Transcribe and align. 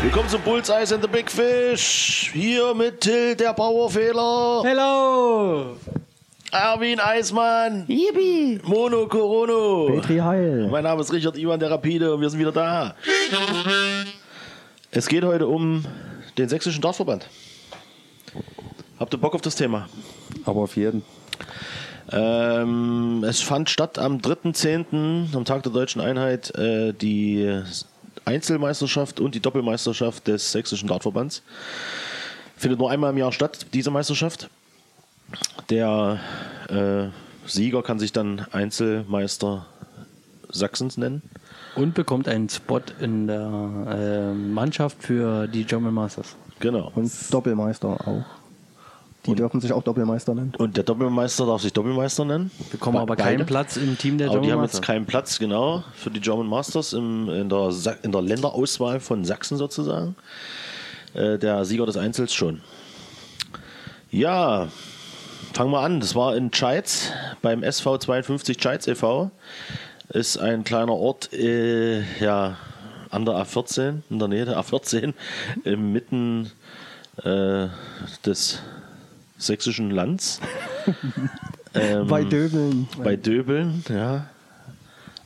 Willkommen 0.00 0.28
zum 0.28 0.40
Bullseye 0.42 0.94
and 0.94 1.02
the 1.02 1.08
Big 1.08 1.30
Fish. 1.30 2.30
Hier 2.32 2.74
mit 2.74 3.00
Till, 3.00 3.36
der 3.36 3.52
Bauerfehler. 3.52 4.62
Hello! 4.64 5.76
Erwin 6.50 6.98
Eismann. 6.98 7.84
Yippie. 7.88 8.58
Mono 8.64 9.06
Corono. 9.06 9.86
Petri 9.94 10.18
Heil. 10.18 10.68
Mein 10.70 10.84
Name 10.84 11.02
ist 11.02 11.12
Richard 11.12 11.36
Ivan 11.36 11.60
der 11.60 11.70
Rapide 11.70 12.14
und 12.14 12.20
wir 12.20 12.30
sind 12.30 12.40
wieder 12.40 12.52
da. 12.52 12.94
Es 14.90 15.08
geht 15.08 15.24
heute 15.24 15.46
um 15.46 15.84
den 16.38 16.48
sächsischen 16.48 16.80
Dartverband. 16.80 17.28
Habt 18.98 19.12
ihr 19.12 19.18
Bock 19.18 19.34
auf 19.34 19.42
das 19.42 19.56
Thema? 19.56 19.88
Aber 20.46 20.62
auf 20.62 20.76
jeden. 20.76 21.04
Ähm, 22.10 23.24
es 23.26 23.40
fand 23.40 23.70
statt 23.70 23.98
am 23.98 24.18
3.10., 24.18 25.34
am 25.34 25.44
Tag 25.44 25.62
der 25.62 25.72
deutschen 25.72 26.00
Einheit, 26.00 26.54
äh, 26.56 26.92
die 26.92 27.62
Einzelmeisterschaft 28.24 29.20
und 29.20 29.34
die 29.34 29.40
Doppelmeisterschaft 29.40 30.26
des 30.26 30.52
sächsischen 30.52 30.88
Dartverbands. 30.88 31.42
Findet 32.56 32.78
nur 32.78 32.90
einmal 32.90 33.10
im 33.10 33.18
Jahr 33.18 33.32
statt, 33.32 33.66
diese 33.72 33.90
Meisterschaft. 33.90 34.50
Der 35.70 36.18
äh, 36.68 37.08
Sieger 37.48 37.82
kann 37.82 37.98
sich 37.98 38.12
dann 38.12 38.46
Einzelmeister 38.52 39.66
Sachsens 40.50 40.96
nennen. 40.96 41.22
Und 41.74 41.94
bekommt 41.94 42.26
einen 42.28 42.48
Spot 42.48 42.80
in 43.00 43.26
der 43.26 43.48
äh, 43.88 44.34
Mannschaft 44.34 45.02
für 45.02 45.46
die 45.46 45.64
German 45.64 45.94
Masters. 45.94 46.36
Genau. 46.60 46.90
Und 46.94 47.12
Doppelmeister 47.32 47.88
auch. 47.88 48.24
Die 49.26 49.34
dürfen 49.34 49.60
sich 49.60 49.72
auch 49.72 49.82
Doppelmeister 49.82 50.34
nennen. 50.34 50.52
Und 50.56 50.76
der 50.76 50.84
Doppelmeister 50.84 51.44
darf 51.44 51.60
sich 51.60 51.72
Doppelmeister 51.72 52.24
nennen. 52.24 52.50
Bekommen 52.70 52.96
aber 52.98 53.16
Beide. 53.16 53.22
keinen 53.22 53.46
Platz 53.46 53.76
im 53.76 53.98
Team 53.98 54.16
der 54.16 54.28
Aber 54.28 54.38
die 54.38 54.46
German 54.46 54.52
haben 54.52 54.62
Masters. 54.62 54.78
jetzt 54.78 54.86
keinen 54.86 55.06
Platz, 55.06 55.38
genau, 55.38 55.84
für 55.94 56.10
die 56.10 56.20
German 56.20 56.46
Masters 56.46 56.92
im, 56.92 57.28
in, 57.28 57.48
der, 57.48 57.70
in 58.02 58.12
der 58.12 58.22
Länderauswahl 58.22 59.00
von 59.00 59.24
Sachsen 59.24 59.58
sozusagen. 59.58 60.14
Äh, 61.14 61.38
der 61.38 61.64
Sieger 61.64 61.84
des 61.84 61.96
Einzels 61.96 62.32
schon. 62.32 62.60
Ja, 64.10 64.68
fangen 65.52 65.72
wir 65.72 65.80
an. 65.80 66.00
Das 66.00 66.14
war 66.14 66.36
in 66.36 66.52
Scheitz 66.52 67.10
beim 67.42 67.62
SV 67.62 67.98
52 67.98 68.62
Scheitz 68.62 68.86
e.V. 68.86 69.30
Ist 70.10 70.38
ein 70.38 70.64
kleiner 70.64 70.94
Ort, 70.94 71.32
äh, 71.34 72.00
ja, 72.20 72.56
an 73.10 73.24
der 73.24 73.34
A14, 73.34 74.00
in 74.08 74.18
der 74.18 74.28
Nähe 74.28 74.44
der 74.44 74.58
A14, 74.58 75.12
inmitten 75.64 76.50
äh, 77.24 77.66
des 78.24 78.60
sächsischen 79.38 79.90
Lands. 79.90 80.40
ähm, 81.74 82.06
Bei 82.08 82.24
Döbeln. 82.24 82.88
bei 83.02 83.16
Döbeln, 83.16 83.84
ja. 83.88 84.26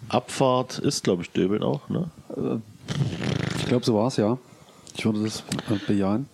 Abfahrt 0.08 0.78
ist, 0.78 1.04
glaube 1.04 1.22
ich, 1.22 1.30
Döbeln 1.30 1.62
auch, 1.62 1.88
ne? 1.88 2.10
Ich 3.58 3.66
glaube, 3.66 3.84
so 3.84 3.94
war 3.94 4.08
es, 4.08 4.16
ja. 4.16 4.36
Ich 4.96 5.04
würde 5.04 5.22
das 5.22 5.40
äh, 5.70 5.76
bejahen. 5.86 6.26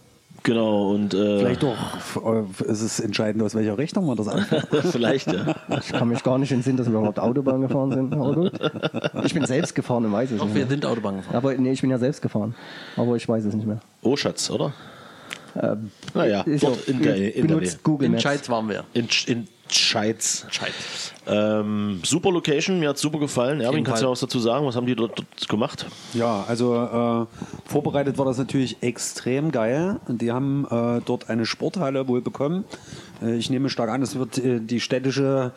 Genau, 0.44 0.92
und 0.92 1.14
äh, 1.14 1.38
Vielleicht 1.40 1.62
doch, 1.62 1.76
äh, 2.24 2.70
ist 2.70 2.80
es 2.80 3.00
entscheidend, 3.00 3.42
aus 3.42 3.54
welcher 3.54 3.76
Richtung 3.76 4.06
man 4.06 4.16
das 4.16 4.28
anfängt. 4.28 4.66
vielleicht, 4.92 5.30
ja. 5.30 5.54
Ich 5.78 5.88
kann 5.88 6.08
mich 6.08 6.22
gar 6.22 6.38
nicht 6.38 6.50
entsinnen, 6.52 6.76
dass 6.78 6.86
wir 6.90 6.96
überhaupt 6.96 7.18
Autobahn 7.20 7.60
gefahren 7.60 7.92
sind. 7.92 8.14
Aber 8.14 8.34
gut. 8.34 8.52
Ich 9.24 9.34
bin 9.34 9.44
selbst 9.46 9.74
gefahren 9.74 10.06
und 10.06 10.12
weiß 10.12 10.30
es 10.30 10.38
Doch, 10.38 10.46
nicht 10.46 10.54
wir 10.54 10.62
mehr. 10.62 10.70
sind 10.70 10.86
Autobahn 10.86 11.16
gefahren. 11.18 11.36
Aber 11.36 11.54
nee, 11.54 11.72
ich 11.72 11.80
bin 11.82 11.90
ja 11.90 11.98
selbst 11.98 12.22
gefahren. 12.22 12.54
Aber 12.96 13.16
ich 13.16 13.28
weiß 13.28 13.44
es 13.44 13.54
nicht 13.54 13.66
mehr. 13.66 13.80
Oschatz, 14.02 14.48
oder? 14.50 14.72
Ähm, 15.60 15.90
Naja, 16.14 16.42
ist 16.42 16.62
dort 16.62 16.78
auch- 16.82 16.88
in 16.88 17.02
der, 17.02 17.34
in 17.34 17.46
der 17.46 17.54
benutzt 17.56 17.82
Google 17.82 18.06
In 18.06 18.12
Maps. 18.12 18.22
Scheiz 18.22 18.48
waren 18.48 18.68
wir. 18.68 18.84
In, 18.94 19.08
in 19.26 19.48
Scheitz. 19.70 20.46
Scheiz. 20.50 20.72
Ähm, 21.26 22.00
super 22.02 22.30
Location, 22.30 22.78
mir 22.80 22.88
hat 22.90 22.98
super 22.98 23.18
gefallen. 23.18 23.60
Erwin, 23.60 23.84
kannst 23.84 24.00
du 24.00 24.06
noch 24.06 24.12
was 24.12 24.20
dazu 24.20 24.38
sagen? 24.38 24.64
Was 24.64 24.76
haben 24.76 24.86
die 24.86 24.94
dort, 24.96 25.18
dort 25.18 25.48
gemacht? 25.48 25.84
Ja, 26.14 26.44
also 26.48 26.74
äh, 26.74 27.68
vorbereitet 27.68 28.16
war 28.16 28.24
das 28.24 28.38
natürlich 28.38 28.78
extrem 28.82 29.52
geil. 29.52 29.96
Die 30.08 30.32
haben 30.32 30.66
äh, 30.70 31.02
dort 31.04 31.28
eine 31.28 31.44
Sporthalle 31.44 32.08
wohl 32.08 32.22
bekommen. 32.22 32.64
Äh, 33.22 33.36
ich 33.36 33.50
nehme 33.50 33.68
stark 33.68 33.90
an, 33.90 34.00
es 34.00 34.16
wird 34.16 34.38
äh, 34.38 34.60
die 34.60 34.80
städtische 34.80 35.52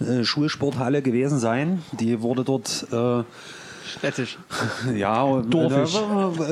äh, 0.00 0.24
Schulsporthalle 0.24 1.00
gewesen 1.00 1.38
sein. 1.38 1.82
Die 1.92 2.20
wurde 2.20 2.44
dort 2.44 2.86
äh, 2.92 3.22
Städtisch. 3.86 4.38
Ja, 4.94 5.22
und- 5.22 5.52
Dorfig. 5.52 5.98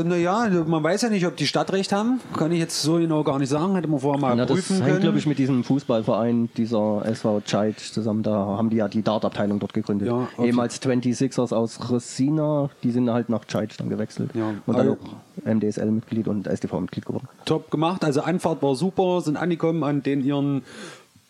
Na, 0.04 0.16
ja, 0.16 0.48
man 0.66 0.82
weiß 0.82 1.02
ja 1.02 1.08
nicht, 1.08 1.26
ob 1.26 1.36
die 1.36 1.46
Stadtrecht 1.46 1.92
haben. 1.92 2.20
Kann 2.36 2.52
ich 2.52 2.58
jetzt 2.58 2.80
so 2.82 2.94
genau 2.96 3.22
gar 3.24 3.38
nicht 3.38 3.48
sagen. 3.48 3.74
Hätte 3.74 3.88
man 3.88 4.00
vorher 4.00 4.20
mal 4.20 4.36
Na, 4.36 4.44
das 4.46 4.54
prüfen 4.56 4.76
hängt, 4.76 4.86
können. 4.88 5.00
glaube 5.00 5.18
ich, 5.18 5.26
mit 5.26 5.38
diesem 5.38 5.64
Fußballverein, 5.64 6.50
dieser 6.56 7.02
SV 7.04 7.40
Cheit 7.46 7.78
zusammen. 7.80 8.22
Da 8.22 8.32
haben 8.32 8.70
die 8.70 8.76
ja 8.76 8.88
die 8.88 9.02
Dart-Abteilung 9.02 9.58
dort 9.58 9.72
gegründet. 9.74 10.08
Ja, 10.08 10.28
okay. 10.36 10.46
Ehemals 10.48 10.80
26ers 10.82 11.54
aus 11.54 11.90
Resina, 11.90 12.70
die 12.82 12.90
sind 12.90 13.08
halt 13.10 13.28
nach 13.28 13.46
Cheit 13.46 13.78
dann 13.80 13.88
gewechselt. 13.88 14.30
Ja, 14.34 14.48
Und 14.66 14.76
dann 14.76 14.88
also- 14.88 14.92
auch 14.92 15.44
MDSL-Mitglied 15.46 16.28
und 16.28 16.46
STV-Mitglied 16.46 17.06
geworden. 17.06 17.28
top 17.46 17.70
gemacht. 17.70 18.04
Also 18.04 18.20
Anfahrt 18.22 18.62
war 18.62 18.74
super, 18.76 19.20
sind 19.22 19.36
angekommen 19.36 19.82
an 19.84 20.02
den 20.02 20.22
ihren 20.24 20.62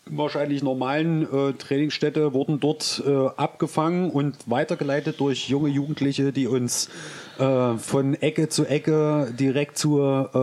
wahrscheinlich 0.06 0.62
normalen 0.62 1.22
äh, 1.22 1.52
Trainingsstätte, 1.54 2.32
wurden 2.32 2.60
dort 2.60 3.02
äh, 3.06 3.28
abgefangen 3.36 4.10
und 4.10 4.36
weitergeleitet 4.46 5.20
durch 5.20 5.48
junge 5.48 5.68
Jugendliche, 5.68 6.32
die 6.32 6.46
uns 6.46 6.88
äh, 7.38 7.78
von 7.78 8.14
Ecke 8.14 8.48
zu 8.48 8.66
Ecke 8.66 9.32
direkt 9.38 9.78
zu 9.78 9.98
äh, 10.00 10.34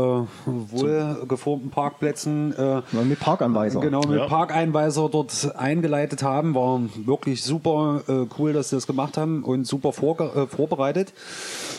wohlgeformten 0.45 1.69
Parkplätzen 1.69 2.53
äh, 2.57 2.81
Mit 3.03 3.19
Parkanweiser. 3.19 3.79
Genau, 3.79 4.01
mit 4.01 4.19
Ja. 4.19 4.27
Parkeinweiser 4.27 5.09
dort 5.09 5.55
eingeleitet 5.55 6.23
haben. 6.23 6.55
War 6.55 6.81
wirklich 7.05 7.43
super 7.43 8.01
äh, 8.07 8.25
cool, 8.37 8.53
dass 8.53 8.69
sie 8.69 8.75
das 8.75 8.87
gemacht 8.87 9.17
haben 9.17 9.43
und 9.43 9.65
super 9.65 9.91
vorge 9.93 10.23
äh, 10.23 10.47
vorbereitet. 10.47 11.13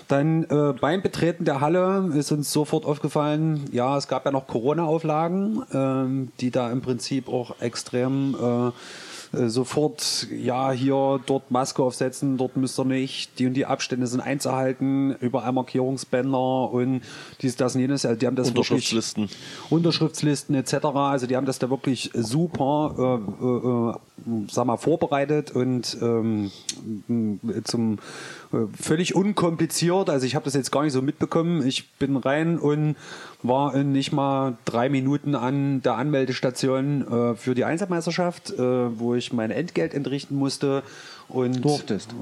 Dann 0.09 0.45
äh, 0.45 0.73
beim 0.81 1.03
Betreten 1.03 1.45
der 1.45 1.61
Halle 1.61 2.11
ist 2.15 2.33
uns 2.33 2.53
sofort 2.53 2.85
aufgefallen, 2.85 3.65
ja, 3.73 3.97
es 3.97 4.09
gab 4.09 4.25
ja 4.25 4.31
noch 4.33 4.47
Corona-Auflagen, 4.47 5.63
ähm, 5.73 6.33
die 6.41 6.51
da 6.51 6.71
im 6.71 6.81
Prinzip 6.81 7.29
auch 7.29 7.61
extrem 7.61 8.35
äh, 9.33 9.49
sofort, 9.49 10.27
ja, 10.31 10.73
hier, 10.73 11.21
dort 11.25 11.51
Maske 11.51 11.83
aufsetzen, 11.83 12.37
dort 12.37 12.57
müsst 12.57 12.79
ihr 12.79 12.85
nicht, 12.85 13.39
die 13.39 13.47
und 13.47 13.55
die 13.55 13.65
Abstände 13.65 14.07
sind 14.07 14.21
einzuhalten, 14.21 15.15
überall 15.21 15.53
Markierungsbänder 15.53 16.71
und 16.71 17.03
dies, 17.41 17.57
das 17.57 17.75
und 17.75 17.81
jenes. 17.83 18.05
Also 18.05 18.19
die 18.19 18.27
haben 18.27 18.37
das 18.37 18.49
wirklich 18.49 18.71
Unterschriftslisten. 18.71 19.29
Unterschriftslisten 19.71 20.55
etc. 20.57 20.75
Also 20.95 21.27
die 21.27 21.37
haben 21.37 21.47
das 21.47 21.61
da 21.61 21.71
wirklich 21.71 22.11
super, 22.15 23.21
äh, 23.41 23.45
äh, 23.45 23.91
äh, 23.91 24.47
sag 24.51 24.67
mal, 24.67 24.77
vorbereitet 24.77 25.53
und 25.53 25.97
ähm, 26.03 26.51
zum 27.65 27.99
völlig 28.79 29.15
unkompliziert. 29.15 30.11
Also 30.11 30.27
ich 30.27 30.35
habe 30.35 30.45
das 30.45 30.55
jetzt 30.55 30.73
gar 30.73 30.83
nicht 30.83 30.93
so 30.93 31.03
mitbekommen. 31.03 31.67
Ich 31.67 31.91
bin 31.93 32.17
rein 32.17 32.59
und 32.59 32.97
war 33.43 33.75
in 33.75 33.93
nicht 33.93 34.13
mal 34.13 34.59
drei 34.65 34.89
Minuten 34.89 35.35
an 35.35 35.83
der 35.83 35.95
Anmeldestation 35.95 37.07
äh, 37.07 37.35
für 37.37 37.55
die 37.55 37.65
Einzelmeisterschaft, 37.65 38.51
äh, 38.51 38.99
wo 38.99 39.15
ich 39.15 39.33
mein 39.33 39.51
Entgelt 39.51 39.95
entrichten 39.95 40.37
musste. 40.37 40.83
Und 41.33 41.65
Durftest. 41.65 42.15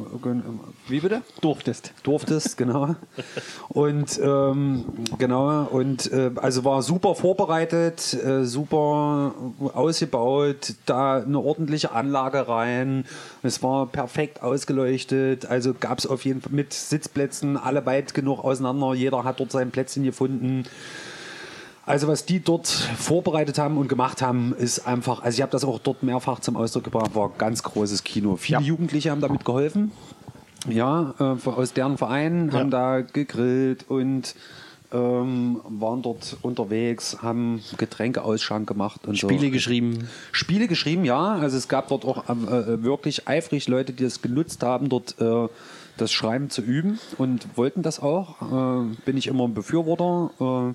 Wie 0.86 1.00
bitte? 1.00 1.22
Durftest. 1.40 1.92
durftest, 2.02 2.56
genau. 2.58 2.94
Und 3.68 4.20
ähm, 4.22 4.84
genau, 5.18 5.64
und 5.64 6.10
äh, 6.12 6.30
also 6.36 6.64
war 6.64 6.82
super 6.82 7.14
vorbereitet, 7.14 8.14
äh, 8.14 8.44
super 8.44 9.34
ausgebaut, 9.74 10.74
da 10.86 11.18
eine 11.18 11.38
ordentliche 11.38 11.92
Anlage 11.92 12.48
rein. 12.48 13.04
Es 13.42 13.62
war 13.62 13.86
perfekt 13.86 14.42
ausgeleuchtet, 14.42 15.46
also 15.46 15.74
gab 15.78 15.98
es 15.98 16.06
auf 16.06 16.24
jeden 16.24 16.40
Fall 16.40 16.52
mit 16.52 16.72
Sitzplätzen 16.72 17.56
alle 17.56 17.84
weit 17.86 18.14
genug 18.14 18.44
auseinander. 18.44 18.94
Jeder 18.94 19.24
hat 19.24 19.40
dort 19.40 19.52
sein 19.52 19.70
Plätzchen 19.70 20.04
gefunden. 20.04 20.64
Also 21.88 22.06
was 22.06 22.26
die 22.26 22.40
dort 22.40 22.66
vorbereitet 22.68 23.58
haben 23.58 23.78
und 23.78 23.88
gemacht 23.88 24.20
haben, 24.20 24.54
ist 24.54 24.86
einfach, 24.86 25.22
also 25.22 25.36
ich 25.36 25.40
habe 25.40 25.52
das 25.52 25.64
auch 25.64 25.78
dort 25.78 26.02
mehrfach 26.02 26.38
zum 26.40 26.54
Ausdruck 26.54 26.84
gebracht, 26.84 27.14
war 27.14 27.30
ganz 27.38 27.62
großes 27.62 28.04
Kino. 28.04 28.36
Viele 28.36 28.60
Ja. 28.60 28.66
Jugendliche 28.66 29.10
haben 29.10 29.22
damit 29.22 29.46
geholfen. 29.46 29.90
Ja, 30.68 31.14
äh, 31.18 31.48
aus 31.48 31.72
deren 31.72 31.96
Vereinen 31.96 32.52
haben 32.52 32.70
da 32.70 33.00
gegrillt 33.00 33.86
und 33.88 34.34
ähm, 34.92 35.60
waren 35.66 36.02
dort 36.02 36.36
unterwegs, 36.42 37.18
haben 37.22 37.62
Getränkeausschank 37.78 38.68
gemacht 38.68 39.06
und 39.06 39.16
Spiele 39.18 39.46
so. 39.46 39.50
geschrieben. 39.50 40.08
Spiele 40.32 40.68
geschrieben, 40.68 41.06
ja. 41.06 41.36
Also 41.36 41.56
es 41.56 41.68
gab 41.68 41.88
dort 41.88 42.04
auch 42.04 42.28
äh, 42.28 42.82
wirklich 42.82 43.28
eifrig 43.28 43.66
Leute, 43.66 43.94
die 43.94 44.04
das 44.04 44.20
genutzt 44.20 44.62
haben, 44.62 44.90
dort 44.90 45.18
äh, 45.20 45.48
das 45.96 46.12
Schreiben 46.12 46.50
zu 46.50 46.60
üben 46.60 46.98
und 47.16 47.46
wollten 47.56 47.82
das 47.82 47.98
auch. 48.00 48.42
Äh, 48.42 48.94
bin 49.06 49.16
ich 49.16 49.26
immer 49.26 49.44
ein 49.44 49.54
Befürworter, 49.54 50.30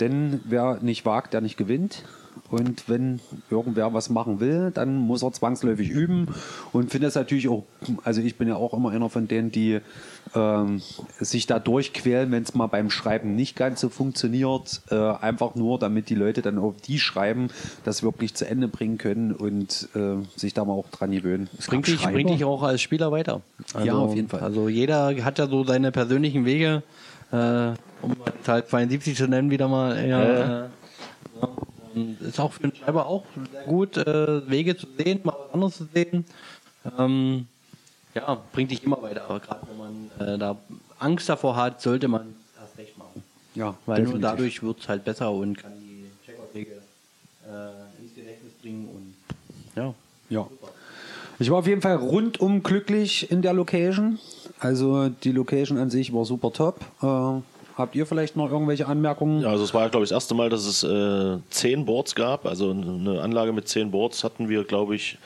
denn 0.00 0.40
wer 0.44 0.78
nicht 0.80 1.04
wagt, 1.06 1.34
der 1.34 1.40
nicht 1.40 1.56
gewinnt. 1.56 2.04
Und 2.50 2.88
wenn 2.88 3.20
irgendwer 3.50 3.92
was 3.92 4.08
machen 4.08 4.40
will, 4.40 4.70
dann 4.72 4.96
muss 4.96 5.22
er 5.22 5.32
zwangsläufig 5.32 5.90
üben. 5.90 6.28
Und 6.72 6.90
finde 6.90 7.08
es 7.08 7.14
natürlich 7.14 7.48
auch, 7.48 7.64
also 8.04 8.20
ich 8.20 8.36
bin 8.36 8.48
ja 8.48 8.56
auch 8.56 8.72
immer 8.72 8.90
einer 8.90 9.10
von 9.10 9.28
denen, 9.28 9.50
die 9.50 9.80
ähm, 10.34 10.80
sich 11.20 11.46
da 11.46 11.58
durchquälen, 11.58 12.30
wenn 12.30 12.42
es 12.42 12.54
mal 12.54 12.66
beim 12.66 12.90
Schreiben 12.90 13.34
nicht 13.34 13.56
ganz 13.56 13.80
so 13.80 13.88
funktioniert. 13.88 14.80
Äh, 14.90 14.94
einfach 14.94 15.54
nur, 15.54 15.78
damit 15.78 16.08
die 16.08 16.14
Leute 16.14 16.42
dann 16.42 16.58
auf 16.58 16.74
die 16.80 16.98
schreiben, 16.98 17.48
das 17.84 18.02
wirklich 18.02 18.34
zu 18.34 18.46
Ende 18.46 18.68
bringen 18.68 18.98
können 18.98 19.32
und 19.32 19.88
äh, 19.94 20.16
sich 20.36 20.54
da 20.54 20.64
mal 20.64 20.74
auch 20.74 20.88
dran 20.90 21.10
gewöhnen. 21.10 21.48
Es 21.58 21.66
Bringt 21.66 21.86
dich, 21.86 22.02
bringt 22.02 22.30
dich 22.30 22.44
auch 22.44 22.62
als 22.62 22.80
Spieler 22.80 23.12
weiter. 23.12 23.42
Ja, 23.82 23.94
auf 23.94 24.14
jeden 24.14 24.28
Fall. 24.28 24.40
Also 24.40 24.68
jeder 24.68 25.14
hat 25.24 25.38
ja 25.38 25.48
so 25.48 25.64
seine 25.64 25.92
persönlichen 25.92 26.44
Wege, 26.44 26.82
äh, 27.30 27.72
um 28.02 28.16
Teil 28.44 28.66
72 28.66 29.16
zu 29.16 29.28
nennen, 29.28 29.50
wieder 29.50 29.68
mal. 29.68 30.06
Ja, 30.06 30.64
äh. 30.64 30.68
Und 31.94 32.20
Ist 32.20 32.38
auch 32.38 32.52
für 32.52 32.64
einen 32.64 32.74
Schreiber 32.74 33.06
auch 33.06 33.24
sehr 33.52 33.64
gut, 33.64 33.96
äh, 33.96 34.48
Wege 34.48 34.76
zu 34.76 34.86
sehen, 34.96 35.20
mal 35.24 35.34
was 35.38 35.54
anderes 35.54 35.76
zu 35.76 35.88
sehen. 35.92 36.24
Ähm, 36.98 37.46
ja, 38.14 38.40
bringt 38.52 38.70
dich 38.70 38.84
immer 38.84 39.00
weiter. 39.02 39.24
Aber 39.24 39.40
gerade 39.40 39.66
wenn 39.68 39.78
man 39.78 40.34
äh, 40.34 40.38
da 40.38 40.56
Angst 40.98 41.28
davor 41.28 41.56
hat, 41.56 41.80
sollte 41.80 42.08
man 42.08 42.34
das 42.56 42.76
recht 42.78 42.96
machen. 42.98 43.22
Ja, 43.54 43.74
Weil 43.86 43.96
definitiv. 43.96 44.20
nur 44.20 44.30
dadurch 44.30 44.62
wird 44.62 44.80
es 44.80 44.88
halt 44.88 45.04
besser 45.04 45.30
und 45.32 45.56
kann 45.56 45.72
die 45.80 46.06
Checkout-Wege 46.26 46.72
äh, 46.72 48.02
ins 48.02 48.14
Gedächtnis 48.14 48.52
bringen 48.60 48.88
und 48.88 49.14
ja. 49.74 49.94
Ja. 50.30 50.46
Ich 51.38 51.50
war 51.50 51.58
auf 51.58 51.66
jeden 51.66 51.80
Fall 51.80 51.96
rundum 51.96 52.62
glücklich 52.62 53.30
in 53.30 53.42
der 53.42 53.52
Location. 53.52 54.18
Also 54.58 55.08
die 55.08 55.32
Location 55.32 55.78
an 55.78 55.88
sich 55.88 56.12
war 56.12 56.24
super 56.24 56.52
top. 56.52 56.80
Äh, 57.02 57.40
habt 57.78 57.94
ihr 57.94 58.06
vielleicht 58.06 58.36
noch 58.36 58.50
irgendwelche 58.50 58.86
Anmerkungen? 58.86 59.42
Ja, 59.42 59.48
also 59.48 59.64
es 59.64 59.72
war, 59.74 59.88
glaube 59.88 60.04
ich, 60.04 60.10
das 60.10 60.16
erste 60.16 60.34
Mal, 60.34 60.50
dass 60.50 60.66
es 60.66 60.82
äh, 60.82 61.38
zehn 61.50 61.84
Boards 61.86 62.14
gab. 62.14 62.46
Also 62.46 62.70
eine 62.70 63.20
Anlage 63.22 63.52
mit 63.52 63.68
zehn 63.68 63.90
Boards 63.90 64.24
hatten 64.24 64.48
wir, 64.48 64.64
glaube 64.64 64.96
ich, 64.96 65.18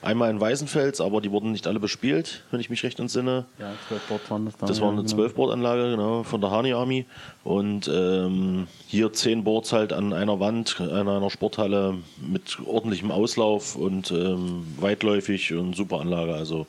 einmal 0.00 0.30
in 0.30 0.40
Weißenfels, 0.40 1.00
aber 1.00 1.20
die 1.20 1.30
wurden 1.32 1.52
nicht 1.52 1.66
alle 1.66 1.80
bespielt, 1.80 2.44
wenn 2.50 2.60
ich 2.60 2.70
mich 2.70 2.82
recht 2.84 3.00
entsinne. 3.00 3.46
Ja, 3.58 3.72
12 3.88 4.02
Boards 4.08 4.30
waren 4.30 4.44
das 4.46 4.56
dann. 4.56 4.68
Das 4.68 4.80
war 4.80 4.90
eine 4.92 5.02
genau. 5.02 5.22
12-Board-Anlage, 5.22 5.90
genau, 5.90 6.22
von 6.22 6.40
der 6.40 6.50
Hani 6.50 6.72
Army. 6.72 7.04
Und 7.44 7.90
ähm, 7.92 8.68
hier 8.86 9.12
10 9.12 9.44
Boards 9.44 9.72
halt 9.72 9.92
an 9.92 10.12
einer 10.12 10.38
Wand, 10.40 10.80
an 10.80 11.08
einer 11.08 11.30
Sporthalle 11.30 11.96
mit 12.20 12.58
ordentlichem 12.64 13.10
Auslauf 13.10 13.74
und 13.76 14.10
ähm, 14.12 14.66
weitläufig 14.78 15.52
und 15.54 15.74
super 15.74 16.00
Anlage. 16.00 16.34
Also, 16.34 16.66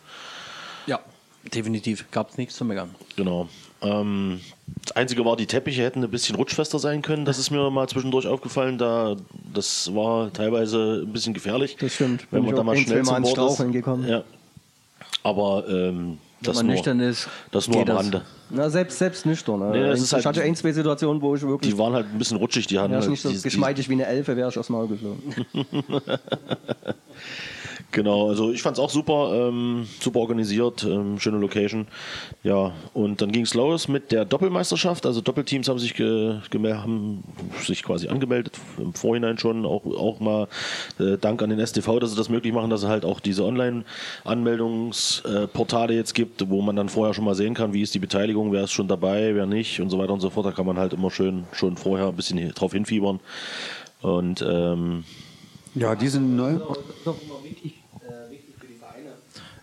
Ja, 0.88 1.00
definitiv. 1.54 2.10
Gab 2.12 2.32
es 2.32 2.38
nichts 2.38 2.56
zu 2.56 2.66
meckern. 2.66 2.96
genau. 3.16 3.48
Ähm, 3.82 4.42
das 4.84 4.96
Einzige 4.96 5.24
war, 5.26 5.36
die 5.38 5.46
Teppiche 5.46 5.84
hätten 5.84 6.04
ein 6.04 6.12
bisschen 6.12 6.36
rutschfester 6.36 6.80
sein 6.80 7.02
können. 7.02 7.26
Das 7.26 7.38
ist 7.40 7.50
mir 7.52 7.70
mal 7.70 7.88
zwischendurch 7.88 8.28
aufgefallen. 8.28 8.78
Da, 8.78 9.16
das 9.54 9.94
war 9.96 10.32
teilweise 10.34 11.04
ein 11.06 11.14
bisschen 11.14 11.34
gefährlich. 11.34 11.78
Das 11.80 11.94
stimmt. 11.94 12.28
Wenn 12.32 12.44
man 12.46 12.56
da 12.56 12.64
mal 12.64 12.76
schnell 12.78 13.04
zum 13.04 13.16
ins 13.18 13.34
Board 13.34 13.60
ist. 13.60 13.72
Gekommen. 13.72 14.08
Ja. 14.08 14.24
Aber 15.24 15.64
ähm, 15.70 16.18
das, 16.42 16.58
man 16.58 16.68
nur, 16.68 16.76
nüchtern 16.76 17.00
ist, 17.02 17.28
das 17.52 17.68
nur 17.68 17.80
am 17.82 17.86
das. 17.86 17.98
Rande. 17.98 18.22
Na, 18.52 18.70
selbst, 18.70 18.98
selbst 18.98 19.26
nüchtern. 19.26 19.72
Nee, 19.72 19.82
das 19.82 20.00
ich 20.00 20.06
ist 20.06 20.14
halt- 20.14 20.26
hatte 20.26 20.42
ein, 20.42 20.56
zwei 20.56 20.72
Situationen, 20.72 21.22
wo 21.22 21.36
ich 21.36 21.42
wirklich 21.42 21.72
Die 21.74 21.78
waren 21.78 21.94
halt 21.94 22.08
ein 22.08 22.18
bisschen 22.18 22.38
rutschig. 22.38 22.68
Die 22.68 22.76
Wäre 22.76 22.88
ich 22.88 22.94
halt 22.94 23.10
nicht 23.10 23.22
so 23.22 23.30
die- 23.30 23.36
die- 23.36 23.42
geschmeidig 23.44 23.90
wie 23.90 23.94
eine 23.94 24.06
Elfe, 24.08 24.36
wäre 24.36 24.50
ich 24.50 24.58
aufs 24.58 24.70
Maul 24.70 24.88
geflogen. 24.88 25.22
Genau, 27.92 28.30
also 28.30 28.52
ich 28.52 28.62
fand 28.62 28.78
es 28.78 28.84
auch 28.84 28.92
super, 28.92 29.32
ähm, 29.34 29.88
super 30.00 30.20
organisiert, 30.20 30.84
ähm, 30.84 31.20
schöne 31.20 31.40
Location. 31.40 31.88
Ja, 32.44 32.72
und 32.94 33.20
dann 33.20 33.32
ging 33.32 33.42
es 33.44 33.56
los 33.56 33.88
mit 33.88 34.12
der 34.12 34.26
Doppelmeisterschaft. 34.26 35.08
Also 35.08 35.22
Doppelteams 35.22 35.68
haben 35.68 35.80
sich, 35.80 35.96
ge, 35.96 36.36
haben 36.54 37.24
sich 37.64 37.82
quasi 37.82 38.08
angemeldet, 38.08 38.60
im 38.78 38.94
Vorhinein 38.94 39.40
schon. 39.40 39.66
Auch, 39.66 39.84
auch 39.86 40.20
mal 40.20 40.48
äh, 41.00 41.18
Dank 41.18 41.42
an 41.42 41.50
den 41.50 41.66
STV, 41.66 42.00
dass 42.00 42.12
sie 42.12 42.18
das 42.18 42.30
möglich 42.30 42.54
machen, 42.54 42.70
dass 42.70 42.84
es 42.84 42.90
halt 42.90 43.06
auch 43.06 43.20
diese 43.20 43.44
Online-Anmeldungsportale 43.44 45.96
jetzt 45.96 46.14
gibt, 46.14 46.48
wo 46.50 46.62
man 46.62 46.76
dann 46.76 46.90
vorher 46.90 47.16
schon 47.16 47.26
mal 47.26 47.34
sehen 47.36 47.56
kann, 47.56 47.74
wie 47.74 47.82
ist 47.82 47.96
die 47.96 48.00
Beteiligung, 48.00 48.52
wer 48.52 48.66
ist 48.66 48.72
schon 48.72 48.88
dabei, 48.88 49.34
wer 49.34 49.48
nicht 49.48 49.82
und 49.82 49.90
so 49.90 49.98
weiter 49.98 50.14
und 50.14 50.20
so 50.20 50.30
fort. 50.30 50.46
Da 50.46 50.52
kann 50.52 50.68
man 50.68 50.78
halt 50.78 50.94
immer 50.94 51.10
schön 51.10 51.46
schon 51.54 51.76
vorher 51.76 52.10
ein 52.10 52.16
bisschen 52.16 52.54
drauf 52.54 52.74
hinfiebern. 52.74 53.20
Und 54.02 54.44
ähm, 54.48 55.04
Ja, 55.76 55.96
die 55.96 56.08
sind 56.08 56.36
neu. 56.36 56.54
Das 56.54 56.78
ist 56.78 57.08
auch 57.08 57.22
immer 57.22 57.44
wichtig, 57.44 57.76
äh, 58.02 58.32
wichtig 58.32 58.56
für 58.58 58.68
die 58.68 58.74
Vereine, 58.76 59.12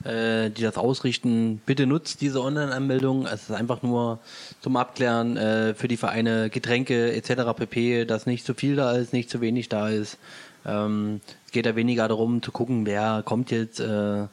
äh, 0.06 0.50
die 0.50 0.62
das 0.62 0.76
ausrichten. 0.76 1.60
Bitte 1.66 1.86
nutzt 1.86 2.20
diese 2.20 2.40
Online-Anmeldung. 2.42 3.26
Es 3.26 3.42
ist 3.42 3.52
einfach 3.52 3.82
nur 3.82 4.18
zum 4.60 4.76
Abklären 4.76 5.36
äh, 5.36 5.74
für 5.74 5.88
die 5.88 5.96
Vereine 5.96 6.50
Getränke 6.50 7.12
etc. 7.12 7.52
pp, 7.56 8.04
dass 8.04 8.26
nicht 8.26 8.46
zu 8.46 8.54
viel 8.54 8.76
da 8.76 8.92
ist, 8.92 9.12
nicht 9.12 9.30
zu 9.30 9.40
wenig 9.40 9.68
da 9.68 9.88
ist. 9.88 10.18
Ähm, 10.64 11.20
es 11.46 11.52
geht 11.52 11.66
ja 11.66 11.76
weniger 11.76 12.08
darum 12.08 12.42
zu 12.42 12.52
gucken, 12.52 12.86
wer 12.86 13.22
kommt 13.24 13.50
jetzt 13.50 13.80
äh, 13.80 14.26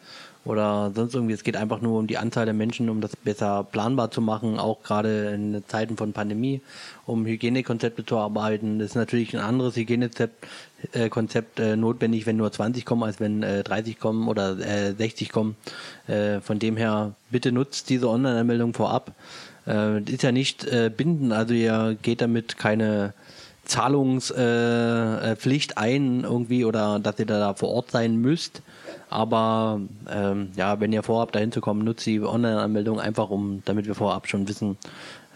oder 0.46 0.92
sonst 0.94 1.16
irgendwie. 1.16 1.34
Es 1.34 1.44
geht 1.44 1.56
einfach 1.56 1.82
nur 1.82 2.00
um 2.00 2.08
die 2.08 2.18
Anzahl 2.18 2.46
der 2.46 2.54
Menschen, 2.54 2.90
um 2.90 3.02
das 3.02 3.16
besser 3.16 3.64
planbar 3.64 4.12
zu 4.12 4.22
machen, 4.22 4.60
auch 4.60 4.84
gerade 4.84 5.32
in 5.32 5.64
Zeiten 5.68 5.98
von 5.98 6.14
Pandemie, 6.14 6.62
um 7.06 7.26
Hygienekonzepte 7.26 8.06
zu 8.06 8.18
arbeiten. 8.18 8.80
Das 8.80 8.90
ist 8.90 8.96
natürlich 8.96 9.34
ein 9.34 9.40
anderes 9.40 9.76
Hygienekonzept 9.76 10.46
äh, 10.92 11.10
Konzept, 11.10 11.60
äh, 11.60 11.76
notwendig, 11.76 12.26
wenn 12.26 12.38
nur 12.38 12.52
20 12.52 12.86
kommen, 12.86 13.04
als 13.04 13.20
wenn 13.20 13.44
äh, 13.44 13.64
30 13.64 14.00
kommen 14.00 14.28
oder 14.28 14.58
äh, 14.60 14.94
60 14.94 15.32
kommen. 15.32 15.56
Äh, 16.08 16.42
von 16.42 16.60
dem 16.60 16.78
her, 16.78 17.14
bitte 17.32 17.52
nutzt 17.52 17.90
diese 17.90 18.10
Online-Anmeldung 18.10 18.74
vorab. 18.74 19.14
Äh, 19.66 20.02
ist 20.04 20.24
ja 20.24 20.32
nicht 20.32 20.66
äh, 20.66 20.92
bindend, 20.96 21.32
also 21.32 21.54
ihr 21.54 21.98
geht 22.02 22.22
damit 22.22 22.58
keine 22.58 23.14
Zahlungspflicht 23.66 25.72
äh, 25.72 25.74
äh, 25.74 25.78
ein 25.78 26.24
irgendwie 26.24 26.66
oder 26.66 27.00
dass 27.00 27.20
ihr 27.20 27.26
da 27.26 27.54
vor 27.54 27.70
Ort 27.70 27.92
sein 27.92 28.18
müsst. 28.18 28.62
Aber 29.10 29.82
ähm, 30.10 30.52
ja, 30.56 30.80
wenn 30.80 30.94
ihr 30.94 31.04
vorhabt, 31.04 31.36
dahin 31.36 31.52
zu 31.52 31.62
kommen, 31.62 31.84
nutzt 31.84 32.06
die 32.06 32.22
Online-Anmeldung 32.22 33.00
einfach, 33.00 33.30
um, 33.30 33.62
damit 33.66 33.86
wir 33.86 33.96
vorab 33.96 34.28
schon 34.28 34.48
wissen, 34.48 34.78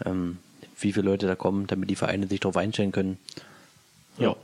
ähm, 0.05 0.37
wie 0.79 0.93
viele 0.93 1.09
Leute 1.09 1.27
da 1.27 1.35
kommen, 1.35 1.67
damit 1.67 1.89
die 1.89 1.95
Vereine 1.95 2.27
sich 2.27 2.39
darauf 2.39 2.57
einstellen 2.57 2.91
können. 2.91 3.17
Ja. 4.17 4.35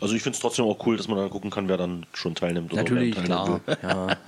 Also 0.00 0.14
ich 0.14 0.22
finde 0.22 0.36
es 0.36 0.40
trotzdem 0.40 0.64
auch 0.64 0.86
cool, 0.86 0.96
dass 0.96 1.08
man 1.08 1.18
dann 1.18 1.30
gucken 1.30 1.50
kann, 1.50 1.68
wer 1.68 1.76
dann 1.76 2.06
schon 2.14 2.34
teilnimmt. 2.34 2.72
oder 2.72 2.82
Natürlich, 2.82 3.16
wer 3.16 3.24
teilnehmen 3.26 3.60
klar. 3.64 3.78
Ja. 3.82 4.16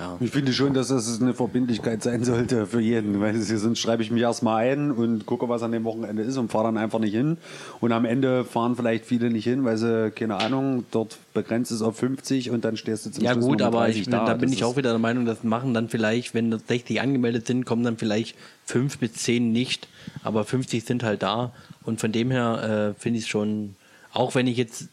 Ja. 0.00 0.16
Ich 0.18 0.30
finde 0.30 0.54
schon, 0.54 0.72
dass 0.72 0.88
das 0.88 1.20
eine 1.20 1.34
Verbindlichkeit 1.34 2.02
sein 2.02 2.24
sollte 2.24 2.66
für 2.66 2.80
jeden. 2.80 3.20
Weil 3.20 3.36
sonst 3.36 3.78
schreibe 3.78 4.02
ich 4.02 4.10
mich 4.10 4.22
erstmal 4.22 4.64
ein 4.64 4.90
und 4.90 5.26
gucke, 5.26 5.48
was 5.50 5.62
an 5.62 5.72
dem 5.72 5.84
Wochenende 5.84 6.22
ist 6.22 6.38
und 6.38 6.50
fahre 6.50 6.64
dann 6.64 6.78
einfach 6.78 6.98
nicht 6.98 7.12
hin. 7.12 7.36
Und 7.80 7.92
am 7.92 8.06
Ende 8.06 8.44
fahren 8.44 8.76
vielleicht 8.76 9.04
viele 9.04 9.30
nicht 9.30 9.44
hin, 9.44 9.64
weil 9.64 9.76
sie, 9.76 10.10
keine 10.10 10.36
Ahnung, 10.36 10.84
dort 10.90 11.18
begrenzt 11.34 11.70
ist 11.70 11.82
auf 11.82 11.98
50 11.98 12.50
und 12.50 12.64
dann 12.64 12.78
stehst 12.78 13.04
du 13.04 13.10
zum 13.10 13.22
Ja 13.22 13.32
Schluss 13.32 13.44
gut, 13.44 13.60
aber 13.60 13.80
30 13.80 14.00
ich, 14.00 14.08
da, 14.08 14.32
bin 14.32 14.48
Das 14.48 14.52
ich 14.52 14.64
auch 14.64 14.76
wieder 14.76 14.90
der 14.90 14.98
Meinung, 14.98 15.26
das 15.26 15.44
machen 15.44 15.74
dann 15.74 15.90
vielleicht, 15.90 16.32
wenn 16.32 16.50
das 16.50 16.62
60 16.66 17.00
angemeldet 17.02 17.46
sind, 17.46 17.66
kommen 17.66 17.84
dann 17.84 17.98
vielleicht 17.98 18.36
fünf 18.64 18.98
bis 18.98 19.12
zehn 19.14 19.52
nicht, 19.52 19.86
aber 20.22 20.44
50 20.44 20.82
sind 20.82 21.02
halt 21.02 21.22
da 21.22 21.52
und 21.84 22.00
von 22.00 22.10
dem 22.10 22.30
her 22.30 22.94
äh, 22.96 23.00
finde 23.00 23.18
ich 23.18 23.24
es 23.24 23.28
schon, 23.28 23.76
auch 24.12 24.34
wenn 24.34 24.46
ich 24.46 24.56
jetzt 24.56 24.88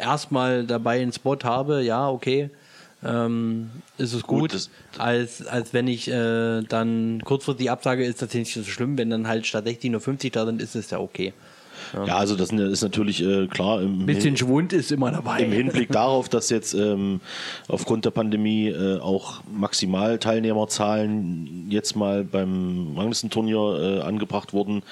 erstmal 0.00 0.64
dabei 0.64 1.00
einen 1.00 1.12
Spot 1.12 1.38
habe, 1.42 1.82
ja, 1.82 2.08
okay, 2.08 2.50
ähm, 3.04 3.70
ist 3.98 4.12
es 4.12 4.22
gut, 4.22 4.52
Gut, 4.52 4.70
als, 4.98 5.46
als 5.46 5.72
wenn 5.72 5.88
ich 5.88 6.08
äh, 6.08 6.62
dann 6.62 7.20
kurzfristig 7.24 7.70
absage, 7.70 8.04
ist 8.04 8.22
das 8.22 8.32
nicht 8.34 8.52
so 8.52 8.64
schlimm, 8.64 8.96
wenn 8.98 9.10
dann 9.10 9.28
halt 9.28 9.46
statt 9.46 9.64
60 9.64 9.90
nur 9.90 10.00
50 10.00 10.32
da 10.32 10.46
sind, 10.46 10.62
ist 10.62 10.74
es 10.74 10.90
ja 10.90 10.98
okay. 10.98 11.32
Ja, 11.92 12.16
also 12.16 12.36
das 12.36 12.50
ist 12.50 12.82
natürlich 12.82 13.22
äh, 13.22 13.46
klar 13.46 13.82
im, 13.82 14.02
Ein 14.02 14.06
bisschen 14.06 14.36
Schwund 14.36 14.72
ist 14.72 14.92
immer 14.92 15.10
dabei. 15.10 15.40
im 15.40 15.52
Hinblick 15.52 15.90
darauf, 15.90 16.28
dass 16.28 16.50
jetzt 16.50 16.74
ähm, 16.74 17.20
aufgrund 17.68 18.04
der 18.04 18.10
Pandemie 18.10 18.68
äh, 18.68 19.00
auch 19.00 19.40
Maximalteilnehmerzahlen 19.52 21.66
jetzt 21.70 21.96
mal 21.96 22.24
beim 22.24 22.94
Ranglistenturnier 22.96 23.58
äh, 23.58 24.00
angebracht 24.02 24.52
wurden. 24.52 24.82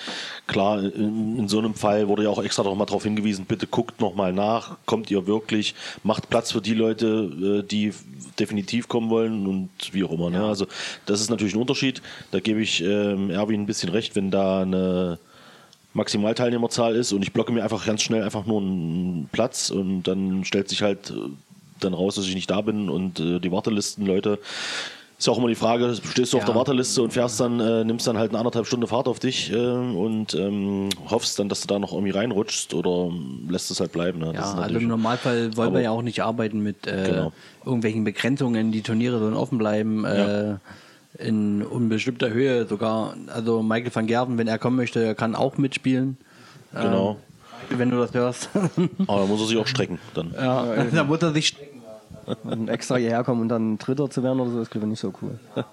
Klar, 0.46 0.82
in, 0.82 1.38
in 1.38 1.48
so 1.48 1.58
einem 1.58 1.74
Fall 1.74 2.08
wurde 2.08 2.24
ja 2.24 2.28
auch 2.28 2.42
extra 2.42 2.62
noch 2.62 2.74
mal 2.74 2.86
darauf 2.86 3.04
hingewiesen, 3.04 3.44
bitte 3.46 3.66
guckt 3.66 4.00
noch 4.00 4.14
mal 4.14 4.32
nach, 4.32 4.76
kommt 4.86 5.10
ihr 5.10 5.26
wirklich, 5.26 5.74
macht 6.02 6.30
Platz 6.30 6.52
für 6.52 6.60
die 6.60 6.74
Leute, 6.74 7.62
äh, 7.62 7.66
die 7.66 7.92
definitiv 8.38 8.88
kommen 8.88 9.10
wollen 9.10 9.46
und 9.46 9.70
wie 9.92 10.04
auch 10.04 10.12
immer. 10.12 10.30
Ne? 10.30 10.44
Also 10.44 10.66
das 11.06 11.20
ist 11.20 11.30
natürlich 11.30 11.54
ein 11.54 11.60
Unterschied. 11.60 12.02
Da 12.30 12.40
gebe 12.40 12.60
ich 12.60 12.82
ähm, 12.82 13.30
Erwin 13.30 13.62
ein 13.62 13.66
bisschen 13.66 13.90
recht, 13.90 14.16
wenn 14.16 14.30
da 14.30 14.62
eine 14.62 15.18
Maximalteilnehmerzahl 15.94 16.96
ist 16.96 17.12
und 17.12 17.22
ich 17.22 17.32
blocke 17.32 17.52
mir 17.52 17.62
einfach 17.62 17.84
ganz 17.86 18.02
schnell 18.02 18.22
einfach 18.22 18.46
nur 18.46 18.60
einen 18.60 19.28
Platz 19.32 19.70
und 19.70 20.04
dann 20.04 20.44
stellt 20.44 20.68
sich 20.68 20.82
halt 20.82 21.10
äh, 21.10 21.14
dann 21.80 21.94
raus, 21.94 22.14
dass 22.14 22.26
ich 22.26 22.34
nicht 22.34 22.50
da 22.50 22.60
bin 22.60 22.88
und 22.88 23.20
äh, 23.20 23.38
die 23.40 23.50
Wartelisten, 23.52 24.06
Leute, 24.06 24.38
ist 25.18 25.26
ja 25.26 25.32
auch 25.34 25.38
immer 25.38 25.48
die 25.48 25.54
Frage, 25.54 25.94
stehst 25.94 26.32
du 26.32 26.38
auf 26.38 26.42
Ja. 26.42 26.46
der 26.48 26.54
Warteliste 26.56 27.00
und 27.02 27.12
fährst 27.12 27.38
dann, 27.38 27.60
äh, 27.60 27.84
nimmst 27.84 28.06
dann 28.08 28.18
halt 28.18 28.30
eine 28.30 28.38
anderthalb 28.38 28.66
Stunde 28.66 28.86
Fahrt 28.88 29.06
auf 29.06 29.20
dich 29.20 29.52
äh, 29.52 29.56
und 29.56 30.34
ähm, 30.34 30.88
hoffst 31.10 31.38
dann, 31.38 31.48
dass 31.48 31.60
du 31.60 31.68
da 31.68 31.78
noch 31.78 31.92
irgendwie 31.92 32.10
reinrutschst 32.10 32.74
oder 32.74 33.08
ähm, 33.08 33.46
lässt 33.48 33.70
es 33.70 33.78
halt 33.78 33.92
bleiben. 33.92 34.18
Ne? 34.18 34.32
Ja, 34.34 34.54
also 34.54 34.78
im 34.78 34.88
Normalfall 34.88 35.56
wollen 35.56 35.74
wir 35.74 35.80
ja 35.80 35.90
auch 35.92 36.02
nicht 36.02 36.22
arbeiten 36.22 36.60
mit 36.60 36.86
äh, 36.88 37.04
Genau. 37.10 37.32
irgendwelchen 37.64 38.02
Begrenzungen. 38.02 38.72
Die 38.72 38.82
Turniere 38.82 39.18
sollen 39.20 39.34
offen 39.34 39.58
bleiben. 39.58 40.04
Äh, 40.04 40.56
in 41.18 41.62
unbestimmter 41.62 42.30
Höhe 42.30 42.66
sogar. 42.66 43.14
Also 43.28 43.62
Michael 43.62 43.94
van 43.94 44.06
Gerven, 44.06 44.38
wenn 44.38 44.48
er 44.48 44.58
kommen 44.58 44.76
möchte, 44.76 45.14
kann 45.14 45.34
auch 45.34 45.58
mitspielen. 45.58 46.16
Genau. 46.72 47.18
Wenn 47.70 47.90
du 47.90 47.98
das 47.98 48.12
hörst. 48.14 48.48
Aber 49.06 49.20
da 49.20 49.26
muss 49.26 49.40
er 49.40 49.46
sich 49.46 49.56
auch 49.56 49.66
strecken. 49.66 49.98
Dann. 50.14 50.32
ja, 50.34 50.84
da 50.92 51.04
muss 51.04 51.22
er 51.22 51.32
sich 51.32 51.48
strecken. 51.48 51.72
Und 52.44 52.68
extra 52.68 52.96
hierher 52.96 53.24
kommen 53.24 53.42
und 53.42 53.48
dann 53.48 53.78
Dritter 53.78 54.08
zu 54.08 54.22
werden 54.22 54.40
oder 54.40 54.50
so, 54.50 54.60
ist 54.60 54.70
glaube 54.70 54.86
ich 54.86 54.90
nicht 54.90 55.00
so 55.00 55.12
cool. 55.22 55.38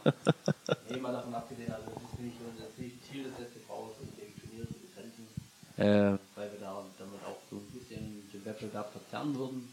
Nee, 0.89 0.98
mal 0.98 1.13
davon 1.13 1.34
abgesehen, 1.36 1.72
also 1.72 1.86
das 1.93 2.03
ist 2.03 2.19
nicht 2.19 2.79
nicht 2.79 3.05
Ziel 3.05 3.24
des 3.24 3.34
STVs, 3.34 4.01
dem 4.17 4.34
Turnier 4.41 4.65
zu 4.65 4.74
bekämpfen. 4.81 5.27
Äh, 5.77 6.17
weil 6.36 6.50
wir 6.51 6.60
da 6.60 6.81
damit 6.98 7.22
auch 7.25 7.38
so 7.50 7.58
ein 7.58 7.69
bisschen 7.77 8.24
den 8.34 8.46
Wettbewerb 8.46 8.91
verzerren 8.91 9.36
würden. 9.36 9.69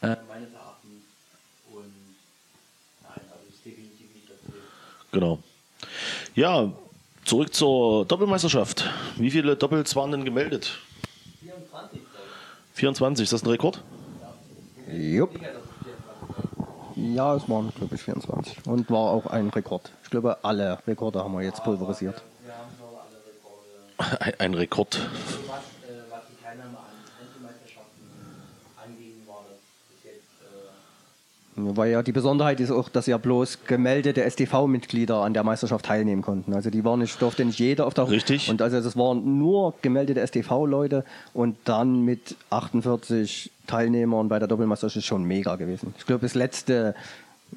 Äh, 0.00 0.16
meines 0.28 0.52
Erachtens. 0.52 1.04
Und 1.70 1.92
nein, 3.02 3.20
also 3.28 3.44
es 3.48 3.56
ist 3.56 3.64
definitiv 3.64 4.08
nicht 4.14 4.30
das 4.30 4.40
Ziel. 4.40 4.64
Genau. 5.14 5.38
Ja, 6.34 6.72
zurück 7.24 7.54
zur 7.54 8.04
Doppelmeisterschaft. 8.04 8.90
Wie 9.16 9.30
viele 9.30 9.54
Doppels 9.54 9.94
waren 9.94 10.10
denn 10.10 10.24
gemeldet? 10.24 10.78
24, 11.40 12.00
glaube 12.00 12.28
24, 12.74 13.22
ist 13.22 13.32
das 13.32 13.44
ein 13.44 13.48
Rekord? 13.48 13.80
Jupp. 14.90 15.38
Ja, 16.96 17.36
es 17.36 17.48
waren, 17.48 17.72
glaube 17.76 17.94
ich, 17.94 18.02
24. 18.02 18.66
Und 18.66 18.90
war 18.90 19.10
auch 19.12 19.26
ein 19.26 19.50
Rekord. 19.50 19.92
Ich 20.02 20.10
glaube, 20.10 20.38
alle 20.42 20.78
Rekorde 20.86 21.22
haben 21.22 21.32
wir 21.32 21.42
jetzt 21.42 21.62
pulverisiert. 21.62 22.22
Wir 22.44 22.54
haben 22.54 22.70
alle 22.98 23.18
Rekorde. 23.24 24.22
Ein, 24.24 24.40
ein 24.40 24.54
Rekord. 24.54 24.96
Was, 24.96 25.58
äh, 25.58 26.02
was 26.10 26.22
die 26.28 26.42
Teilnahme 26.42 26.78
an 26.78 26.94
Einzelmeisterschaften 27.20 28.10
anging, 28.82 29.26
war 29.26 29.44
das 29.48 29.58
bis 30.02 30.12
Weil 31.56 31.92
ja 31.92 32.02
die 32.02 32.10
Besonderheit 32.10 32.58
ist 32.58 32.72
auch, 32.72 32.88
dass 32.88 33.06
ja 33.06 33.16
bloß 33.16 33.60
gemeldete 33.66 34.28
STV-Mitglieder 34.28 35.18
an 35.18 35.34
der 35.34 35.44
Meisterschaft 35.44 35.84
teilnehmen 35.84 36.22
konnten. 36.22 36.52
Also 36.52 36.68
die 36.68 36.84
waren 36.84 36.98
nicht, 36.98 37.22
durfte 37.22 37.44
nicht 37.44 37.60
jeder 37.60 37.86
auf 37.86 37.94
der 37.94 38.10
Richtig. 38.10 38.50
Und 38.50 38.60
also 38.60 38.80
das 38.80 38.96
waren 38.96 39.38
nur 39.38 39.74
gemeldete 39.80 40.26
STV-Leute 40.26 41.04
und 41.32 41.56
dann 41.64 42.02
mit 42.02 42.34
48 42.50 43.52
Teilnehmern 43.68 44.28
bei 44.28 44.40
der 44.40 44.48
Doppelmeisterschaft 44.48 44.96
ist 44.96 45.06
schon 45.06 45.24
mega 45.24 45.54
gewesen. 45.54 45.94
Ich 45.96 46.06
glaube, 46.06 46.22
das 46.22 46.34
letzte, 46.34 46.96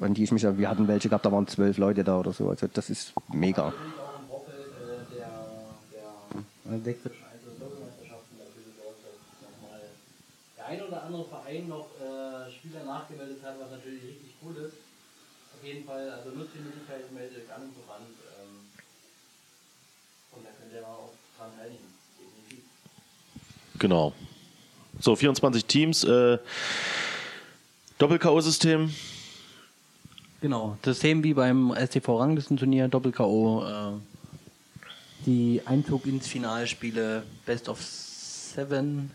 an 0.00 0.14
die 0.14 0.22
ich 0.22 0.30
mich, 0.30 0.44
wir 0.44 0.70
hatten 0.70 0.86
welche 0.86 1.08
gehabt, 1.08 1.26
da 1.26 1.32
waren 1.32 1.48
zwölf 1.48 1.76
Leute 1.76 2.04
da 2.04 2.20
oder 2.20 2.32
so. 2.32 2.50
Also 2.50 2.68
das 2.72 2.90
ist 2.90 3.12
mega. 3.32 3.68
äh, 3.68 3.72
der, 5.16 5.28
der 6.70 6.84
sächsischen 6.84 7.24
Einzel-Doppelmeisterschaften 7.32 8.38
dafür 8.38 8.62
gesorgt, 8.62 9.00
dass 9.02 9.42
nochmal 9.42 9.80
der 10.56 10.57
ein 10.68 10.82
oder 10.82 11.02
andere 11.02 11.24
Verein 11.24 11.68
noch 11.68 11.88
äh, 11.98 12.52
Spieler 12.52 12.84
nachgemeldet 12.84 13.42
hat, 13.42 13.58
was 13.58 13.70
natürlich 13.70 14.02
richtig 14.02 14.34
cool 14.42 14.54
ist. 14.56 14.74
Auf 15.56 15.66
jeden 15.66 15.84
Fall, 15.84 16.10
also 16.10 16.30
nutzt 16.30 16.54
die 16.54 16.60
Möglichkeit, 16.60 17.10
meldet 17.12 17.38
euch 17.38 17.54
an 17.54 17.62
und 17.62 17.74
voran. 17.74 18.02
Ähm, 18.38 18.58
und 20.32 20.44
da 20.44 20.50
könnt 20.60 20.72
ihr 20.72 20.86
auch 20.86 21.10
dran 21.38 21.50
teilnehmen. 21.56 21.94
Definitiv. 22.18 22.64
Genau. 23.78 24.12
So, 25.00 25.16
24 25.16 25.64
Teams. 25.64 26.04
Äh, 26.04 26.38
Doppel-K.O.-System. 27.98 28.90
Genau, 30.40 30.76
System 30.84 31.24
wie 31.24 31.34
beim 31.34 31.74
STV-Ranglistenturnier, 31.74 32.88
Doppel-K.O. 32.88 33.64
Äh, 33.64 33.92
die 35.26 35.62
Einzug 35.64 36.06
ins 36.06 36.28
Finalspiele, 36.28 37.24
Best 37.44 37.68
of 37.68 37.82
Seven, 37.82 39.10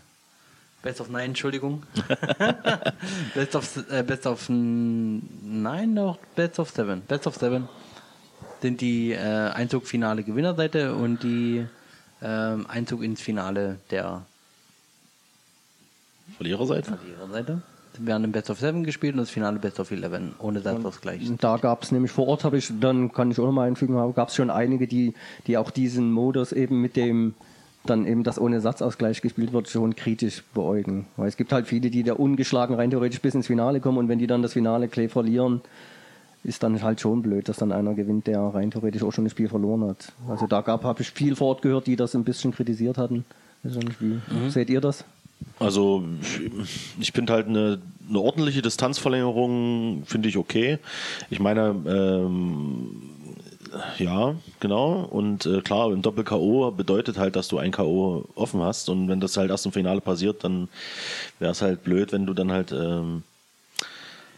Best 0.83 0.99
of 0.99 1.09
Nine, 1.09 1.23
Entschuldigung. 1.23 1.83
Best 3.33 3.55
of, 3.55 3.89
äh, 3.89 4.03
Best 4.03 4.27
of 4.27 4.49
Nine, 4.49 5.87
noch 5.87 6.17
Best 6.35 6.59
of 6.59 6.69
Seven. 6.69 7.01
Best 7.01 7.25
of 7.25 7.35
Seven 7.35 7.69
sind 8.61 8.81
die 8.81 9.13
äh, 9.13 9.17
Einzug-Finale 9.17 10.23
Gewinnerseite 10.23 10.93
und 10.93 11.23
die 11.23 11.65
ähm, 12.21 12.67
Einzug 12.67 13.01
ins 13.01 13.21
Finale 13.21 13.77
der 13.91 14.23
Verliererseite. 16.35 16.97
Verliererseite. 16.97 17.61
Wir 17.99 18.13
haben 18.15 18.25
im 18.25 18.33
Best 18.33 18.49
of 18.49 18.59
Seven 18.59 18.83
gespielt 18.83 19.13
und 19.13 19.19
das 19.19 19.29
Finale 19.29 19.59
Best 19.59 19.79
of 19.79 19.89
Eleven, 19.91 20.33
ohne 20.39 20.59
Satzausgleich. 20.59 21.29
Und 21.29 21.41
Da 21.41 21.57
gab 21.57 21.83
es 21.83 21.91
nämlich 21.91 22.11
vor 22.11 22.27
Ort, 22.27 22.43
habe 22.43 22.57
ich, 22.57 22.69
dann 22.81 23.13
kann 23.13 23.31
ich 23.31 23.39
auch 23.39 23.45
nochmal 23.45 23.69
einfügen, 23.69 23.95
gab 24.13 24.29
es 24.29 24.35
schon 24.35 24.49
einige, 24.49 24.87
die, 24.87 25.13
die 25.47 25.57
auch 25.57 25.71
diesen 25.71 26.11
Modus 26.11 26.51
eben 26.51 26.81
mit 26.81 26.97
dem, 26.97 27.35
dann 27.85 28.05
eben 28.07 28.23
das 28.23 28.39
ohne 28.39 28.61
Satzausgleich 28.61 29.21
gespielt 29.21 29.51
wird, 29.51 29.69
schon 29.69 29.95
kritisch 29.95 30.43
beäugen. 30.53 31.07
Weil 31.17 31.27
es 31.27 31.37
gibt 31.37 31.51
halt 31.51 31.67
viele, 31.67 31.89
die 31.89 32.03
da 32.03 32.13
ungeschlagen 32.13 32.75
rein 32.75 32.89
theoretisch 32.89 33.21
bis 33.21 33.35
ins 33.35 33.47
Finale 33.47 33.79
kommen 33.79 33.97
und 33.97 34.07
wenn 34.07 34.19
die 34.19 34.27
dann 34.27 34.41
das 34.41 34.53
Finale 34.53 34.87
Clay 34.87 35.09
verlieren, 35.09 35.61
ist 36.43 36.63
dann 36.63 36.81
halt 36.81 36.99
schon 36.99 37.21
blöd, 37.21 37.47
dass 37.47 37.57
dann 37.57 37.71
einer 37.71 37.93
gewinnt, 37.93 38.27
der 38.27 38.39
rein 38.39 38.71
theoretisch 38.71 39.03
auch 39.03 39.11
schon 39.11 39.23
das 39.25 39.31
Spiel 39.31 39.49
verloren 39.49 39.83
hat. 39.85 40.11
Also 40.27 40.47
da 40.47 40.61
gab, 40.61 40.83
habe 40.83 41.01
ich 41.01 41.11
viel 41.11 41.35
vor 41.35 41.49
Ort 41.49 41.61
gehört, 41.61 41.87
die 41.87 41.95
das 41.95 42.15
ein 42.15 42.23
bisschen 42.23 42.51
kritisiert 42.51 42.97
hatten. 42.97 43.25
Wie 43.63 44.49
seht 44.49 44.69
ihr 44.69 44.81
das? 44.81 45.05
Also 45.59 46.03
ich 46.99 47.11
finde 47.11 47.33
halt 47.33 47.47
eine, 47.47 47.79
eine 48.09 48.19
ordentliche 48.19 48.61
Distanzverlängerung 48.61 50.03
finde 50.05 50.29
ich 50.29 50.37
okay. 50.37 50.79
Ich 51.29 51.39
meine, 51.39 51.75
ähm, 51.87 53.12
ja, 53.97 54.35
genau. 54.59 55.07
Und 55.09 55.45
äh, 55.45 55.61
klar, 55.61 55.91
im 55.91 56.01
Doppel-K.O. 56.01 56.71
bedeutet 56.71 57.17
halt, 57.17 57.35
dass 57.35 57.47
du 57.47 57.57
ein 57.57 57.71
K.O. 57.71 58.25
offen 58.35 58.61
hast. 58.61 58.89
Und 58.89 59.07
wenn 59.07 59.19
das 59.19 59.37
halt 59.37 59.49
erst 59.51 59.65
im 59.65 59.71
Finale 59.71 60.01
passiert, 60.01 60.43
dann 60.43 60.67
wäre 61.39 61.51
es 61.51 61.61
halt 61.61 61.83
blöd, 61.83 62.11
wenn 62.11 62.25
du 62.25 62.33
dann 62.33 62.51
halt 62.51 62.71
ähm, 62.71 63.23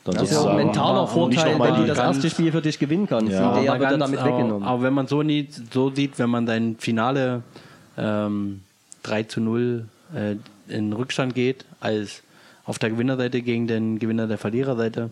dann 0.03 0.15
Das 0.15 0.23
ist 0.23 0.31
ja 0.33 0.39
auch 0.41 0.45
ein 0.47 0.57
mentaler 0.57 1.07
Vorteil, 1.07 1.59
wenn 1.59 1.81
die 1.81 1.87
das 1.87 1.97
erste 1.97 2.29
Spiel 2.29 2.51
für 2.51 2.61
dich 2.61 2.77
gewinnen 2.77 3.07
kannst. 3.07 3.31
Ja. 3.33 3.59
Der 3.59 3.71
Aber 3.71 3.79
wird 3.79 3.89
ganz- 3.89 3.99
damit 3.99 4.19
aber- 4.19 4.29
weggenommen. 4.37 4.67
Aber 4.67 4.83
wenn 4.83 4.93
man 4.93 5.07
so, 5.07 5.23
nie, 5.23 5.47
so 5.73 5.89
sieht, 5.89 6.19
wenn 6.19 6.29
man 6.29 6.45
sein 6.45 6.75
Finale 6.79 7.41
ähm, 7.97 8.61
3 9.03 9.23
zu 9.23 9.41
0 9.41 9.85
äh, 10.13 10.35
in 10.73 10.93
Rückstand 10.93 11.33
geht, 11.33 11.65
als 11.79 12.21
auf 12.65 12.79
der 12.79 12.89
Gewinnerseite 12.91 13.41
gegen 13.41 13.67
den 13.67 13.99
Gewinner 13.99 14.27
der 14.27 14.37
Verliererseite, 14.37 15.09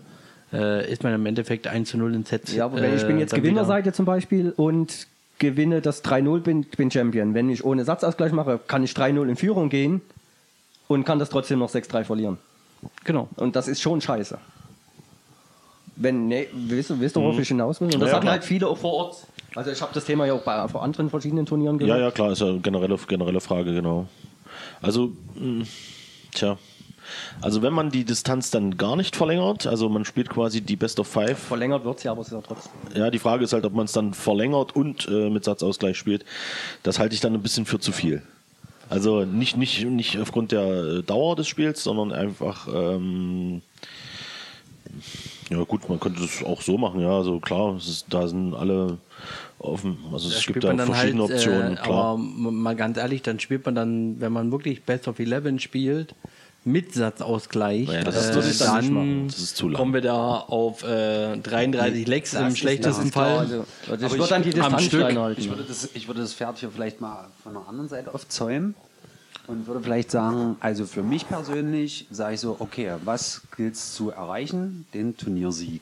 äh, 0.54 0.90
ist 0.92 1.04
man 1.04 1.14
im 1.14 1.26
Endeffekt 1.26 1.68
1 1.68 1.90
zu 1.90 1.98
0 1.98 2.14
in 2.16 2.26
Set. 2.26 2.50
Ja, 2.50 2.66
aber 2.66 2.82
wenn 2.82 2.96
ich 2.96 3.06
bin 3.06 3.20
jetzt 3.20 3.34
Gewinnerseite 3.34 3.92
zum 3.92 4.06
Beispiel 4.06 4.54
und 4.56 5.08
gewinne 5.40 5.82
das 5.82 6.04
3-0, 6.06 6.40
bin, 6.42 6.64
bin 6.64 6.92
Champion. 6.92 7.34
Wenn 7.34 7.50
ich 7.50 7.66
ohne 7.66 7.84
Satzausgleich 7.84 8.32
mache, 8.32 8.60
kann 8.68 8.84
ich 8.84 8.92
3-0 8.92 9.28
in 9.28 9.36
Führung 9.36 9.70
gehen 9.70 10.02
und 10.88 11.04
kann 11.06 11.20
das 11.20 11.30
trotzdem 11.30 11.60
noch 11.60 11.70
6-3 11.72 12.04
verlieren. 12.04 12.38
wieder. 12.82 12.92
Genau. 13.04 13.28
Und 13.38 13.56
das 13.56 13.68
ist 13.68 13.82
schon 13.82 14.00
scheiße. 14.00 14.38
Wenn, 15.96 16.28
nee, 16.28 16.48
wisst, 16.54 16.90
ihr- 16.90 17.00
wisst 17.00 17.16
ihr, 17.18 17.22
worauf 17.22 17.40
ich 17.40 17.48
hinaus 17.48 17.80
will? 17.80 17.94
Und 17.94 18.00
das 18.00 18.10
Ja, 18.10 18.16
hatten 18.16 18.24
klar. 18.24 18.34
halt 18.34 18.44
viele 18.44 18.68
auch 18.68 18.78
vor 18.78 18.94
Ort. 18.94 19.28
Also 19.56 19.70
ich 19.70 19.82
habe 19.82 19.94
das 19.94 20.06
Thema 20.06 20.26
ja 20.26 20.34
auch 20.34 20.42
bei 20.42 20.68
vor 20.68 20.82
anderen 20.82 21.10
verschiedenen 21.10 21.46
Turnieren 21.46 21.80
Ja, 21.80 21.86
gehört. 21.86 22.02
ja, 22.02 22.12
klar, 22.12 22.32
ist 22.32 22.42
ja 22.42 22.48
eine 22.48 22.60
generelle, 22.60 22.98
generelle 23.08 23.40
Frage, 23.40 23.74
genau. 23.74 24.08
Also, 24.82 25.12
mh, 25.36 25.66
tja. 26.34 26.58
Also 27.42 27.62
wenn 27.62 27.74
man 27.74 27.90
die 27.90 28.04
Distanz 28.04 28.52
dann 28.52 28.78
gar 28.78 28.96
nicht 28.96 29.16
verlängert, 29.16 29.68
also 29.68 29.90
man 29.90 30.06
spielt 30.06 30.30
quasi 30.30 30.62
die 30.62 30.76
Best 30.76 31.00
of 31.00 31.08
Five, 31.08 31.38
Verlängert 31.38 31.84
wird 31.84 31.98
es 31.98 32.04
ja, 32.04 32.12
aber 32.12 32.22
es 32.22 32.28
ist 32.28 32.34
ja 32.34 32.42
trotzdem. 32.42 32.72
ja, 32.96 33.10
die 33.10 33.20
Frage 33.20 33.44
ist 33.44 33.54
halt, 33.54 33.66
ob 33.66 33.74
man 33.74 33.86
es 33.86 33.92
dann 33.92 34.14
verlängert 34.14 34.76
und 34.76 35.08
äh, 35.08 35.30
mit 35.30 35.44
Satzausgleich 35.44 35.98
spielt. 35.98 36.26
Das 36.84 37.00
halte 37.00 37.16
ich 37.16 37.22
dann 37.22 37.34
ein 37.34 37.42
bisschen 37.42 37.66
für 37.66 37.80
zu 37.80 37.92
viel. 37.92 38.22
Also 38.90 39.26
nicht, 39.26 39.58
nicht, 39.58 39.86
nicht 39.86 40.20
aufgrund 40.20 40.52
der 40.52 40.66
äh, 40.66 41.04
Dauer 41.04 41.36
des 41.36 41.48
Spiels, 41.48 41.84
sondern 41.84 42.12
einfach, 42.12 42.68
ähm, 42.68 43.62
ja 45.50 45.64
gut, 45.64 45.90
man 45.90 46.00
könnte 46.00 46.22
das 46.22 46.44
auch 46.44 46.62
so 46.62 46.78
machen, 46.78 47.00
ja, 47.02 47.18
also 47.18 47.40
klar, 47.40 47.76
es 47.76 47.88
ist, 47.88 48.06
da 48.10 48.28
sind 48.28 48.54
alle 48.54 48.98
offen, 49.60 49.98
also 50.12 50.30
Da 50.30 50.36
es 50.36 50.46
gibt 50.46 50.64
da 50.64 50.76
verschiedene 50.76 51.24
halt, 51.24 51.32
Optionen, 51.32 51.74
äh, 51.74 51.82
klar. 51.82 52.14
Aber 52.14 52.18
mal 52.18 52.76
ganz 52.76 52.98
ehrlich, 52.98 53.22
dann 53.22 53.40
spielt 53.40 53.66
man 53.66 53.76
dann, 53.76 54.20
wenn 54.20 54.32
man 54.32 54.52
wirklich 54.52 54.84
Best 54.84 55.08
of 55.08 55.20
11 55.20 55.62
spielt, 55.62 56.14
mit 56.66 56.94
Satzausgleich, 56.94 57.90
Ja, 57.90 58.04
das 58.04 58.16
ist- 58.16 58.30
äh, 58.30 58.34
das 58.36 58.48
ist 58.48 58.62
dann 58.62 58.76
nicht 58.78 58.88
dann 58.88 58.94
machen. 58.94 59.28
Das 59.28 59.40
ist 59.40 59.58
zu 59.58 59.68
lang. 59.70 59.78
kommen 59.80 59.94
wir 59.94 60.02
da 60.02 60.38
auf 60.38 60.84
äh, 60.84 61.36
33 61.38 62.08
Lecks 62.08 62.34
im 62.34 62.48
ist- 62.48 62.58
schlechtesten 62.60 62.98
das 63.02 63.06
ist 63.08 63.14
klar. 63.14 63.26
Fall. 63.26 63.40
Also, 63.40 63.66
also 63.92 64.06
ich 64.06 64.12
würde 64.14 64.28
dann 64.30 64.44
die 64.44 64.50
am 64.62 64.78
Distanz 64.78 64.84
Stück. 64.84 65.38
Ich 65.38 65.50
würde, 65.50 65.64
das, 65.64 65.90
ich 65.94 66.08
würde 66.08 66.22
das 66.22 66.34
Pferd 66.34 66.58
hier 66.60 66.70
vielleicht 66.72 67.02
mal 67.02 67.28
von 67.44 67.54
der 67.54 67.68
anderen 67.68 67.90
Seite 67.90 68.14
aufzäumen 68.14 68.76
und 69.48 69.68
würde 69.68 69.82
vielleicht 69.82 70.10
sagen, 70.12 70.56
also 70.62 70.86
für 70.86 71.04
mich 71.04 71.28
persönlich 71.28 72.08
sage 72.12 72.36
ich 72.36 72.40
so, 72.40 72.56
okay, 72.60 72.94
was 73.04 73.42
gilt 73.58 73.74
es 73.76 73.94
zu 73.94 74.12
erreichen? 74.12 74.86
Den 74.94 75.18
Turniersieg. 75.18 75.82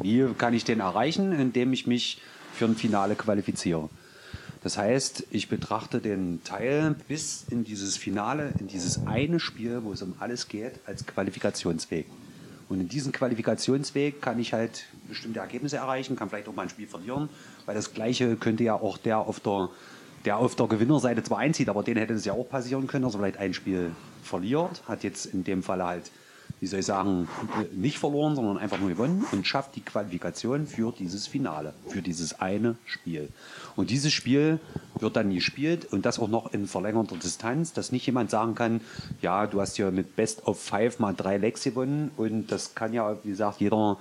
Wie 0.00 0.24
kann 0.38 0.54
ich 0.54 0.64
den 0.64 0.80
erreichen? 0.80 1.32
Indem 1.32 1.72
ich 1.74 1.86
mich 1.86 2.20
für 2.54 2.64
ein 2.64 2.74
Finale 2.74 3.14
qualifiziere. 3.16 3.88
Das 4.66 4.78
heißt, 4.78 5.28
ich 5.30 5.48
betrachte 5.48 6.00
den 6.00 6.42
Teil 6.42 6.96
bis 7.06 7.44
in 7.48 7.62
dieses 7.62 7.96
Finale, 7.96 8.52
in 8.58 8.66
dieses 8.66 9.06
eine 9.06 9.38
Spiel, 9.38 9.84
wo 9.84 9.92
es 9.92 10.02
um 10.02 10.14
alles 10.18 10.48
geht, 10.48 10.80
als 10.86 11.06
Qualifikationsweg. 11.06 12.06
Und 12.68 12.80
in 12.80 12.88
diesem 12.88 13.12
Qualifikationsweg 13.12 14.20
kann 14.20 14.40
ich 14.40 14.52
halt 14.52 14.86
bestimmte 15.06 15.38
Ergebnisse 15.38 15.76
erreichen, 15.76 16.16
kann 16.16 16.30
vielleicht 16.30 16.48
auch 16.48 16.54
mal 16.56 16.62
ein 16.62 16.68
Spiel 16.68 16.88
verlieren, 16.88 17.28
weil 17.64 17.76
das 17.76 17.94
Gleiche 17.94 18.34
könnte 18.34 18.64
ja 18.64 18.74
auch 18.74 18.98
der 18.98 19.18
auf 19.18 19.38
der, 19.38 19.68
der 20.24 20.38
auf 20.38 20.56
der 20.56 20.66
Gewinnerseite 20.66 21.22
zwar 21.22 21.38
einzieht, 21.38 21.68
aber 21.68 21.84
denen 21.84 22.00
hätte 22.00 22.14
es 22.14 22.24
ja 22.24 22.32
auch 22.32 22.48
passieren 22.48 22.88
können, 22.88 23.04
dass 23.04 23.14
er 23.14 23.20
vielleicht 23.20 23.38
ein 23.38 23.54
Spiel 23.54 23.92
verliert, 24.24 24.82
hat 24.88 25.04
jetzt 25.04 25.26
in 25.26 25.44
dem 25.44 25.62
Fall 25.62 25.80
halt 25.84 26.10
wie 26.60 26.66
soll 26.66 26.80
ich 26.80 26.86
sagen, 26.86 27.28
nicht 27.72 27.98
verloren, 27.98 28.34
sondern 28.34 28.56
einfach 28.58 28.78
nur 28.78 28.88
gewonnen 28.88 29.26
und 29.32 29.46
schafft 29.46 29.76
die 29.76 29.82
Qualifikation 29.82 30.66
für 30.66 30.92
dieses 30.92 31.26
Finale, 31.26 31.74
für 31.88 32.00
dieses 32.00 32.40
eine 32.40 32.76
Spiel. 32.86 33.28
Und 33.76 33.90
dieses 33.90 34.12
Spiel 34.12 34.58
wird 34.98 35.16
dann 35.16 35.32
gespielt 35.32 35.86
und 35.92 36.06
das 36.06 36.18
auch 36.18 36.28
noch 36.28 36.52
in 36.52 36.66
verlängerter 36.66 37.16
Distanz, 37.16 37.72
dass 37.72 37.92
nicht 37.92 38.06
jemand 38.06 38.30
sagen 38.30 38.54
kann, 38.54 38.80
ja, 39.20 39.46
du 39.46 39.60
hast 39.60 39.76
hier 39.76 39.90
mit 39.90 40.16
Best 40.16 40.46
of 40.46 40.60
Five 40.60 40.98
mal 40.98 41.14
drei 41.14 41.36
Lecks 41.36 41.62
gewonnen 41.62 42.10
und 42.16 42.50
das 42.50 42.74
kann 42.74 42.94
ja, 42.94 43.16
wie 43.22 43.30
gesagt, 43.30 43.60
jeder 43.60 43.98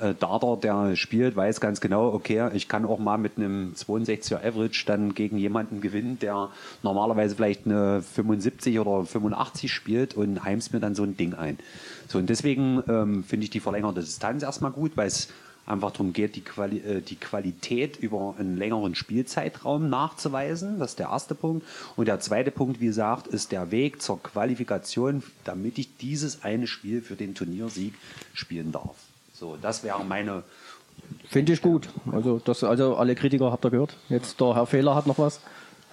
äh, 0.00 0.14
Darter, 0.18 0.56
der 0.56 0.96
spielt, 0.96 1.36
weiß 1.36 1.60
ganz 1.60 1.80
genau, 1.80 2.12
okay, 2.12 2.50
ich 2.54 2.66
kann 2.66 2.84
auch 2.84 2.98
mal 2.98 3.18
mit 3.18 3.36
einem 3.36 3.74
62er 3.74 4.44
Average 4.44 4.84
dann 4.86 5.14
gegen 5.14 5.38
jemanden 5.38 5.80
gewinnen, 5.80 6.18
der 6.18 6.48
normalerweise 6.82 7.36
vielleicht 7.36 7.66
eine 7.66 8.02
75 8.02 8.80
oder 8.80 9.04
85 9.04 9.72
spielt 9.72 10.14
und 10.14 10.44
heimst 10.44 10.72
mir 10.72 10.80
dann 10.80 10.94
so 10.94 11.04
ein 11.04 11.16
Ding 11.16 11.34
ein. 11.34 11.58
So, 12.08 12.18
und 12.18 12.28
deswegen 12.28 12.82
ähm, 12.88 13.24
finde 13.24 13.44
ich 13.44 13.50
die 13.50 13.60
verlängerte 13.60 14.00
Distanz 14.00 14.42
erstmal 14.42 14.72
gut, 14.72 14.96
weil 14.96 15.08
es 15.08 15.28
einfach 15.66 15.92
darum 15.92 16.12
geht, 16.12 16.36
die, 16.36 16.40
Quali 16.40 16.78
äh, 16.78 17.00
die 17.00 17.16
Qualität 17.16 17.96
über 17.96 18.34
einen 18.38 18.56
längeren 18.56 18.94
Spielzeitraum 18.94 19.88
nachzuweisen. 19.88 20.78
Das 20.78 20.92
ist 20.92 20.98
der 20.98 21.08
erste 21.08 21.34
Punkt. 21.34 21.66
Und 21.96 22.08
der 22.08 22.20
zweite 22.20 22.50
Punkt, 22.50 22.80
wie 22.80 22.86
gesagt, 22.86 23.26
ist 23.26 23.52
der 23.52 23.70
Weg 23.70 24.02
zur 24.02 24.22
Qualifikation, 24.22 25.22
damit 25.44 25.78
ich 25.78 25.96
dieses 25.96 26.42
eine 26.42 26.66
Spiel 26.66 27.02
für 27.02 27.16
den 27.16 27.34
Turniersieg 27.34 27.94
spielen 28.34 28.72
darf. 28.72 28.96
So, 29.32 29.56
das 29.60 29.84
wäre 29.84 30.04
meine. 30.04 30.42
Finde 31.28 31.52
ich 31.52 31.62
gut. 31.62 31.88
Also, 32.10 32.40
das, 32.44 32.62
also 32.64 32.96
alle 32.96 33.14
Kritiker 33.14 33.50
habt 33.50 33.64
ihr 33.64 33.70
gehört. 33.70 33.96
Jetzt 34.08 34.40
der 34.40 34.54
Herr 34.54 34.66
Fehler 34.66 34.94
hat 34.94 35.06
noch 35.06 35.18
was. 35.18 35.40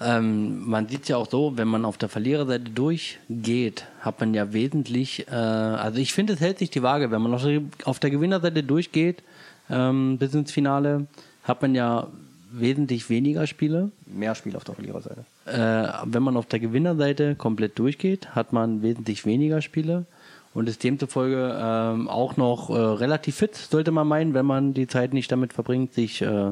Ähm, 0.02 0.66
man 0.66 0.88
sieht 0.88 1.10
ja 1.10 1.18
auch 1.18 1.30
so, 1.30 1.58
wenn 1.58 1.68
man 1.68 1.84
auf 1.84 1.98
der 1.98 2.08
Verliererseite 2.08 2.70
durchgeht, 2.70 3.86
hat 4.00 4.20
man 4.22 4.34
ja 4.34 4.54
wesentlich, 4.54 5.28
äh, 5.28 5.32
also 5.32 6.00
ich 6.00 6.14
finde, 6.14 6.34
es 6.34 6.40
hält 6.40 6.60
sich 6.60 6.70
die 6.70 6.84
Waage. 6.84 7.12
Wenn 7.12 7.22
man 7.22 7.34
auf 7.34 7.44
der, 7.44 7.62
auf 7.84 8.00
der 8.00 8.10
Gewinnerseite 8.10 8.64
durchgeht, 8.64 9.24
ähm, 9.70 10.18
bis 10.18 10.34
ins 10.34 10.52
Finale, 10.52 11.08
hat 11.44 11.62
man 11.62 11.76
ja 11.76 12.08
wesentlich 12.52 13.10
weniger 13.10 13.48
Spiele. 13.48 13.92
Mehr 14.06 14.36
Spiel 14.36 14.56
auf 14.56 14.64
der 14.64 14.76
Verliererseite. 14.76 15.26
Äh, 15.46 15.88
wenn 16.06 16.24
man 16.24 16.38
auf 16.38 16.48
der 16.48 16.60
Gewinnerseite 16.60 17.36
komplett 17.36 17.78
durchgeht, 17.78 18.36
hat 18.36 18.54
man 18.54 18.82
wesentlich 18.82 19.26
weniger 19.26 19.62
Spiele 19.62 20.06
und 20.54 20.68
ist 20.68 20.84
demzufolge 20.84 21.58
ähm, 21.62 22.08
auch 22.08 22.38
noch 22.38 22.70
äh, 22.70 22.74
relativ 22.74 23.36
fit, 23.36 23.56
sollte 23.56 23.92
man 23.92 24.08
meinen, 24.08 24.34
wenn 24.34 24.46
man 24.46 24.74
die 24.74 24.88
Zeit 24.88 25.14
nicht 25.14 25.32
damit 25.32 25.54
verbringt, 25.54 25.94
sich 25.94 26.22
äh, 26.22 26.52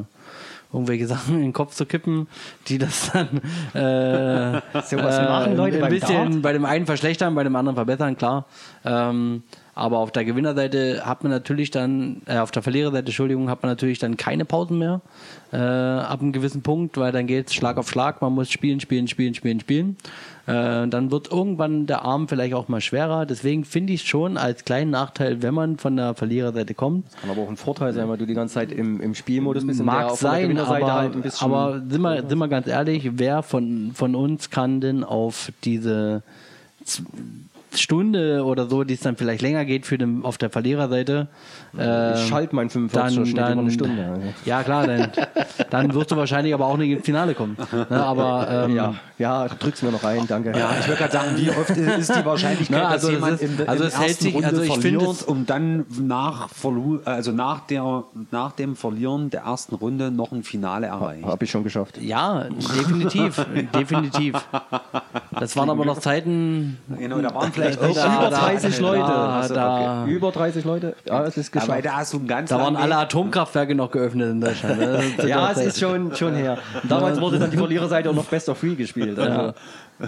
irgendwelche 0.72 1.08
Sachen 1.14 1.36
in 1.36 1.42
den 1.42 1.54
Kopf 1.54 1.74
zu 1.74 1.86
kippen, 1.86 2.28
die 2.68 2.78
das 2.78 3.12
dann 3.12 3.42
äh, 3.74 4.62
Sowas 4.82 5.20
machen 5.20 5.58
Leute 5.58 5.84
ein 5.84 5.90
bisschen 5.90 6.32
Dart? 6.32 6.42
bei 6.42 6.54
dem 6.54 6.66
einen 6.66 6.86
verschlechtern, 6.86 7.34
bei 7.34 7.44
dem 7.44 7.56
anderen 7.56 7.76
verbessern, 7.76 8.18
klar. 8.18 8.46
Ähm, 8.86 9.44
aber 9.78 10.00
auf 10.00 10.12
der 10.12 10.26
Gewinnerseite 10.26 11.06
hat 11.06 11.24
man 11.24 11.32
natürlich 11.32 11.72
dann, 11.72 12.22
äh, 12.26 12.38
auf 12.40 12.52
der 12.52 12.64
Verliererseite, 12.64 13.06
Entschuldigung, 13.08 13.50
hat 13.50 13.62
man 13.64 13.72
natürlich 13.72 14.00
dann 14.00 14.18
keine 14.18 14.44
Pausen 14.46 14.78
mehr 14.80 15.02
äh, 15.52 15.58
ab 15.58 16.22
einem 16.22 16.32
gewissen 16.34 16.62
Punkt, 16.64 16.98
weil 16.98 17.12
dann 17.12 17.28
geht 17.28 17.48
es 17.48 17.54
Schlag 17.54 17.78
auf 17.78 17.90
Schlag, 17.90 18.22
man 18.22 18.34
muss 18.34 18.50
spielen, 18.50 18.80
spielen, 18.80 19.08
spielen, 19.08 19.34
spielen, 19.34 19.60
spielen. 19.60 19.98
Äh, 20.48 20.88
dann 20.88 21.12
wird 21.12 21.32
irgendwann 21.32 21.88
der 21.88 22.04
Arm 22.04 22.28
vielleicht 22.28 22.54
auch 22.54 22.68
mal 22.70 22.82
schwerer. 22.82 23.26
Deswegen 23.26 23.66
finde 23.66 23.94
ich 23.94 24.04
schon 24.08 24.38
als 24.38 24.64
kleinen 24.66 24.92
Nachteil, 24.92 25.42
wenn 25.42 25.54
man 25.54 25.78
von 25.78 25.96
der 25.98 26.16
Verliererseite 26.16 26.74
kommt, 26.74 27.06
Kann 27.22 27.30
aber 27.30 27.42
auch 27.42 27.50
ein 27.50 27.58
Vorteil 27.58 27.94
sein, 27.94 28.08
weil 28.10 28.18
du 28.18 28.26
die 28.26 28.34
ganze 28.34 28.56
Zeit 28.56 28.72
im, 28.72 29.00
im 29.02 29.14
Spielmodus 29.14 29.66
bist. 29.68 29.84
Mag 29.84 30.12
sein, 30.16 30.58
aber, 30.58 30.94
halt 30.94 31.16
ein 31.16 31.22
bisschen- 31.22 31.46
aber 31.52 31.82
sind, 31.88 32.02
wir, 32.02 32.24
sind 32.28 32.38
wir 32.38 32.48
ganz 32.48 32.68
ehrlich, 32.68 33.10
wer 33.14 33.44
von, 33.44 33.92
von 33.94 34.16
uns 34.16 34.50
kann 34.50 34.82
denn 34.82 35.04
auf 35.04 35.52
diese 35.64 36.24
Stunde 37.76 38.44
oder 38.44 38.68
so, 38.70 38.84
die 38.84 38.94
es 38.94 39.02
dann 39.02 39.16
vielleicht 39.18 39.42
länger 39.42 39.66
geht 39.66 39.86
für 39.86 39.98
den, 39.98 40.24
auf 40.24 40.38
der 40.38 40.50
Verliererseite, 40.50 41.28
äh, 41.78 42.14
ich 42.16 42.28
schalte 42.28 42.56
mein 42.56 42.70
45 42.70 43.34
dann, 43.34 43.46
dann 43.56 43.60
eine 43.60 43.72
Stunde. 43.72 44.06
Also. 44.06 44.22
Ja 44.46 44.64
klar, 44.64 44.88
dann, 44.88 45.12
dann 45.70 45.94
wirst 45.94 46.12
du 46.12 46.16
wahrscheinlich 46.16 46.54
aber 46.54 46.66
auch 46.66 46.78
nicht 46.78 46.92
ins 46.92 47.06
Finale 47.06 47.34
kommen. 47.34 47.58
Ne, 47.72 47.88
aber 47.92 48.66
ähm, 48.70 48.76
Ja, 48.76 48.96
ja, 49.18 49.48
drück's 49.48 49.82
mir 49.82 49.92
noch 49.92 50.04
rein, 50.04 50.26
danke. 50.28 50.58
Ja, 50.58 50.72
ich 50.80 50.88
würde 50.88 50.98
gerade 51.00 51.12
sagen, 51.14 51.32
wie 51.38 51.50
oft 51.50 51.70
ist 51.70 52.16
die 52.16 52.26
Wahrscheinlichkeit, 52.26 52.80
Na, 52.84 52.88
also 52.90 53.12
dass 53.12 53.20
das 53.20 53.42
jemand 53.42 53.42
ist- 53.42 53.42
in 53.52 53.58
der 53.58 53.70
also 53.70 53.84
in 53.84 53.88
es 53.90 53.98
hält 54.00 54.08
ersten 54.10 54.24
sich- 54.24 54.34
Runde 54.36 54.48
also 54.48 54.62
ich 54.62 54.72
finde 54.74 54.82
verliert, 55.00 55.12
es- 55.12 55.24
um 55.24 55.46
dann 55.46 55.86
nach, 56.02 56.48
also 57.06 57.32
nach, 57.32 57.60
der, 57.68 58.04
nach 58.32 58.52
dem 58.54 58.76
Verlieren 58.76 59.30
der 59.30 59.42
ersten 59.42 59.76
Runde 59.76 60.10
noch 60.12 60.32
ein 60.32 60.44
Finale 60.44 60.88
erreicht. 60.88 61.26
Habe 61.26 61.46
ich 61.46 61.52
schon 61.52 61.64
geschafft. 61.64 61.98
ja, 62.02 62.46
definitiv, 62.78 63.46
definitiv. 63.76 64.36
Das 65.40 65.56
waren 65.56 65.70
aber 65.70 65.86
noch 65.86 66.00
Zeiten, 66.00 66.78
Genau, 66.98 67.20
da 67.20 67.34
waren 67.34 67.52
vielleicht 67.52 67.82
Da- 67.82 67.88
auch 67.88 67.94
da- 67.96 68.18
Über 68.20 68.30
30 68.30 68.80
Leute. 68.80 69.00
Da, 69.02 69.40
Also, 69.40 69.54
da, 69.56 70.06
Über 70.06 70.32
30 70.32 70.66
Leute. 70.66 70.96
Ja, 71.06 71.24
es 71.26 71.38
ist 71.38 71.54
Ja, 71.54 71.62
geschafft. 71.62 71.86
da 71.86 71.98
hast 71.98 72.14
du 72.14 72.18
einen 72.18 72.28
ganz 72.28 72.50
da 72.50 72.60
waren 72.60 72.76
alle. 72.76 72.98
Atomkraftwerke 72.98 73.76
noch 73.76 73.92
geöffnet 73.92 74.32
in 74.32 74.42
Deutschland. 74.42 74.80
ne? 74.80 75.00
Ja, 75.28 75.52
es 75.52 75.58
ist 75.60 75.80
schon, 75.80 76.16
schon 76.16 76.34
her. 76.36 76.58
Damals 76.88 77.20
wurde 77.22 77.40
dann 77.40 77.52
die 77.52 77.58
Verliererseite 77.58 78.10
auch 78.10 78.16
noch 78.16 78.26
Best 78.26 78.50
of 78.50 78.60
Three 78.60 78.76
gespielt. 78.76 79.18
Also, 79.20 79.54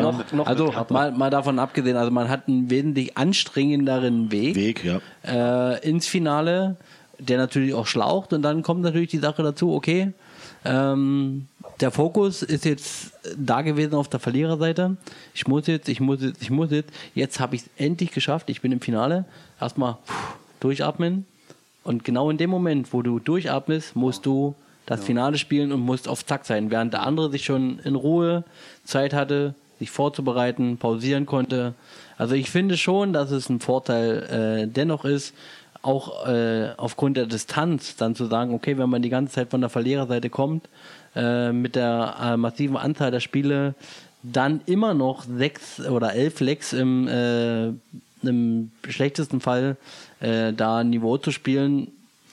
noch, 0.00 0.32
noch 0.32 0.46
Also 0.46 0.72
mal, 0.90 1.12
mal 1.12 1.30
davon 1.30 1.58
abgesehen, 1.58 1.96
also 1.96 2.10
man 2.10 2.28
hat 2.28 2.48
einen 2.48 2.70
wesentlich 2.70 3.16
anstrengenderen 3.16 4.30
Weg, 4.32 4.56
Weg, 4.56 4.84
ja. 4.84 4.98
Äh, 5.74 5.88
ins 5.88 6.06
Finale, 6.06 6.76
der 7.18 7.38
natürlich 7.38 7.74
auch 7.74 7.86
schlaucht 7.86 8.32
und 8.32 8.42
dann 8.42 8.62
kommt 8.62 8.82
natürlich 8.82 9.10
die 9.10 9.18
Sache 9.18 9.42
dazu, 9.42 9.72
okay, 9.72 10.12
ähm, 10.64 11.46
der 11.80 11.90
Fokus 11.90 12.42
ist 12.42 12.64
jetzt 12.64 13.12
da 13.36 13.62
gewesen 13.62 13.94
auf 13.94 14.08
der 14.08 14.20
Verliererseite. 14.20 14.96
Ich 15.34 15.46
muss 15.46 15.66
jetzt, 15.66 15.88
ich 15.88 16.00
muss 16.00 16.22
jetzt, 16.22 16.42
ich 16.42 16.50
muss 16.50 16.70
jetzt. 16.70 16.92
Jetzt 17.14 17.40
habe 17.40 17.56
ich 17.56 17.62
es 17.62 17.70
endlich 17.76 18.12
geschafft. 18.12 18.50
Ich 18.50 18.60
bin 18.60 18.72
im 18.72 18.80
Finale. 18.80 19.24
Erstmal 19.60 19.96
durchatmen. 20.60 21.26
Und 21.82 22.04
genau 22.04 22.30
in 22.30 22.38
dem 22.38 22.50
Moment, 22.50 22.92
wo 22.92 23.02
du 23.02 23.18
durchatmest, 23.18 23.96
musst 23.96 24.24
du 24.24 24.54
das 24.86 25.04
Finale 25.04 25.38
spielen 25.38 25.72
und 25.72 25.80
musst 25.80 26.08
auf 26.08 26.24
Zack 26.24 26.44
sein. 26.44 26.70
Während 26.70 26.92
der 26.92 27.02
andere 27.02 27.30
sich 27.30 27.44
schon 27.44 27.78
in 27.80 27.94
Ruhe 27.94 28.44
Zeit 28.84 29.12
hatte, 29.12 29.54
sich 29.78 29.90
vorzubereiten, 29.90 30.76
pausieren 30.78 31.26
konnte. 31.26 31.74
Also 32.16 32.34
ich 32.34 32.50
finde 32.50 32.76
schon, 32.76 33.12
dass 33.12 33.30
es 33.30 33.48
ein 33.48 33.60
Vorteil 33.60 34.66
äh, 34.66 34.68
dennoch 34.68 35.04
ist, 35.04 35.34
auch 35.82 36.26
äh, 36.26 36.70
aufgrund 36.76 37.16
der 37.16 37.26
Distanz 37.26 37.96
dann 37.96 38.14
zu 38.14 38.26
sagen, 38.26 38.54
okay, 38.54 38.78
wenn 38.78 38.88
man 38.88 39.02
die 39.02 39.10
ganze 39.10 39.34
Zeit 39.34 39.50
von 39.50 39.60
der 39.60 39.70
Verliererseite 39.70 40.30
kommt, 40.30 40.68
äh, 41.14 41.52
mit 41.52 41.74
der 41.76 42.16
äh, 42.20 42.36
massiven 42.36 42.76
Anzahl 42.76 43.10
der 43.10 43.20
Spiele, 43.20 43.74
dann 44.22 44.60
immer 44.66 44.94
noch 44.94 45.24
sechs 45.24 45.80
oder 45.80 46.14
elf 46.14 46.40
Lecks 46.40 46.72
im, 46.72 47.06
äh, 47.08 47.68
im 48.22 48.70
schlechtesten 48.88 49.40
Fall 49.40 49.76
äh, 50.20 50.52
da 50.52 50.78
ein 50.78 50.90
Niveau 50.90 51.18
zu 51.18 51.30
spielen, 51.30 51.88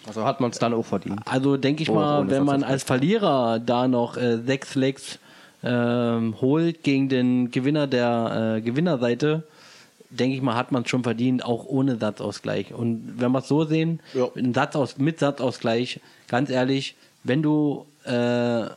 also 0.08 0.24
hat 0.26 0.40
man 0.42 0.50
es 0.52 0.58
dann 0.58 0.74
auch 0.74 0.86
verdient. 0.86 1.20
also 1.26 1.58
denke 1.58 1.84
ich 1.84 1.90
Oh, 1.90 1.96
mal, 1.96 2.22
ohne 2.22 2.32
wenn 2.32 2.44
man 2.44 2.64
als 2.64 2.84
Verlierer 2.84 3.60
da 3.60 3.88
noch 3.88 4.18
äh, 4.18 4.38
sechs 4.46 4.74
Legs 4.76 5.20
ähm, 5.64 6.36
holt 6.42 6.82
gegen 6.84 7.08
den 7.10 7.52
Gewinner 7.52 7.86
der 7.86 8.62
Gewinnerseite, 8.66 9.44
denke 10.10 10.36
ich 10.36 10.42
mal, 10.42 10.56
hat 10.56 10.72
man 10.72 10.84
es 10.84 10.90
schon 10.90 11.04
verdient, 11.04 11.46
auch 11.46 11.66
ohne 11.66 11.98
Satzausgleich. 11.98 12.74
Und 12.74 13.14
wenn 13.18 13.32
wir 13.32 13.40
es 13.40 13.48
so 13.48 13.64
sehen, 13.64 14.00
Ja. 14.16 14.28
Satzaus 14.56 14.98
mit 14.98 15.20
Satzausgleich, 15.20 16.00
ganz 16.28 16.50
ehrlich, 16.50 16.96
wenn 17.24 17.44
du 17.44 17.86
äh, 18.06 18.70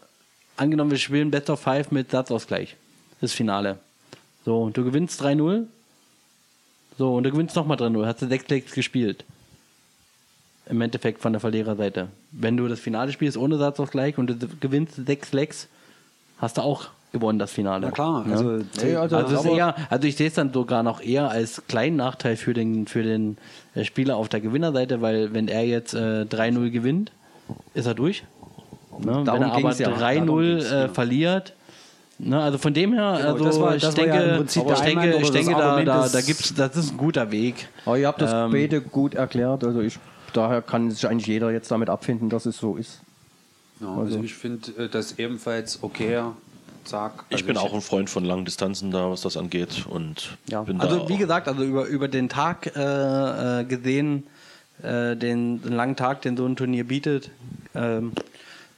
angenommen, 0.56 0.90
wir 0.90 0.98
spielen 0.98 1.30
Best 1.30 1.50
of 1.50 1.60
Five 1.60 1.90
mit 1.90 2.10
Satzausgleich, 2.10 2.76
das 3.20 3.32
Finale. 3.32 3.78
So, 4.44 4.70
du 4.70 4.84
gewinnst 4.84 5.22
3-0. 5.22 5.64
So, 6.98 7.14
und 7.16 7.24
du 7.24 7.30
gewinnst 7.30 7.56
nochmal 7.56 7.76
3-0, 7.76 8.06
hast 8.06 8.22
du 8.22 8.28
sechs 8.28 8.48
Legs 8.48 8.72
gespielt 8.72 9.24
im 10.66 10.80
Endeffekt 10.80 11.20
von 11.20 11.32
der 11.32 11.40
Verliererseite. 11.40 12.08
Wenn 12.32 12.56
du 12.56 12.68
das 12.68 12.80
Finale 12.80 13.12
spielst 13.12 13.36
ohne 13.36 13.58
Satzausgleich 13.58 14.16
und 14.16 14.28
du 14.28 14.48
gewinnst 14.60 14.94
sechs 15.04 15.32
Lecks, 15.32 15.68
hast 16.38 16.56
du 16.56 16.62
auch 16.62 16.86
gewonnen 17.12 17.38
das 17.38 17.52
Finale. 17.52 17.86
Na 17.86 17.90
klar, 17.92 18.24
Ja. 18.26 18.32
also, 18.32 18.64
Nee, 18.82 18.96
also, 18.96 19.16
Also, 19.16 19.38
aber- 19.40 19.56
eher, 19.56 19.76
also 19.90 20.08
ich 20.08 20.16
sehe 20.16 20.28
es 20.28 20.34
dann 20.34 20.52
sogar 20.52 20.82
noch 20.82 21.00
eher 21.02 21.30
als 21.30 21.62
kleinen 21.68 21.96
Nachteil 21.96 22.36
für 22.36 22.54
den, 22.54 22.86
für 22.86 23.02
den 23.02 23.36
äh, 23.74 23.84
Spieler 23.84 24.16
auf 24.16 24.28
der 24.30 24.40
Gewinnerseite, 24.40 25.00
weil 25.02 25.34
wenn 25.34 25.48
er 25.48 25.64
jetzt 25.66 25.92
äh, 25.94 26.22
3-0 26.24 26.70
gewinnt, 26.70 27.12
ist 27.74 27.86
er 27.86 27.94
durch. 27.94 28.24
Ne? 28.98 29.16
Wenn 29.18 29.24
Darum 29.24 29.42
er 29.42 29.52
aber 29.52 29.72
ja. 29.74 29.88
Darum 29.90 30.28
3-0 30.28 30.54
ging's, 30.56 30.70
äh, 30.70 30.88
verliert, 30.88 31.52
ne? 32.18 32.42
also 32.42 32.58
von 32.58 32.74
dem 32.74 32.92
her, 32.92 33.14
Genau, 33.18 33.32
also 33.32 33.44
das 33.44 33.60
war- 33.60 33.76
ich 33.76 33.82
das 33.82 33.94
denke, 33.94 34.44
ich 34.46 34.52
denke, 34.80 35.20
ich 35.20 35.30
da, 35.56 35.82
da, 35.82 36.04
ist- 36.06 36.14
da 36.14 36.20
gibt's, 36.20 36.54
das 36.54 36.76
ist 36.76 36.92
ein 36.92 36.96
guter 36.96 37.30
Weg. 37.30 37.68
Aber 37.86 37.98
ihr 37.98 38.06
habt 38.06 38.20
das 38.20 38.32
Ähm, 38.32 38.52
beide 38.52 38.80
gut 38.80 39.14
erklärt. 39.14 39.64
Also 39.64 39.80
ich, 39.80 39.98
daher 40.32 40.62
kann 40.62 40.90
sich 40.90 41.06
eigentlich 41.08 41.26
jeder 41.26 41.50
jetzt 41.50 41.70
damit 41.70 41.88
abfinden, 41.90 42.28
dass 42.28 42.46
es 42.46 42.56
so 42.58 42.76
ist. 42.76 43.00
Ja, 43.80 43.94
also 43.96 44.20
ich 44.20 44.34
finde 44.34 44.70
äh, 44.84 44.88
das 44.88 45.18
ebenfalls 45.18 45.82
okay. 45.82 46.22
Zack. 46.84 47.24
Ich 47.30 47.36
Also 47.36 47.46
bin 47.46 47.56
auch 47.56 47.72
ein 47.72 47.80
Freund 47.80 48.10
von 48.10 48.26
langen 48.26 48.44
Distanzen 48.44 48.90
da, 48.90 49.10
was 49.10 49.22
das 49.22 49.38
angeht. 49.38 49.86
Und 49.88 50.36
Ja, 50.50 50.60
bin 50.62 50.78
da 50.78 50.84
also 50.84 51.08
wie 51.08 51.16
gesagt, 51.16 51.48
also 51.48 51.62
über, 51.64 51.86
über 51.86 52.08
den 52.08 52.28
Tag 52.28 52.76
äh, 52.76 53.60
äh, 53.60 53.64
gesehen, 53.64 54.24
äh, 54.82 55.16
den, 55.16 55.62
den 55.62 55.72
langen 55.72 55.96
Tag, 55.96 56.20
den 56.22 56.36
so 56.36 56.44
ein 56.44 56.56
Turnier 56.56 56.84
bietet, 56.84 57.30
ähm, 57.74 58.12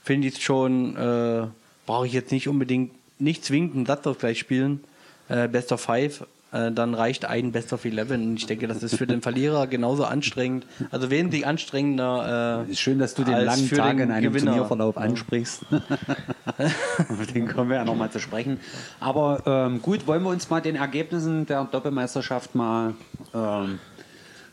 finde 0.07 0.29
ich 0.29 0.35
es 0.35 0.41
schon, 0.41 0.97
äh, 0.97 1.49
brauche 1.85 2.07
ich 2.07 2.13
jetzt 2.13 2.31
nicht 2.31 2.49
unbedingt, 2.49 2.93
nicht 3.19 3.45
zwingend 3.45 3.75
einen 3.75 3.87
Satzausgleich 3.87 4.39
spielen. 4.39 4.85
Äh, 5.29 5.49
Best 5.49 5.73
of 5.73 5.81
Five. 5.81 6.25
Äh, 6.53 6.71
dann 6.71 6.95
reicht 6.95 7.25
ein 7.25 7.51
Best 7.51 7.73
of 7.73 7.85
Eleven. 7.85 8.23
Und 8.23 8.37
ich 8.37 8.47
denke, 8.47 8.69
das 8.69 8.85
ist 8.85 8.95
für 8.95 9.09
den 9.09 9.21
Verlierer 9.21 9.67
genauso 9.67 10.05
anstrengend. 10.05 10.65
Also 10.93 11.11
wesentlich 11.11 11.45
anstrengender. 11.45 12.65
Äh, 12.69 12.71
Ist 12.71 12.79
schön, 12.79 13.01
dass 13.01 13.15
du 13.15 13.25
den 13.25 13.35
langen 13.35 13.69
Tag 13.69 13.97
den 13.97 14.07
in 14.07 14.13
einem 14.13 14.33
Gewinner. 14.33 14.53
Turnierverlauf 14.53 14.97
ansprichst. 14.97 15.67
Auf 17.09 17.27
den 17.35 17.49
kommen 17.49 17.71
wir 17.71 17.79
ja 17.79 17.85
nochmal 17.85 18.11
zu 18.13 18.21
sprechen. 18.21 18.61
Aber 19.01 19.43
ähm, 19.45 19.83
gut, 19.83 20.07
wollen 20.07 20.23
wir 20.23 20.31
uns 20.31 20.49
mal 20.51 20.61
den 20.61 20.77
Ergebnissen 20.77 21.47
der 21.47 21.65
Doppelmeisterschaft 21.65 22.55
mal 22.55 22.95
ähm, 23.35 23.81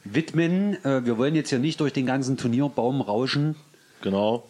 widmen. 0.04 0.84
Äh, 0.84 1.06
wir 1.06 1.20
wollen 1.20 1.36
jetzt 1.36 1.50
hier 1.50 1.60
nicht 1.60 1.80
durch 1.80 1.94
den 1.94 2.08
ganzen 2.08 2.38
Turnierbaum 2.38 3.02
rauschen. 3.02 3.56
Genau. 4.02 4.44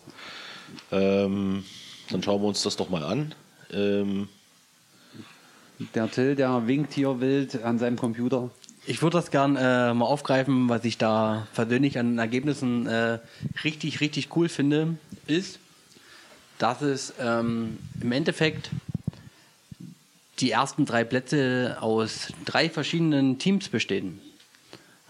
Ähm, 0.92 1.64
dann 2.10 2.24
schauen 2.24 2.42
wir 2.42 2.48
uns 2.48 2.64
das 2.64 2.76
doch 2.76 2.90
mal 2.90 3.04
an. 3.04 3.34
Ähm, 3.72 4.28
Der 5.96 6.10
Till, 6.10 6.36
der 6.36 6.68
winkt 6.68 6.94
hier 6.94 7.20
wild 7.20 7.64
an 7.64 7.80
seinem 7.80 7.98
Computer. 7.98 8.50
Ich 8.86 9.02
würde 9.02 9.18
das 9.18 9.32
gern 9.32 9.56
äh, 9.56 9.94
mal 9.94 10.06
aufgreifen, 10.06 10.68
was 10.68 10.84
ich 10.84 10.98
da 10.98 11.48
persönlich 11.54 11.98
an 11.98 12.18
Ergebnissen 12.18 12.86
äh, 12.86 13.20
richtig, 13.64 14.02
richtig 14.02 14.36
cool 14.36 14.50
finde, 14.50 14.98
ist, 15.26 15.60
dass 16.58 16.82
es 16.82 17.14
ähm, 17.20 17.78
im 18.02 18.12
Endeffekt 18.12 18.70
die 20.40 20.52
ersten 20.52 20.86
drei 20.86 21.06
Plätze 21.06 21.78
aus 21.80 22.34
drei 22.44 22.70
verschiedenen 22.70 23.40
Teams 23.40 23.70
bestehen. 23.70 24.20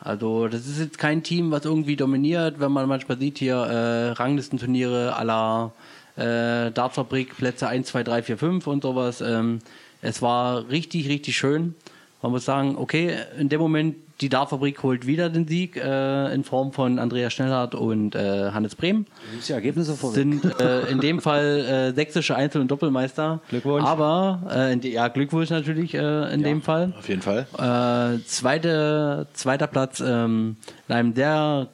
Also 0.03 0.49
das 0.49 0.67
ist 0.67 0.79
jetzt 0.79 0.97
kein 0.97 1.23
Team, 1.23 1.51
was 1.51 1.63
irgendwie 1.63 1.95
dominiert, 1.95 2.59
wenn 2.59 2.73
man 2.73 2.89
manchmal 2.89 3.17
sieht 3.17 3.37
hier 3.37 3.55
äh, 3.55 4.09
Ranglistenturniere 4.11 5.15
la 5.23 5.71
äh, 6.17 6.71
Dartfabrik, 6.71 7.37
Plätze 7.37 7.69
1, 7.69 7.87
2, 7.87 8.03
3, 8.03 8.23
4, 8.23 8.37
5 8.37 8.67
und 8.67 8.83
sowas. 8.83 9.21
Ähm, 9.21 9.59
es 10.01 10.21
war 10.21 10.67
richtig, 10.69 11.07
richtig 11.07 11.37
schön. 11.37 11.75
Man 12.21 12.33
muss 12.33 12.43
sagen, 12.43 12.75
okay, 12.77 13.15
in 13.39 13.47
dem 13.47 13.61
Moment, 13.61 13.95
die 14.23 14.29
Dartfabrik 14.29 14.81
holt 14.83 15.05
wieder 15.05 15.29
den 15.29 15.45
Sieg 15.49 15.75
äh, 15.75 16.33
in 16.33 16.45
Form 16.45 16.71
von 16.71 16.97
Andreas 16.97 17.33
Schnellhardt 17.33 17.75
und 17.75 18.15
äh, 18.15 18.51
Hannes 18.51 18.73
Brehm 18.73 19.05
die 19.45 19.51
Ergebnisse 19.51 19.95
vor. 19.95 20.13
sind 20.13 20.45
äh, 20.61 20.85
in 20.89 21.01
dem 21.01 21.19
Fall 21.19 21.91
äh, 21.91 21.93
sächsische 21.93 22.33
Einzel- 22.37 22.61
und 22.61 22.71
Doppelmeister. 22.71 23.41
Glückwunsch. 23.49 23.83
Aber, 23.85 24.41
äh, 24.49 24.87
ja, 24.87 25.09
Glückwunsch 25.09 25.49
natürlich 25.49 25.93
äh, 25.93 26.33
in 26.33 26.41
dem 26.41 26.61
Fall. 26.61 26.93
auf 26.97 27.09
jeden 27.09 27.21
Fall. 27.21 27.47
Zweite, 28.25 29.27
zweiter 29.33 29.67
Platz 29.67 29.99
ähm, 29.99 30.55
in 30.87 30.95
einem 30.95 31.13
sehr 31.15 31.67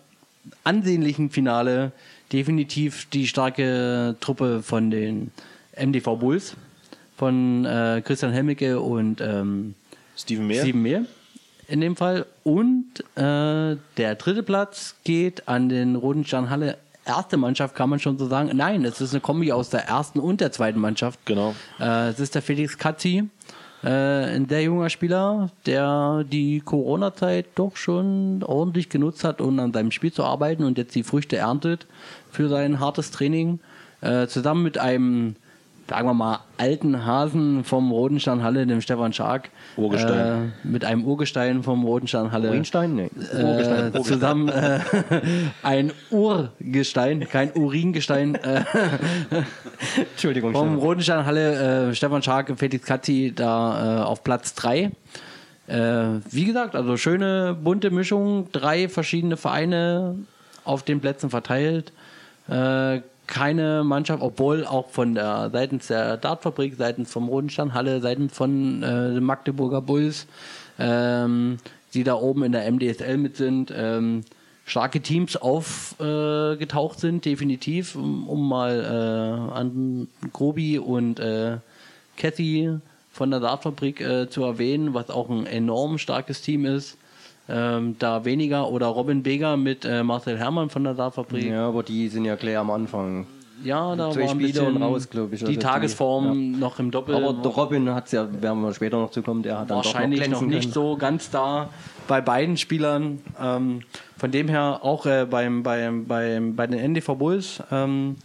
ansehnlichen 0.63 1.29
Finale. 1.29 1.91
Definitiv 2.33 3.07
die 3.12 3.27
starke 3.27 4.15
Truppe 4.19 4.63
von 4.63 4.89
den 4.89 5.31
MDV 5.79 6.17
Bulls, 6.17 6.55
von 7.15 7.67
Christian 8.03 8.31
Hemmicke 8.31 8.79
und 8.79 9.21
ähm, 9.21 9.75
Steven 10.15 10.47
Mehr. 10.47 10.63
Sieben 10.63 10.81
mehr 10.81 11.05
in 11.69 11.82
dem 11.82 11.95
Fall. 11.95 12.25
Und 12.43 12.86
äh, 13.15 13.77
der 13.97 14.15
dritte 14.15 14.43
Platz 14.43 14.95
geht 15.03 15.47
an 15.47 15.69
den 15.69 15.95
Roten 15.95 16.25
Stern 16.25 16.49
Halle. 16.49 16.77
Erste 17.05 17.38
Mannschaft 17.38 17.75
kann 17.75 17.89
man 17.89 17.99
schon 17.99 18.17
so 18.17 18.27
sagen. 18.27 18.51
Nein, 18.53 18.86
es 18.86 19.01
ist 19.01 19.13
eine 19.13 19.21
Kombi 19.21 19.51
aus 19.51 19.69
der 19.69 19.88
ersten 19.88 20.19
und 20.19 20.41
der 20.41 20.51
zweiten 20.51 20.79
Mannschaft. 20.79 21.19
Genau. 21.25 21.55
Äh, 21.79 22.10
es 22.10 22.19
ist 22.19 22.36
der 22.36 22.41
Felix 22.41 22.77
Katzi, 22.77 23.29
äh, 23.84 23.88
ein 23.88 24.47
sehr 24.49 24.63
junger 24.63 24.89
Spieler, 24.89 25.49
der 25.65 26.25
die 26.29 26.60
Corona-Zeit 26.60 27.47
doch 27.55 27.77
schon 27.77 28.43
ordentlich 28.43 28.89
genutzt 28.89 29.23
hat, 29.23 29.39
um 29.39 29.58
an 29.60 29.71
seinem 29.71 29.91
Spiel 29.91 30.12
zu 30.12 30.23
arbeiten 30.23 30.63
und 30.63 30.77
jetzt 30.77 30.95
die 30.95 31.03
Früchte 31.03 31.38
erntet 31.38 31.88
für 32.32 32.49
sein 32.49 32.79
hartes 32.79 33.12
Training. 33.12 33.60
Äh, 34.01 34.27
zusammen 34.27 34.63
mit 34.63 34.77
einem, 34.77 35.36
sagen 35.89 36.08
wir 36.08 36.13
mal, 36.13 36.39
alten 36.58 37.06
Hasen 37.06 37.63
vom 37.63 37.91
Roten 37.91 38.19
Stern 38.19 38.43
Halle, 38.43 38.65
dem 38.65 38.82
Stefan 38.82 39.12
Schark. 39.12 39.49
Urgestein. 39.75 40.54
Äh, 40.63 40.67
mit 40.67 40.86
einem 40.86 41.04
Urgestein 41.04 41.63
vom 41.63 41.84
Roten 41.84 42.08
Stern 42.08 42.32
Halle. 42.32 42.49
Urinstein? 42.49 42.95
Nee. 42.95 43.10
Äh, 43.36 43.91
zusammen 44.04 44.49
äh, 44.49 44.80
ein 45.63 45.91
Urgestein, 46.12 47.28
kein 47.28 47.52
Uringestein. 47.56 48.36
Äh, 48.36 48.63
Entschuldigung. 50.12 50.54
vom 50.54 50.78
Stefan. 50.78 50.80
Roten 50.80 51.25
Halle, 51.25 51.89
äh, 51.89 51.95
Stefan 51.95 52.21
Scharke, 52.21 52.56
Felix 52.56 52.86
Katzi 52.86 53.34
da 53.36 54.02
äh, 54.02 54.04
auf 54.04 54.23
Platz 54.23 54.54
3. 54.56 54.91
Äh, 55.67 56.04
wie 56.32 56.45
gesagt, 56.45 56.75
also 56.75 56.97
schöne 56.97 57.56
bunte 57.60 57.89
Mischung, 57.89 58.52
drei 58.52 58.89
verschiedene 58.89 59.38
Vereine 59.38 60.15
auf 60.63 60.84
den 60.84 60.99
Plätzen 60.99 61.30
verteilt. 61.30 61.91
Äh, 63.29 63.33
keine 63.33 63.83
Mannschaft, 63.83 64.21
obwohl 64.21 64.65
auch 64.65 64.89
von 64.89 65.15
der 65.15 65.49
seitens 65.51 65.87
der 65.87 66.17
Dartfabrik, 66.17 66.75
seitens 66.77 67.11
vom 67.11 67.27
Rodenstern 67.27 67.73
Halle, 67.73 68.01
seitens 68.01 68.35
von 68.35 68.83
äh, 68.83 69.13
den 69.13 69.23
Magdeburger 69.23 69.81
Bulls, 69.81 70.27
ähm, 70.77 71.57
die 71.93 72.03
da 72.03 72.15
oben 72.15 72.43
in 72.43 72.51
der 72.51 72.69
MDSL 72.71 73.17
mit 73.17 73.37
sind, 73.37 73.73
ähm, 73.75 74.23
starke 74.65 75.01
Teams 75.01 75.35
aufgetaucht 75.35 76.97
äh, 76.97 77.01
sind, 77.01 77.25
definitiv, 77.25 77.95
um, 77.95 78.27
um 78.27 78.47
mal 78.47 78.79
äh, 78.83 79.53
an 79.53 80.07
Grobi 80.31 80.77
und 80.77 81.19
äh, 81.19 81.57
Cathy 82.17 82.77
von 83.11 83.31
der 83.31 83.39
Dartfabrik 83.39 84.01
äh, 84.01 84.29
zu 84.29 84.43
erwähnen, 84.43 84.93
was 84.93 85.09
auch 85.09 85.29
ein 85.29 85.45
enorm 85.47 85.97
starkes 85.97 86.41
Team 86.41 86.65
ist. 86.65 86.97
Ähm, 87.49 87.95
da 87.97 88.25
weniger 88.25 88.69
oder 88.69 88.88
Robin 88.88 89.23
Beger 89.23 89.57
mit 89.57 89.83
äh, 89.83 90.03
Marcel 90.03 90.38
Herrmann 90.38 90.69
von 90.69 90.83
der 90.83 90.93
Dartfabrik. 90.93 91.45
Ja, 91.45 91.67
aber 91.67 91.83
die 91.83 92.07
sind 92.09 92.25
ja 92.25 92.35
gleich 92.35 92.57
am 92.57 92.69
Anfang. 92.69 93.25
Ja, 93.63 93.95
da 93.95 94.12
Zwei 94.12 94.21
war 94.21 94.29
ein 94.29 94.35
Spiele 94.35 94.47
bisschen 94.53 94.83
raus, 94.83 95.05
ich. 95.05 95.09
die 95.12 95.19
Also 95.19 95.45
die- 95.47 95.57
Tagesform 95.57 96.59
noch 96.59 96.79
im 96.79 96.91
Doppel. 96.91 97.15
Aber 97.15 97.33
der 97.33 97.51
Robin 97.51 97.89
hat 97.93 98.12
ja, 98.12 98.27
werden 98.41 98.62
wir 98.62 98.73
später 98.73 98.97
noch 98.97 99.12
zukommen, 99.12 99.43
der 99.43 99.59
hat 99.59 99.69
dann 99.69 99.77
wahrscheinlich 99.77 100.29
noch, 100.29 100.41
noch, 100.41 100.47
nicht 100.47 100.62
können. 100.62 100.73
so 100.73 100.95
ganz 100.95 101.29
da 101.29 101.69
bei 102.07 102.21
beiden 102.21 102.55
Spielern. 102.55 103.19
Ähm, 103.41 103.81
von 104.17 104.31
dem 104.31 104.47
her 104.47 104.79
auch 104.83 105.05
äh, 105.05 105.25
beim, 105.29 105.63
beim, 105.63 106.05
beim, 106.05 106.55
bei 106.55 106.67
den 106.67 106.79
NDV 106.79 107.15
Bulls 107.15 107.63
ähm, 107.71 108.17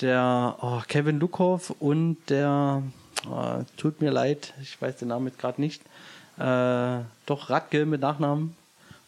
der 0.00 0.56
oh, 0.60 0.80
Kevin 0.88 1.20
Lukow 1.20 1.74
und 1.78 2.16
der, 2.28 2.82
äh, 3.26 3.64
tut 3.76 4.00
mir 4.00 4.10
leid, 4.10 4.54
ich 4.62 4.80
weiß 4.80 4.96
den 4.96 5.08
Namen 5.08 5.26
jetzt 5.26 5.38
gerade 5.38 5.60
nicht, 5.60 5.82
äh, 6.38 7.04
doch 7.26 7.50
Radke 7.50 7.86
mit 7.86 8.00
Nachnamen. 8.00 8.56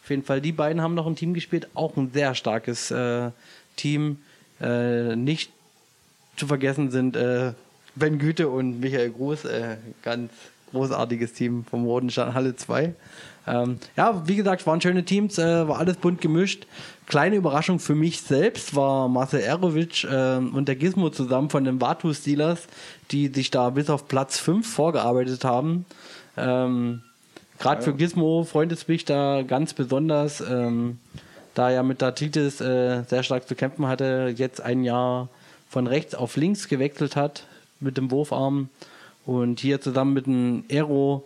Auf 0.03 0.09
jeden 0.09 0.23
Fall, 0.23 0.41
die 0.41 0.51
beiden 0.51 0.81
haben 0.81 0.93
noch 0.93 1.07
ein 1.07 1.15
Team 1.15 1.33
gespielt, 1.33 1.67
auch 1.73 1.97
ein 1.97 2.11
sehr 2.13 2.35
starkes 2.35 2.91
äh, 2.91 3.31
Team. 3.75 4.19
Äh, 4.61 5.15
nicht 5.15 5.51
zu 6.37 6.47
vergessen 6.47 6.91
sind 6.91 7.15
äh, 7.15 7.53
Ben 7.95 8.19
Güte 8.19 8.49
und 8.49 8.79
Michael 8.79 9.11
Groß, 9.11 9.45
äh, 9.45 9.77
ganz 10.03 10.31
großartiges 10.71 11.33
Team 11.33 11.65
vom 11.65 11.85
Rodenstein 11.85 12.33
Halle 12.33 12.55
2. 12.55 12.93
Ähm, 13.47 13.77
ja, 13.95 14.27
wie 14.27 14.35
gesagt, 14.35 14.65
waren 14.65 14.81
schöne 14.81 15.05
Teams, 15.05 15.37
äh, 15.37 15.67
war 15.67 15.77
alles 15.79 15.97
bunt 15.97 16.19
gemischt. 16.19 16.65
Kleine 17.07 17.35
Überraschung 17.35 17.79
für 17.79 17.95
mich 17.95 18.21
selbst 18.21 18.75
war 18.75 19.07
Marcel 19.07 19.41
Erovic 19.41 20.03
äh, 20.03 20.37
und 20.37 20.67
der 20.67 20.75
Gizmo 20.75 21.09
zusammen 21.09 21.49
von 21.49 21.63
den 21.63 21.79
Vatu 21.79 22.13
Steelers, 22.13 22.67
die 23.11 23.27
sich 23.27 23.51
da 23.51 23.69
bis 23.69 23.89
auf 23.89 24.07
Platz 24.07 24.39
5 24.39 24.67
vorgearbeitet 24.67 25.45
haben. 25.45 25.85
Ähm, 26.37 27.01
Gerade 27.59 27.81
für 27.81 27.93
Gizmo 27.93 28.43
freut 28.43 28.71
es 28.71 28.87
mich 28.87 29.05
da 29.05 29.41
ganz 29.41 29.73
besonders, 29.73 30.41
ähm, 30.41 30.99
da 31.53 31.71
er 31.71 31.83
mit 31.83 32.01
Datitis 32.01 32.59
äh, 32.61 33.03
sehr 33.03 33.23
stark 33.23 33.47
zu 33.47 33.55
kämpfen 33.55 33.87
hatte, 33.87 34.33
jetzt 34.35 34.61
ein 34.61 34.83
Jahr 34.83 35.29
von 35.69 35.87
rechts 35.87 36.15
auf 36.15 36.35
links 36.35 36.67
gewechselt 36.67 37.15
hat 37.15 37.45
mit 37.79 37.97
dem 37.97 38.11
Wurfarm 38.11 38.69
und 39.25 39.59
hier 39.59 39.81
zusammen 39.81 40.13
mit 40.13 40.25
dem 40.25 40.63
Aero 40.69 41.25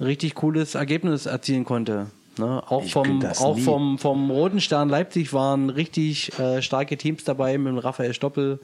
richtig 0.00 0.34
cooles 0.34 0.74
Ergebnis 0.74 1.26
erzielen 1.26 1.64
konnte. 1.64 2.06
Ne? 2.38 2.62
Auch, 2.68 2.84
Ich 2.84 2.92
vom, 2.92 3.24
auch 3.24 3.58
vom, 3.58 3.98
vom 3.98 4.30
Roten 4.30 4.60
Stern 4.60 4.88
Leipzig 4.88 5.32
waren 5.32 5.70
richtig 5.70 6.38
äh, 6.38 6.62
starke 6.62 6.96
Teams 6.96 7.24
dabei 7.24 7.58
mit 7.58 7.72
dem 7.72 7.78
Raphael 7.78 8.14
Stoppel. 8.14 8.60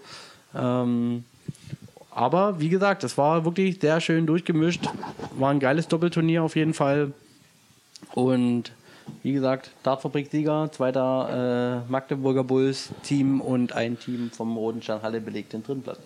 Ähm, 0.55 1.25
aber 2.15 2.61
wie 2.61 2.69
gesagt, 2.69 3.03
es 3.03 3.19
war 3.19 3.45
wirklich 3.45 3.81
sehr 3.81 4.01
schön 4.01 4.27
durchgemischt. 4.27 4.89
War 5.37 5.51
ein 5.51 5.59
geiles 5.59 5.89
Doppelturnier 5.89 6.45
auf 6.45 6.55
jeden 6.55 6.75
Fall. 6.75 7.13
Und 8.15 8.73
wie 9.23 9.33
gesagt, 9.33 9.71
Dartfabrik-Sieger, 9.83 10.71
zweiter 10.73 11.83
äh, 11.87 11.91
Magdeburger 11.91 12.45
Bulls 12.45 12.91
Team 13.03 13.41
und 13.41 13.73
ein 13.73 13.99
Team 13.99 14.31
vom 14.31 14.57
Roten 14.57 14.81
Stern 14.81 15.03
Halle 15.03 15.21
belegt 15.21 15.53
den 15.53 15.63
dritten 15.63 15.83
Platz. 15.83 15.99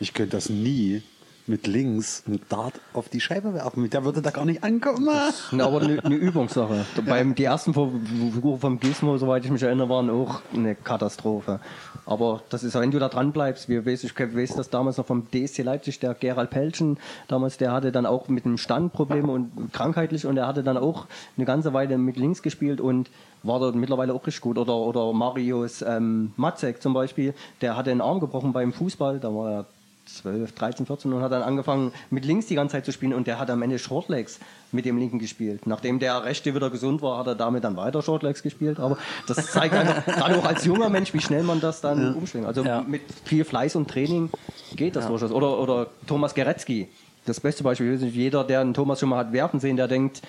Ich 0.00 0.12
könnte 0.12 0.36
das 0.36 0.50
nie 0.50 1.02
mit 1.50 1.66
links 1.66 2.22
einen 2.26 2.40
Dart 2.48 2.74
auf 2.94 3.08
die 3.08 3.20
Scheibe 3.20 3.52
werfen. 3.52 3.82
Mit 3.82 3.92
der 3.92 4.04
würde 4.04 4.22
da 4.22 4.30
gar 4.30 4.44
nicht 4.44 4.62
ankommen. 4.62 5.08
Na, 5.50 5.66
aber 5.66 5.82
eine, 5.82 6.02
eine 6.02 6.14
Übungssache. 6.14 6.86
Beim, 7.06 7.34
die 7.34 7.44
ersten 7.44 7.74
Figuren 7.74 8.60
vom 8.60 8.80
Gizmo, 8.80 9.18
soweit 9.18 9.44
ich 9.44 9.50
mich 9.50 9.62
erinnere, 9.62 9.88
waren 9.88 10.08
auch 10.08 10.40
eine 10.54 10.76
Katastrophe. 10.76 11.60
Aber 12.06 12.42
das 12.48 12.62
ist, 12.62 12.74
wenn 12.74 12.90
du 12.90 12.98
da 12.98 13.08
dran 13.08 13.32
bleibst, 13.32 13.68
wie 13.68 13.84
weiß, 13.84 14.04
ich 14.04 14.18
weiß 14.18 14.54
das 14.54 14.70
damals 14.70 14.96
noch 14.96 15.06
vom 15.06 15.26
DSC 15.30 15.62
Leipzig, 15.62 15.98
der 15.98 16.14
Gerald 16.14 16.50
Pelchen, 16.50 16.98
damals, 17.28 17.58
der 17.58 17.72
hatte 17.72 17.92
dann 17.92 18.06
auch 18.06 18.28
mit 18.28 18.44
dem 18.44 18.56
Stand 18.56 18.92
Probleme 18.92 19.30
und 19.30 19.72
krankheitlich 19.72 20.26
und 20.26 20.36
er 20.36 20.46
hatte 20.46 20.62
dann 20.62 20.76
auch 20.76 21.06
eine 21.36 21.46
ganze 21.46 21.72
Weile 21.74 21.98
mit 21.98 22.16
links 22.16 22.42
gespielt 22.42 22.80
und 22.80 23.10
war 23.42 23.58
dort 23.58 23.74
mittlerweile 23.74 24.14
auch 24.14 24.24
richtig 24.26 24.40
gut. 24.40 24.56
Oder, 24.56 24.76
oder 24.76 25.12
Marius 25.12 25.82
ähm, 25.82 26.32
Matzek 26.36 26.80
zum 26.80 26.94
Beispiel, 26.94 27.34
der 27.60 27.76
hatte 27.76 27.90
einen 27.90 28.00
Arm 28.00 28.20
gebrochen 28.20 28.52
beim 28.52 28.72
Fußball, 28.72 29.18
da 29.18 29.34
war 29.34 29.50
er 29.50 29.66
12, 30.16 30.52
13, 30.52 30.86
14 30.86 31.12
und 31.12 31.22
hat 31.22 31.32
dann 31.32 31.42
angefangen 31.42 31.92
mit 32.10 32.24
links 32.24 32.46
die 32.46 32.54
ganze 32.54 32.72
Zeit 32.72 32.84
zu 32.84 32.92
spielen 32.92 33.14
und 33.14 33.26
der 33.26 33.38
hat 33.38 33.50
am 33.50 33.62
Ende 33.62 33.78
Shortlegs 33.78 34.38
mit 34.72 34.84
dem 34.84 34.98
linken 34.98 35.18
gespielt. 35.18 35.66
Nachdem 35.66 35.98
der 35.98 36.24
rechte 36.24 36.54
wieder 36.54 36.70
gesund 36.70 37.02
war, 37.02 37.18
hat 37.18 37.26
er 37.26 37.34
damit 37.34 37.64
dann 37.64 37.76
weiter 37.76 38.02
Shortlegs 38.02 38.42
gespielt. 38.42 38.78
Aber 38.80 38.98
das 39.26 39.46
zeigt 39.52 39.74
einfach, 39.74 40.04
gerade 40.04 40.38
auch 40.38 40.44
als 40.44 40.64
junger 40.64 40.88
Mensch, 40.88 41.14
wie 41.14 41.20
schnell 41.20 41.42
man 41.42 41.60
das 41.60 41.80
dann 41.80 42.14
umschwingt. 42.14 42.46
Also 42.46 42.64
Ja. 42.64 42.82
mit 42.82 43.02
viel 43.24 43.44
Fleiß 43.44 43.76
und 43.76 43.88
Training 43.90 44.30
geht 44.76 44.96
das 44.96 45.06
durchaus. 45.06 45.32
Oder, 45.32 45.58
oder 45.58 45.86
Thomas 46.06 46.34
Geretzky, 46.34 46.88
das 47.26 47.40
beste 47.40 47.62
Beispiel. 47.62 47.94
Jeder, 47.96 48.44
der 48.44 48.60
einen 48.60 48.74
Thomas 48.74 49.00
schon 49.00 49.08
mal 49.08 49.18
hat 49.18 49.32
werfen 49.32 49.60
sehen, 49.60 49.76
der 49.76 49.88
denkt, 49.88 50.22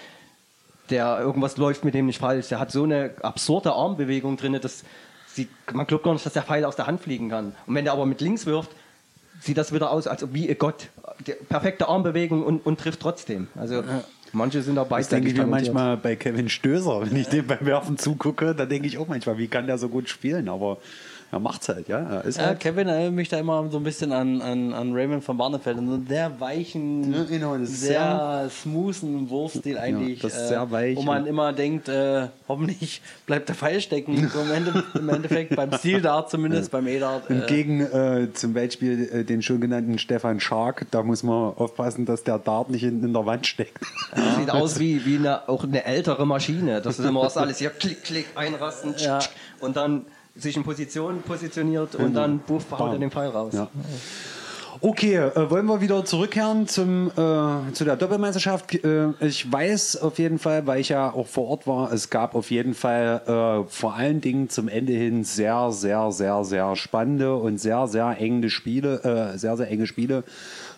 der 0.90 1.20
irgendwas 1.20 1.58
läuft 1.58 1.86
mit 1.86 1.94
dem 1.94 2.06
nicht 2.06 2.20
falsch. 2.20 2.50
Der 2.50 2.60
hat 2.60 2.72
so 2.72 2.84
eine 2.84 3.12
absurde 3.22 3.74
Armbewegung 3.74 4.38
drin, 4.38 4.58
dass 4.62 4.84
sieht, 5.34 5.50
man 5.72 5.88
glaubt 5.88 6.04
gar 6.04 6.14
nicht, 6.14 6.26
dass 6.26 6.34
der 6.34 6.44
Pfeil 6.44 6.66
aus 6.66 6.76
der 6.76 6.88
Hand 6.88 7.02
fliegen 7.02 7.30
kann. 7.30 7.56
Und 7.66 7.76
wenn 7.76 7.86
der 7.86 7.94
aber 7.94 8.06
mit 8.06 8.22
links 8.22 8.46
wirft, 8.46 8.72
sieht 9.42 9.58
das 9.58 9.74
wieder 9.74 9.92
aus, 9.92 10.08
als 10.08 10.24
ob 10.24 10.34
wie 10.34 10.54
Gott. 10.56 10.90
Perfekte 11.50 11.88
Armbewegung 11.88 12.44
und, 12.44 12.66
und 12.66 12.80
trifft 12.80 13.00
trotzdem. 13.02 13.48
Also 13.56 13.84
manche 14.32 14.62
sind 14.62 14.76
da 14.76 14.86
Das 14.86 15.10
denke 15.10 15.30
ich 15.30 15.36
mir 15.36 15.46
manchmal 15.46 15.98
bei 15.98 16.16
Kevin 16.16 16.48
Stößer, 16.50 17.02
wenn 17.02 17.16
ich 17.16 17.28
dem 17.28 17.48
beim 17.48 17.66
Werfen 17.66 17.98
zugucke, 17.98 18.56
da 18.56 18.66
denke 18.66 18.88
ich 18.88 18.98
auch 18.98 19.08
manchmal, 19.08 19.38
wie 19.38 19.48
kann 19.48 19.68
der 19.68 19.78
so 19.78 19.90
gut 19.90 20.10
spielen? 20.10 20.48
Aber 20.48 20.78
er 21.32 21.40
macht's 21.40 21.70
halt, 21.70 21.88
ja. 21.88 22.20
Ist 22.22 22.38
Ja, 22.38 22.48
halt 22.48 22.60
Kevin 22.60 22.88
erinnert 22.90 23.14
mich 23.14 23.30
da 23.30 23.40
immer 23.40 23.66
so 23.72 23.78
ein 23.78 23.84
bisschen 23.84 24.12
an, 24.12 24.42
an, 24.42 24.74
an 24.74 24.94
Raymond 24.94 25.24
von 25.24 25.38
Barnefeld. 25.38 25.78
So 25.78 25.82
einen 25.82 26.06
sehr 26.08 26.40
weichen, 26.40 27.14
Ja, 27.14 27.24
genau, 27.24 27.56
ist 27.56 27.80
sehr 27.82 28.50
smoothen 28.50 29.30
Wurfstil 29.30 29.78
eigentlich. 29.78 30.20
das 30.20 30.34
ist 30.36 30.42
äh, 30.44 30.48
sehr 30.50 30.72
weich 30.72 30.98
Wo 30.98 31.02
man 31.04 31.24
und- 31.24 31.28
immer 31.30 31.54
denkt, 31.54 31.88
äh, 31.90 32.28
hoffentlich 32.48 33.02
bleibt 33.26 33.48
der 33.50 33.56
Pfeil 33.56 33.80
stecken. 33.82 34.30
So 34.34 34.42
im, 34.42 34.52
Ende, 34.52 34.84
Im 34.94 35.10
Endeffekt 35.10 35.56
beim 35.56 35.72
Steel-Dart 35.74 36.30
zumindest, 36.30 36.72
beim 36.72 36.88
E-Dart. 36.88 37.30
Äh, 37.30 37.34
Entgegen 37.36 37.82
äh, 37.82 38.28
zum 38.34 38.54
Beispiel 38.54 39.10
äh, 39.14 39.24
den 39.24 39.42
schon 39.42 39.62
genannten 39.62 39.98
Stefan 40.00 40.40
Schark, 40.40 40.86
da 40.92 41.02
muss 41.04 41.24
man 41.24 41.54
aufpassen, 41.56 42.06
dass 42.06 42.24
der 42.24 42.40
Dart 42.40 42.70
nicht 42.70 42.82
hinten 42.84 43.06
in 43.06 43.14
der 43.14 43.26
Wand 43.26 43.48
steckt. 43.48 43.80
Das 44.14 44.36
sieht 44.36 44.50
aus 44.52 44.80
wie, 44.80 45.06
wie 45.06 45.16
eine, 45.16 45.48
auch 45.48 45.64
eine 45.64 45.86
ältere 45.86 46.26
Maschine. 46.28 46.82
Das 46.82 47.00
ist 47.00 47.06
immer 47.06 47.22
was 47.22 47.38
alles 47.38 47.60
hier 47.60 47.70
klick, 47.70 48.04
klick, 48.04 48.26
einrasten 48.36 48.96
Ja. 48.98 49.20
und 49.62 49.78
dann 49.78 50.06
sich 50.36 50.56
in 50.56 50.64
Position 50.64 51.22
positioniert 51.22 51.96
und 51.96 52.14
dann 52.14 52.40
buff, 52.40 52.66
haut 52.72 52.94
er 52.94 53.00
den 53.00 53.12
Pfeil 53.12 53.30
raus. 53.30 53.54
Ja. 53.54 53.68
Okay, 54.84 55.16
äh, 55.16 55.50
wollen 55.52 55.68
wir 55.68 55.80
wieder 55.80 56.06
zurückkehren 56.06 56.68
zum, 56.68 57.12
äh, 57.12 57.72
zu 57.74 57.84
der 57.84 57.98
Doppelmeisterschaft. 57.98 58.84
Äh, 58.84 59.10
ich 59.20 59.52
weiß 59.52 60.02
auf 60.02 60.18
jeden 60.18 60.40
Fall, 60.40 60.66
weil 60.66 60.80
ich 60.80 60.90
ja 60.90 61.14
auch 61.14 61.28
vor 61.28 61.50
Ort 61.50 61.68
war, 61.68 61.92
es 61.92 62.10
gab 62.10 62.34
auf 62.34 62.50
jeden 62.50 62.74
Fall 62.74 63.22
äh, 63.28 63.70
vor 63.70 63.94
allen 63.94 64.22
Dingen 64.22 64.50
zum 64.50 64.70
Ende 64.70 64.94
hin 64.94 65.24
sehr, 65.24 65.72
sehr, 65.72 66.12
sehr, 66.12 66.44
sehr 66.44 66.76
spannende 66.76 67.36
und 67.36 67.60
sehr, 67.60 67.88
sehr 67.88 68.18
enge 68.20 68.50
Spiele, 68.50 69.04
äh, 69.04 69.38
sehr, 69.38 69.56
sehr 69.56 69.70
enge 69.70 69.86
Spiele. 69.86 70.24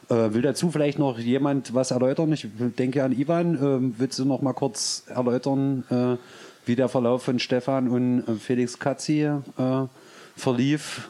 Äh, 0.09 0.33
will 0.33 0.41
dazu 0.41 0.69
vielleicht 0.69 0.99
noch 0.99 1.17
jemand 1.17 1.73
was 1.73 1.91
erläutern? 1.91 2.33
Ich 2.33 2.45
denke 2.77 3.05
an 3.05 3.17
Ivan. 3.17 3.55
Ähm, 3.55 3.95
willst 3.97 4.19
du 4.19 4.25
noch 4.25 4.41
mal 4.41 4.53
kurz 4.53 5.03
erläutern, 5.07 6.19
wie 6.65 6.76
der 6.76 6.89
Verlauf 6.89 7.23
von 7.23 7.39
Stefan 7.39 7.88
und 7.88 8.28
äh, 8.28 8.36
Felix 8.36 8.80
Katzi 8.80 9.21
äh, 9.21 9.41
verlief? 10.36 11.10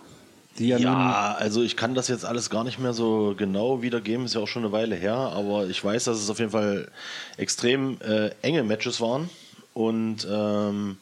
Die 0.59 0.67
ja, 0.67 0.77
Ja, 0.77 1.35
also 1.39 1.63
ich 1.63 1.75
kann 1.75 1.95
das 1.95 2.07
jetzt 2.07 2.25
alles 2.25 2.49
gar 2.49 2.63
nicht 2.63 2.79
mehr 2.79 2.93
so 2.93 3.33
genau 3.35 3.81
wiedergeben, 3.81 4.25
ist 4.25 4.35
ja 4.35 4.41
auch 4.41 4.47
schon 4.47 4.63
eine 4.63 4.71
Weile 4.71 4.95
her, 4.95 5.15
aber 5.15 5.67
ich 5.67 5.83
weiß, 5.83 6.03
dass 6.03 6.17
es 6.17 6.29
auf 6.29 6.39
jeden 6.39 6.51
Fall 6.51 6.89
extrem 7.37 7.97
äh, 8.01 8.29
enge 8.41 8.63
Matches 8.63 9.01
waren 9.01 9.29
und 9.73 10.27
ähm, 10.29 10.97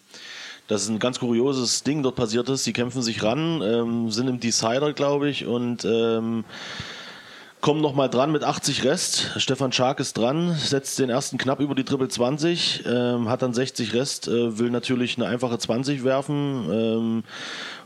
dass 0.68 0.88
ein 0.88 1.00
ganz 1.00 1.20
kurioses 1.20 1.84
Ding 1.84 2.02
dort 2.02 2.16
passiert 2.16 2.48
ist. 2.48 2.66
Die 2.66 2.72
kämpfen 2.72 3.02
sich 3.02 3.24
ran, 3.24 3.62
ähm, 3.62 4.10
sind 4.10 4.30
im 4.30 4.40
Decider, 4.40 4.94
glaube 4.94 5.30
ich, 5.30 5.46
und 5.46 5.84
ähm, 5.84 6.46
kommen 7.62 7.82
nochmal 7.82 8.10
dran 8.10 8.32
mit 8.32 8.43
80 8.43 8.84
Rest. 8.84 9.32
Stefan 9.38 9.71
Schark 9.71 10.00
ist 10.00 10.17
dran, 10.17 10.56
setzt 10.56 10.97
den 11.00 11.10
ersten 11.10 11.38
knapp 11.38 11.60
über 11.60 11.76
die 11.76 11.84
Triple 11.84 12.08
20, 12.08 12.84
ähm, 12.88 13.30
hat 13.30 13.43
dann 13.43 13.54
60 13.54 13.93
Rest, 13.93 14.28
äh, 14.28 14.58
will 14.58 14.71
natürlich 14.71 15.17
eine 15.17 15.28
einfache 15.28 15.58
20 15.58 16.04
werfen 16.04 16.67
ähm, 16.71 17.24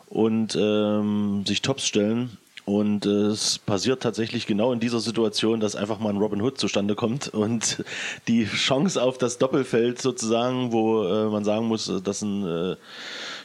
und 0.09 0.55
ähm, 0.55 1.43
sich 1.45 1.61
Tops 1.61 1.85
stellen. 1.85 2.37
Und 2.63 3.05
äh, 3.05 3.09
es 3.09 3.59
passiert 3.59 4.01
tatsächlich 4.01 4.47
genau 4.47 4.73
in 4.73 4.79
dieser 4.79 4.99
Situation, 4.99 5.59
dass 5.59 5.75
einfach 5.75 5.99
mal 5.99 6.09
ein 6.09 6.17
Robin 6.17 6.41
Hood 6.41 6.57
zustande 6.57 6.95
kommt 6.95 7.27
und 7.27 7.83
die 8.27 8.45
Chance 8.45 9.01
auf 9.01 9.19
das 9.19 9.37
Doppelfeld 9.37 10.01
sozusagen, 10.01 10.71
wo 10.71 11.03
äh, 11.03 11.25
man 11.25 11.43
sagen 11.43 11.67
muss, 11.67 11.91
dass 12.03 12.21
ein 12.23 12.47
äh, 12.47 12.75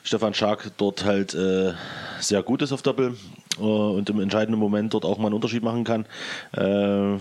Stefan 0.04 0.32
Schark 0.32 0.70
dort 0.78 1.04
halt 1.04 1.34
äh, 1.34 1.74
sehr 2.20 2.42
gut 2.42 2.62
ist 2.62 2.72
auf 2.72 2.80
Doppel 2.80 3.14
und 3.58 4.08
im 4.08 4.20
entscheidenden 4.20 4.58
Moment 4.60 4.94
dort 4.94 5.04
auch 5.04 5.18
mal 5.18 5.26
einen 5.26 5.34
Unterschied 5.34 5.62
machen 5.62 5.84
kann. 5.84 6.06
Äh, 6.52 7.18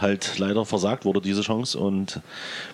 halt 0.00 0.38
leider 0.38 0.64
versagt 0.64 1.04
wurde 1.04 1.20
diese 1.20 1.42
Chance 1.42 1.78
und 1.78 2.20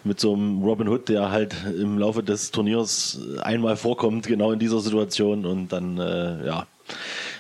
mit 0.04 0.20
so 0.20 0.32
einem 0.32 0.62
Robin 0.62 0.86
Hood, 0.88 1.08
der 1.08 1.30
halt 1.32 1.56
im 1.76 1.98
Laufe 1.98 2.22
des 2.22 2.52
Turniers 2.52 3.18
einmal 3.42 3.76
vorkommt, 3.76 4.26
genau 4.28 4.52
in 4.52 4.60
dieser 4.60 4.78
Situation 4.80 5.44
und 5.44 5.68
dann 5.72 5.98
äh, 5.98 6.46
ja 6.46 6.66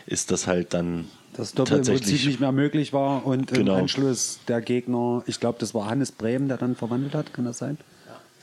ist 0.06 0.32
das 0.32 0.48
halt 0.48 0.74
dann 0.74 1.06
das 1.34 1.54
Doppel 1.54 1.78
im 1.78 1.84
Prinzip 1.84 2.26
nicht 2.26 2.40
mehr 2.40 2.50
möglich 2.50 2.92
war 2.92 3.24
und 3.24 3.46
Genau. 3.52 3.74
im 3.74 3.82
Anschluss 3.82 4.40
der 4.48 4.60
Gegner, 4.60 5.22
ich 5.26 5.38
glaube, 5.38 5.58
das 5.60 5.72
war 5.72 5.86
Hannes 5.88 6.10
Brehm, 6.10 6.48
der 6.48 6.56
dann 6.56 6.74
verwandelt 6.74 7.14
hat, 7.14 7.32
kann 7.32 7.44
das 7.44 7.58
sein? 7.58 7.78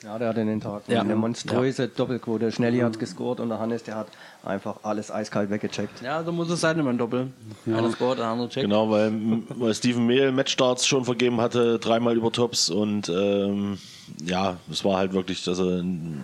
Ja, 0.03 0.17
der 0.19 0.29
hat 0.29 0.37
in 0.37 0.47
den 0.47 0.61
Tag 0.61 0.83
Ja. 0.87 1.01
eine 1.01 1.15
monströse 1.15 1.87
Doppelquote. 1.89 2.51
Schnelli 2.51 2.79
hat 2.79 2.99
gescored 2.99 3.39
und 3.39 3.49
der 3.49 3.59
Hannes, 3.59 3.83
der 3.83 3.95
hat 3.95 4.07
einfach 4.47 4.77
alles 4.83 5.11
eiskalt 5.11 5.49
weggecheckt. 5.49 6.01
ja, 6.01 6.23
so 6.23 6.31
muss 6.31 6.49
es 6.49 6.61
sein, 6.61 6.79
immer 6.79 6.89
ein 6.89 6.97
Doppel. 6.97 7.31
Einer 7.65 7.91
scored, 7.91 8.19
der 8.19 8.27
andere 8.27 8.49
checkt. 8.49 8.63
Genau, 8.63 8.89
weil, 8.89 9.11
weil 9.49 9.73
Steven 9.73 10.05
Mehl 10.05 10.31
Matchstarts 10.31 10.87
schon 10.87 11.05
vergeben 11.05 11.39
hatte, 11.41 11.79
dreimal 11.79 12.15
über 12.15 12.31
Tops 12.31 12.69
und 12.69 13.09
ähm, 13.09 13.77
ja, 14.25 14.57
es 14.71 14.83
war 14.83 14.97
halt 14.97 15.13
wirklich 15.13 15.47
also 15.47 15.69
ein, 15.69 16.23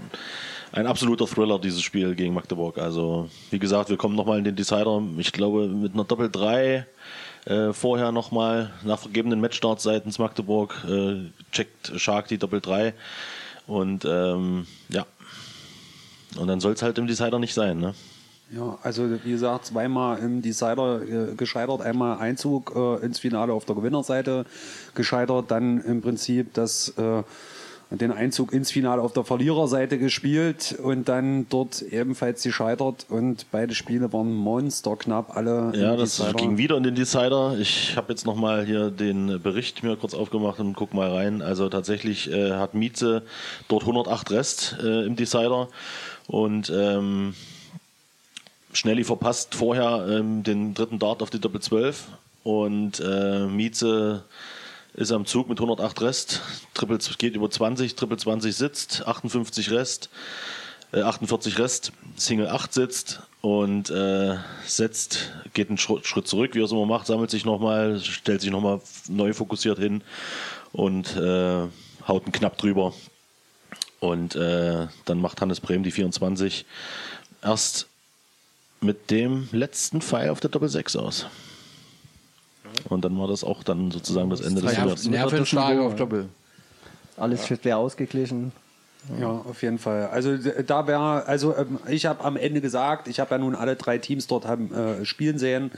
ein 0.71 0.87
absoluter 0.87 1.27
Thriller, 1.27 1.59
dieses 1.59 1.81
Spiel 1.81 2.15
gegen 2.15 2.33
Magdeburg. 2.33 2.77
Also, 2.77 3.29
wie 3.51 3.59
gesagt, 3.59 3.89
wir 3.89 3.97
kommen 3.97 4.15
nochmal 4.15 4.37
in 4.39 4.43
den 4.43 4.55
Decider, 4.55 5.01
ich 5.17 5.31
glaube, 5.31 5.67
mit 5.67 5.93
einer 5.93 6.05
Doppel 6.05 6.29
3 6.31 6.85
äh, 7.45 7.73
vorher 7.73 8.11
nochmal 8.11 8.71
nach 8.83 8.99
vergebenen 8.99 9.41
Matchstarts 9.41 9.83
seitens 9.83 10.17
Magdeburg 10.17 10.85
äh, 10.89 11.29
checkt 11.51 11.91
Shark 11.97 12.27
die 12.29 12.37
Doppel 12.37 12.61
3 12.61 12.93
und 13.67 14.05
ähm, 14.05 14.65
ja, 14.89 15.05
und 16.37 16.47
dann 16.47 16.59
soll 16.59 16.73
es 16.73 16.81
halt 16.81 16.97
im 16.97 17.07
Decider 17.07 17.39
nicht 17.39 17.53
sein, 17.53 17.79
ne? 17.79 17.93
Ja, 18.55 18.77
also 18.83 19.09
wie 19.23 19.31
gesagt, 19.31 19.65
zweimal 19.65 20.19
im 20.19 20.41
Decider 20.41 21.01
äh, 21.01 21.35
gescheitert, 21.35 21.81
einmal 21.81 22.19
Einzug 22.19 22.73
äh, 22.75 23.03
ins 23.03 23.19
Finale 23.19 23.51
auf 23.53 23.65
der 23.65 23.75
Gewinnerseite 23.75 24.45
gescheitert, 24.93 25.49
dann 25.49 25.81
im 25.81 26.01
Prinzip 26.01 26.53
das, 26.53 26.89
äh, 26.89 27.23
den 27.89 28.11
Einzug 28.11 28.53
ins 28.53 28.71
Finale 28.71 29.01
auf 29.01 29.13
der 29.13 29.23
Verliererseite 29.23 29.97
gespielt 29.97 30.75
und 30.83 31.09
dann 31.09 31.47
dort 31.49 31.81
ebenfalls 31.81 32.43
gescheitert 32.43 33.07
und 33.09 33.47
beide 33.51 33.73
Spiele 33.73 34.13
waren 34.13 34.33
monsterknapp, 34.33 35.35
alle 35.35 35.71
Ja, 35.75 35.95
das 35.95 36.17
Decider. 36.17 36.33
ging 36.33 36.57
wieder 36.57 36.77
in 36.77 36.83
den 36.83 36.95
Decider. 36.95 37.55
Ich 37.59 37.95
habe 37.97 38.13
jetzt 38.13 38.25
nochmal 38.25 38.65
hier 38.65 38.91
den 38.91 39.41
Bericht 39.41 39.81
mir 39.83 39.95
kurz 39.95 40.13
aufgemacht 40.13 40.59
und 40.59 40.75
guck 40.75 40.93
mal 40.93 41.09
rein. 41.11 41.41
Also 41.41 41.69
tatsächlich 41.69 42.31
äh, 42.31 42.51
hat 42.51 42.75
Mieze 42.75 43.23
dort 43.67 43.81
108 43.83 44.29
Rest 44.31 44.77
äh, 44.83 45.05
im 45.05 45.15
Decider 45.15 45.69
und 46.27 46.71
ähm, 46.75 47.33
Schnelli 48.73 49.03
verpasst 49.03 49.55
vorher 49.55 50.05
ähm, 50.09 50.43
den 50.43 50.73
dritten 50.73 50.99
Dart 50.99 51.21
auf 51.21 51.29
die 51.29 51.39
Doppel 51.39 51.61
12 51.61 52.07
und 52.43 52.99
äh, 52.99 53.45
Mieze 53.47 54.23
ist 54.93 55.11
am 55.11 55.25
Zug 55.25 55.49
mit 55.49 55.59
108 55.59 56.01
Rest, 56.01 56.41
Triple 56.73 56.99
geht 57.17 57.35
über 57.35 57.49
20, 57.49 57.95
Triple 57.95 58.17
20 58.17 58.55
sitzt, 58.55 59.07
58 59.07 59.71
Rest, 59.71 60.09
äh, 60.91 61.01
48 61.01 61.57
Rest, 61.57 61.91
Single 62.15 62.47
8 62.47 62.73
sitzt. 62.73 63.21
Und 63.41 63.89
äh, 63.89 64.37
setzt, 64.65 65.33
geht 65.53 65.67
einen 65.67 65.77
Schritt, 65.77 66.27
zurück, 66.29 66.55
wie 66.55 66.61
er 66.61 66.63
es 66.63 66.71
immer 66.71 66.85
macht, 66.85 67.07
sammelt 67.07 67.29
sich 67.29 67.43
nochmal, 67.43 67.99
stellt 67.99 68.39
sich 68.39 68.51
nochmal 68.51 68.79
neu 69.09 69.33
fokussiert 69.33 69.79
hin 69.79 70.01
und 70.71 71.17
äh, 71.17 71.67
haut 72.07 72.23
einen 72.23 72.31
knapp 72.31 72.57
drüber. 72.57 72.93
Und 73.99 74.35
äh, 74.35 74.87
dann 75.03 75.19
macht 75.19 75.41
Hannes 75.41 75.59
Brehm 75.59 75.83
die 75.83 75.91
24 75.91 76.65
erst 77.41 77.87
mit 78.83 79.11
dem 79.11 79.47
letzten 79.51 80.01
Pfeil 80.01 80.29
auf 80.29 80.39
der 80.39 80.49
Doppel 80.49 80.69
6 80.69 80.95
aus. 80.95 81.25
Und 82.89 83.05
dann 83.05 83.17
war 83.17 83.27
das 83.27 83.43
auch 83.43 83.63
dann 83.63 83.91
sozusagen 83.91 84.29
das 84.29 84.41
Ende 84.41 84.61
des 84.61 84.73
Turniers. 84.73 85.07
Nervenstark 85.07 85.79
auf 85.79 85.95
Doppel. 85.95 86.29
Alles 87.17 87.47
schwer 87.47 87.77
ausgeglichen. 87.77 88.51
Ja, 89.19 89.29
auf 89.29 89.61
jeden 89.61 89.79
Fall. 89.79 90.07
Also 90.07 90.37
da 90.37 90.87
wäre, 90.87 91.25
also 91.25 91.55
ähm, 91.55 91.79
ich 91.87 92.05
habe 92.05 92.23
am 92.23 92.37
Ende 92.37 92.61
gesagt, 92.61 93.07
ich 93.07 93.19
habe 93.19 93.31
ja 93.31 93.37
nun 93.37 93.53
alle 93.53 93.75
drei 93.75 93.97
Teams 93.97 94.27
dort 94.27 94.47
haben, 94.47 94.73
äh, 94.73 95.05
spielen 95.05 95.37
sehen 95.37 95.71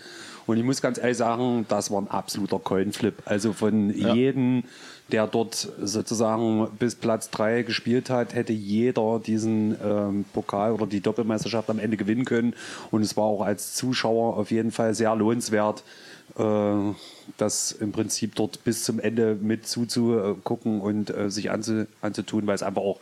und 0.46 0.58
ich 0.58 0.64
muss 0.64 0.80
ganz 0.80 1.00
ehrlich 1.00 1.18
sagen, 1.18 1.66
das 1.68 1.90
war 1.90 2.02
ein 2.02 2.08
absoluter 2.08 2.60
Coinflip. 2.60 3.24
Also 3.26 3.54
von 3.54 3.90
jedem, 3.90 4.64
der 5.12 5.28
dort 5.28 5.70
sozusagen 5.82 6.68
bis 6.80 6.96
Platz 6.96 7.30
drei 7.30 7.62
gespielt 7.62 8.10
hat, 8.10 8.34
hätte 8.34 8.54
jeder 8.54 9.20
diesen 9.20 9.78
ähm, 9.84 10.26
Pokal 10.34 10.72
oder 10.72 10.88
die 10.88 11.02
Doppelmeisterschaft 11.02 11.70
am 11.70 11.80
Ende 11.80 11.98
gewinnen 11.98 12.26
können 12.26 12.56
und 12.92 13.02
es 13.02 13.16
war 13.16 13.26
auch 13.26 13.42
als 13.42 13.74
Zuschauer 13.76 14.38
auf 14.38 14.50
jeden 14.50 14.72
Fall 14.72 14.96
sehr 14.96 15.16
lohnenswert, 15.16 15.84
äh, 16.38 16.74
das 17.38 17.72
im 17.72 17.92
Prinzip 17.92 18.36
dort 18.36 18.64
bis 18.64 18.84
zum 18.84 19.00
Ende 19.00 19.38
mit 19.40 19.68
zuzugucken 19.68 20.82
und 20.82 21.16
äh, 21.16 21.30
sich 21.30 21.52
anzu, 21.52 21.86
anzutun, 22.02 22.48
weil 22.48 22.56
es 22.56 22.64
einfach 22.64 22.82
auch 22.82 23.00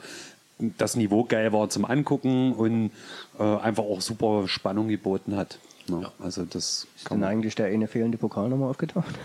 das 0.78 0.96
Niveau 0.96 1.24
geil 1.24 1.52
war 1.52 1.70
zum 1.70 1.86
Angucken 1.86 2.54
und 2.54 2.92
äh, 3.40 3.44
einfach 3.44 3.84
auch 3.84 4.02
super 4.02 4.48
Spannung 4.48 4.88
geboten 4.88 5.36
hat. 5.36 5.60
Ja, 5.88 6.12
Also 6.20 6.44
das 6.44 6.88
Ist 6.96 7.10
denn 7.10 7.24
eigentlich 7.24 7.56
der 7.56 7.68
eine 7.68 7.88
fehlende 7.88 8.18
Pokal 8.18 8.50
nochmal 8.50 8.70
aufgetaucht? 8.70 9.16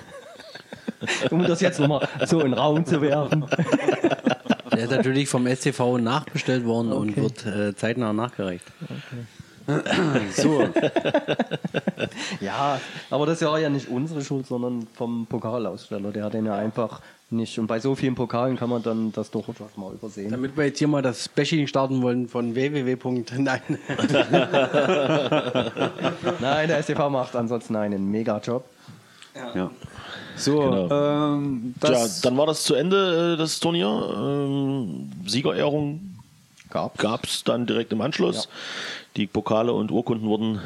um 1.30 1.42
das 1.42 1.60
jetzt 1.60 1.80
nochmal 1.80 2.08
so 2.26 2.40
in 2.40 2.50
den 2.50 2.54
Raum 2.54 2.84
zu 2.84 3.00
werfen. 3.00 3.44
Der 4.72 4.84
ist 4.84 4.90
natürlich 4.90 5.28
vom 5.28 5.46
SCV 5.46 5.98
nachbestellt 5.98 6.64
worden 6.64 6.92
und 6.92 7.16
wird 7.16 7.44
äh, 7.46 7.74
zeitnah 7.74 8.12
nachgereicht. 8.12 8.64
so. 10.34 10.68
Ja, 12.40 12.80
aber 13.10 13.26
das 13.26 13.42
war 13.42 13.58
ja 13.58 13.68
nicht 13.68 13.88
unsere 13.88 14.22
Schuld, 14.22 14.46
sondern 14.46 14.86
vom 14.94 15.26
Pokalaussteller. 15.26 16.12
Der 16.12 16.24
hat 16.24 16.34
den 16.34 16.46
ja 16.46 16.54
einfach 16.54 17.00
nicht. 17.30 17.58
Und 17.58 17.66
bei 17.66 17.80
so 17.80 17.94
vielen 17.94 18.14
Pokalen 18.14 18.56
kann 18.56 18.70
man 18.70 18.82
dann 18.82 19.12
das 19.12 19.30
durchaus 19.30 19.56
mal 19.76 19.92
übersehen. 19.92 20.30
Damit 20.30 20.56
wir 20.56 20.66
jetzt 20.66 20.78
hier 20.78 20.88
mal 20.88 21.02
das 21.02 21.28
Bashing 21.28 21.66
starten 21.66 22.00
wollen 22.02 22.28
von 22.28 22.54
www. 22.54 22.96
Nein. 23.36 23.60
Nein, 26.40 26.68
der 26.68 26.82
STV 26.82 27.10
macht 27.10 27.36
ansonsten 27.36 27.76
einen 27.76 28.10
Mega-Job. 28.10 28.64
Ja. 29.54 29.70
So, 30.38 30.60
Genau. 30.60 31.34
ähm, 31.34 31.74
das, 31.80 32.20
dann 32.20 32.36
war 32.36 32.46
das 32.46 32.62
zu 32.62 32.74
Ende, 32.74 33.34
äh, 33.34 33.36
das 33.36 33.60
Turnier. 33.60 33.88
Ähm, 34.16 35.10
Siegerehrung 35.26 36.00
gab 36.70 37.24
es 37.24 37.44
dann 37.44 37.66
direkt 37.66 37.92
im 37.92 38.00
Anschluss. 38.00 38.48
Die 39.16 39.26
Pokale 39.26 39.72
und 39.72 39.90
Urkunden 39.90 40.28
wurden 40.28 40.60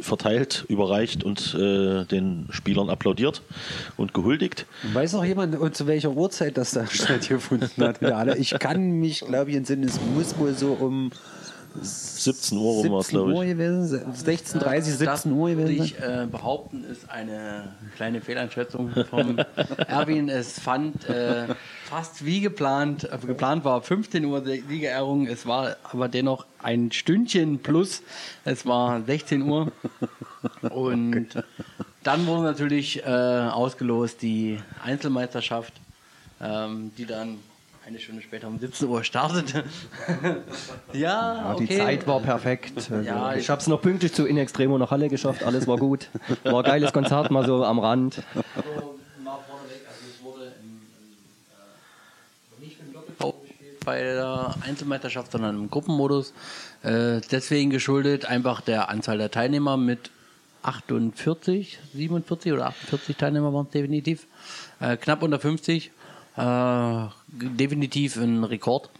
verteilt, 0.00 0.64
überreicht 0.68 1.24
und 1.24 1.54
äh, 1.54 2.04
den 2.04 2.46
Spielern 2.50 2.88
applaudiert 2.90 3.42
und 3.96 4.14
gehuldigt. 4.14 4.66
weiß 4.92 5.12
noch 5.14 5.24
jemand, 5.24 5.58
und 5.58 5.76
zu 5.76 5.86
welcher 5.86 6.10
Uhrzeit 6.10 6.56
das 6.56 6.70
da 6.72 6.86
stattgefunden 6.90 7.84
hat? 7.84 8.00
Ich 8.38 8.50
kann 8.58 8.92
mich, 8.92 9.20
glaube 9.20 9.50
ich, 9.50 9.56
entsinnen, 9.56 9.84
es 9.84 9.98
muss 10.14 10.38
wohl 10.38 10.54
so 10.54 10.68
um 10.72 11.10
17 11.82 12.58
Uhr 12.58 12.72
rum 12.72 12.90
war 12.92 13.00
es, 13.00 13.06
17 13.08 13.18
glaube 13.18 13.32
Uhr 13.34 13.44
ich. 13.44 13.50
gewesen 13.50 13.86
sein. 13.86 14.14
16.30, 14.14 14.80
17 14.82 15.06
das 15.06 15.26
Uhr 15.26 15.48
würde 15.48 15.62
gewesen 15.74 15.84
ich 15.84 15.96
sein. 15.98 16.24
äh, 16.24 16.26
behaupten, 16.26 16.84
ist 16.84 17.08
eine 17.10 17.72
kleine 17.96 18.20
Fehleinschätzung 18.20 18.90
vom 19.08 19.38
Erwin. 19.86 20.28
Es 20.28 20.58
fand 20.58 21.08
äh, 21.08 21.46
fast 21.84 22.24
wie 22.24 22.40
geplant, 22.40 23.04
äh, 23.10 23.18
geplant 23.26 23.64
war 23.64 23.82
15 23.82 24.24
Uhr 24.24 24.40
die 24.40 24.62
Siegerehrung, 24.68 25.26
es 25.26 25.46
war 25.46 25.76
aber 25.84 26.08
dennoch 26.08 26.46
ein 26.62 26.92
Stündchen 26.92 27.60
plus, 27.60 28.02
es 28.44 28.66
war 28.66 29.02
16 29.02 29.42
Uhr 29.42 29.72
und 30.70 31.28
dann 32.02 32.26
wurde 32.26 32.42
natürlich 32.42 33.02
äh, 33.04 33.08
ausgelost 33.08 34.22
die 34.22 34.58
Einzelmeisterschaft, 34.84 35.72
ähm, 36.40 36.92
die 36.96 37.06
dann 37.06 37.38
eine 37.88 37.98
Stunde 37.98 38.20
später 38.20 38.48
um 38.48 38.58
17 38.58 38.86
Uhr 38.86 39.02
startete. 39.02 39.64
ja, 40.92 40.98
Ja, 40.98 41.54
die 41.58 41.64
okay. 41.64 41.78
Zeit 41.78 42.06
war 42.06 42.20
perfekt. 42.20 42.72
Also 42.76 42.96
Ja, 42.96 43.34
ich 43.34 43.48
habe 43.48 43.62
es 43.62 43.66
noch 43.66 43.80
pünktlich 43.80 44.12
zu 44.12 44.26
In 44.26 44.36
Extremo 44.36 44.76
nach 44.76 44.90
Halle 44.90 45.08
geschafft. 45.08 45.42
Alles 45.42 45.66
war 45.66 45.78
gut. 45.78 46.08
War 46.44 46.58
ein 46.58 46.64
geiles 46.64 46.92
Konzert, 46.92 47.30
mal 47.30 47.46
so 47.46 47.64
am 47.64 47.78
Rand. 47.78 48.14
So, 48.14 48.20
mal 49.24 49.38
vorneweg, 49.48 49.80
also 49.88 50.04
es 50.06 50.22
wurde 50.22 50.52
im, 50.62 50.80
im, 51.00 52.62
äh, 52.62 52.66
nicht 52.66 52.78
im 52.78 52.92
Doppelpaus 52.92 53.34
gespielt 53.48 53.80
bei 53.86 54.02
der 54.02 54.54
Einzelmeisterschaft, 54.66 55.32
sondern 55.32 55.56
im 55.56 55.70
Gruppenmodus. 55.70 56.34
Äh, 56.82 57.22
deswegen 57.30 57.70
geschuldet 57.70 58.26
einfach 58.26 58.60
der 58.60 58.90
Anzahl 58.90 59.16
der 59.16 59.30
Teilnehmer 59.30 59.78
mit 59.78 60.10
48, 60.62 61.78
47 61.94 62.52
oder 62.52 62.66
48 62.66 63.16
Teilnehmer 63.16 63.54
waren 63.54 63.64
es 63.64 63.70
definitiv. 63.72 64.26
Äh, 64.80 64.98
knapp 64.98 65.22
unter 65.22 65.40
50. 65.40 65.90
Äh, 66.38 67.08
definitiv 67.28 68.16
ein 68.16 68.44
Rekord. 68.44 68.90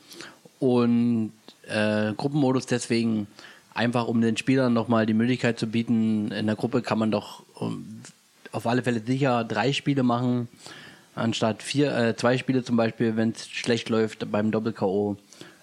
Und 0.59 1.33
äh, 1.69 2.13
Gruppenmodus 2.15 2.67
deswegen 2.67 3.27
einfach, 3.75 4.09
um 4.09 4.21
den 4.21 4.37
Spielern 4.37 4.73
nochmal 4.73 5.07
die 5.07 5.15
Möglichkeit 5.15 5.59
zu 5.59 5.67
bieten, 5.67 6.33
in 6.33 6.47
der 6.47 6.57
Gruppe 6.57 6.83
kann 6.83 6.99
man 6.99 7.11
doch 7.11 7.43
um, 7.55 8.03
auf 8.53 8.67
alle 8.67 8.83
Fälle 8.83 9.01
sicher 9.01 9.45
drei 9.45 9.73
Spiele 9.73 10.03
machen, 10.03 10.49
anstatt 11.15 11.63
vier, 11.63 11.97
äh, 11.97 12.17
zwei 12.17 12.39
Spiele 12.39 12.65
zum 12.65 12.77
Beispiel, 12.77 13.17
wenn 13.17 13.31
es 13.31 13.49
schlecht 13.49 13.89
läuft 13.89 14.31
beim 14.31 14.51
Doppel-K.O. 14.51 15.17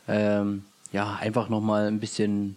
Ähm, 0.07 0.63
ja, 0.91 1.15
einfach 1.19 1.49
nochmal 1.49 1.87
ein 1.87 1.99
bisschen 1.99 2.55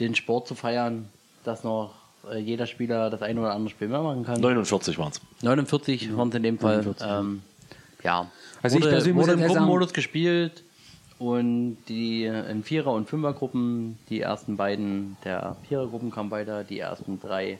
den 0.00 0.14
Sport 0.14 0.48
zu 0.48 0.54
feiern, 0.54 1.08
dass 1.44 1.62
noch 1.62 1.94
äh, 2.30 2.38
jeder 2.38 2.66
Spieler 2.66 3.10
das 3.10 3.22
ein 3.22 3.38
oder 3.38 3.52
andere 3.52 3.70
Spiel 3.70 3.88
mehr 3.88 4.02
machen 4.02 4.24
kann. 4.24 4.40
49 4.40 4.98
waren 4.98 5.12
es. 5.12 5.20
49 5.42 6.16
waren 6.16 6.28
es 6.30 6.34
in 6.34 6.42
dem 6.42 6.58
Fall. 6.58 6.94
Ähm, 7.00 7.42
ja. 7.46 7.53
Also 8.62 8.76
ich 8.76 8.82
wurde, 8.82 8.90
persönlich 8.92 9.14
muss 9.14 9.22
wurde 9.24 9.32
im 9.32 9.38
jetzt 9.40 9.48
sagen- 9.48 9.58
Gruppenmodus 9.64 9.92
gespielt 9.92 10.62
und 11.18 11.78
die 11.88 12.24
in 12.24 12.62
Vierer- 12.64 12.92
und 12.92 13.08
Fünfergruppen, 13.08 13.98
die 14.10 14.20
ersten 14.20 14.56
beiden 14.56 15.16
der 15.24 15.56
Vierergruppen 15.68 16.10
kamen 16.10 16.30
weiter, 16.30 16.64
die 16.64 16.78
ersten 16.80 17.20
drei 17.20 17.58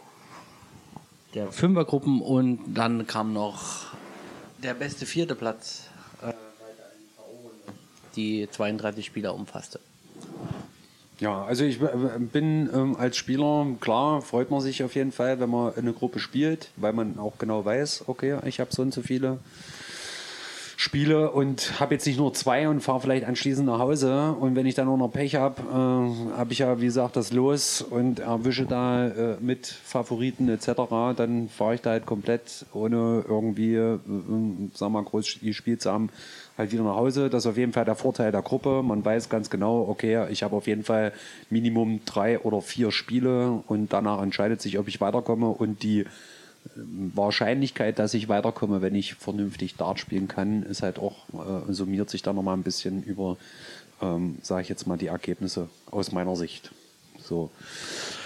der 1.34 1.50
Fünfergruppen 1.50 2.20
und 2.20 2.74
dann 2.74 3.06
kam 3.06 3.32
noch 3.32 3.86
der 4.62 4.74
beste 4.74 5.06
vierte 5.06 5.34
Platz 5.34 5.88
äh, 6.22 6.32
die 8.16 8.48
32 8.50 9.04
Spieler 9.06 9.34
umfasste. 9.34 9.80
Ja, 11.20 11.44
also 11.44 11.64
ich 11.64 11.80
äh, 11.80 11.88
bin 12.18 12.68
ähm, 12.74 12.96
als 12.96 13.16
Spieler, 13.16 13.66
klar, 13.80 14.20
freut 14.20 14.50
man 14.50 14.60
sich 14.60 14.82
auf 14.82 14.94
jeden 14.94 15.12
Fall, 15.12 15.38
wenn 15.40 15.48
man 15.50 15.72
in 15.74 15.80
eine 15.82 15.92
Gruppe 15.92 16.18
spielt, 16.18 16.70
weil 16.76 16.92
man 16.92 17.18
auch 17.18 17.38
genau 17.38 17.64
weiß, 17.64 18.04
okay, 18.08 18.38
ich 18.44 18.60
habe 18.60 18.74
so 18.74 18.82
und 18.82 18.92
so 18.92 19.00
viele 19.02 19.38
Spiele 20.84 21.30
und 21.30 21.80
habe 21.80 21.94
jetzt 21.94 22.06
nicht 22.06 22.18
nur 22.18 22.34
zwei 22.34 22.68
und 22.68 22.82
fahre 22.82 23.00
vielleicht 23.00 23.24
anschließend 23.24 23.66
nach 23.66 23.78
Hause. 23.78 24.36
Und 24.38 24.54
wenn 24.54 24.66
ich 24.66 24.74
dann 24.74 24.86
auch 24.86 24.98
noch 24.98 25.08
Pech 25.08 25.34
habe, 25.34 25.62
äh, 25.62 26.36
habe 26.36 26.52
ich 26.52 26.58
ja, 26.58 26.78
wie 26.78 26.84
gesagt, 26.84 27.16
das 27.16 27.32
Los 27.32 27.80
und 27.80 28.20
erwische 28.20 28.66
da 28.66 29.08
äh, 29.08 29.36
mit 29.40 29.66
Favoriten 29.66 30.50
etc., 30.50 30.72
dann 31.16 31.48
fahre 31.48 31.76
ich 31.76 31.80
da 31.80 31.90
halt 31.90 32.04
komplett, 32.04 32.66
ohne 32.74 33.24
irgendwie, 33.26 33.76
äh, 33.76 33.98
sag 34.74 34.90
mal, 34.90 35.02
groß 35.02 35.38
gespielt 35.40 35.80
zu 35.80 35.90
haben, 35.90 36.10
halt 36.58 36.70
wieder 36.70 36.84
nach 36.84 36.96
Hause. 36.96 37.30
Das 37.30 37.44
ist 37.44 37.50
auf 37.50 37.56
jeden 37.56 37.72
Fall 37.72 37.86
der 37.86 37.94
Vorteil 37.94 38.30
der 38.30 38.42
Gruppe. 38.42 38.82
Man 38.82 39.02
weiß 39.02 39.30
ganz 39.30 39.48
genau, 39.48 39.88
okay, 39.88 40.26
ich 40.30 40.42
habe 40.42 40.54
auf 40.54 40.66
jeden 40.66 40.84
Fall 40.84 41.12
Minimum 41.48 42.00
drei 42.04 42.38
oder 42.40 42.60
vier 42.60 42.92
Spiele 42.92 43.62
und 43.68 43.90
danach 43.94 44.22
entscheidet 44.22 44.60
sich, 44.60 44.78
ob 44.78 44.86
ich 44.88 45.00
weiterkomme 45.00 45.48
und 45.48 45.82
die 45.82 46.04
Wahrscheinlichkeit, 46.76 47.98
dass 47.98 48.14
ich 48.14 48.28
weiterkomme, 48.28 48.82
wenn 48.82 48.94
ich 48.94 49.14
vernünftig 49.14 49.76
Dart 49.76 49.98
spielen 49.98 50.28
kann, 50.28 50.62
ist 50.62 50.82
halt 50.82 50.98
auch, 50.98 51.16
äh, 51.32 51.72
summiert 51.72 52.10
sich 52.10 52.22
dann 52.22 52.36
nochmal 52.36 52.56
ein 52.56 52.62
bisschen 52.62 53.02
über, 53.02 53.36
ähm, 54.02 54.38
sage 54.42 54.62
ich 54.62 54.68
jetzt 54.68 54.86
mal, 54.86 54.96
die 54.96 55.06
Ergebnisse 55.06 55.68
aus 55.90 56.12
meiner 56.12 56.36
Sicht. 56.36 56.70
So. 57.24 57.50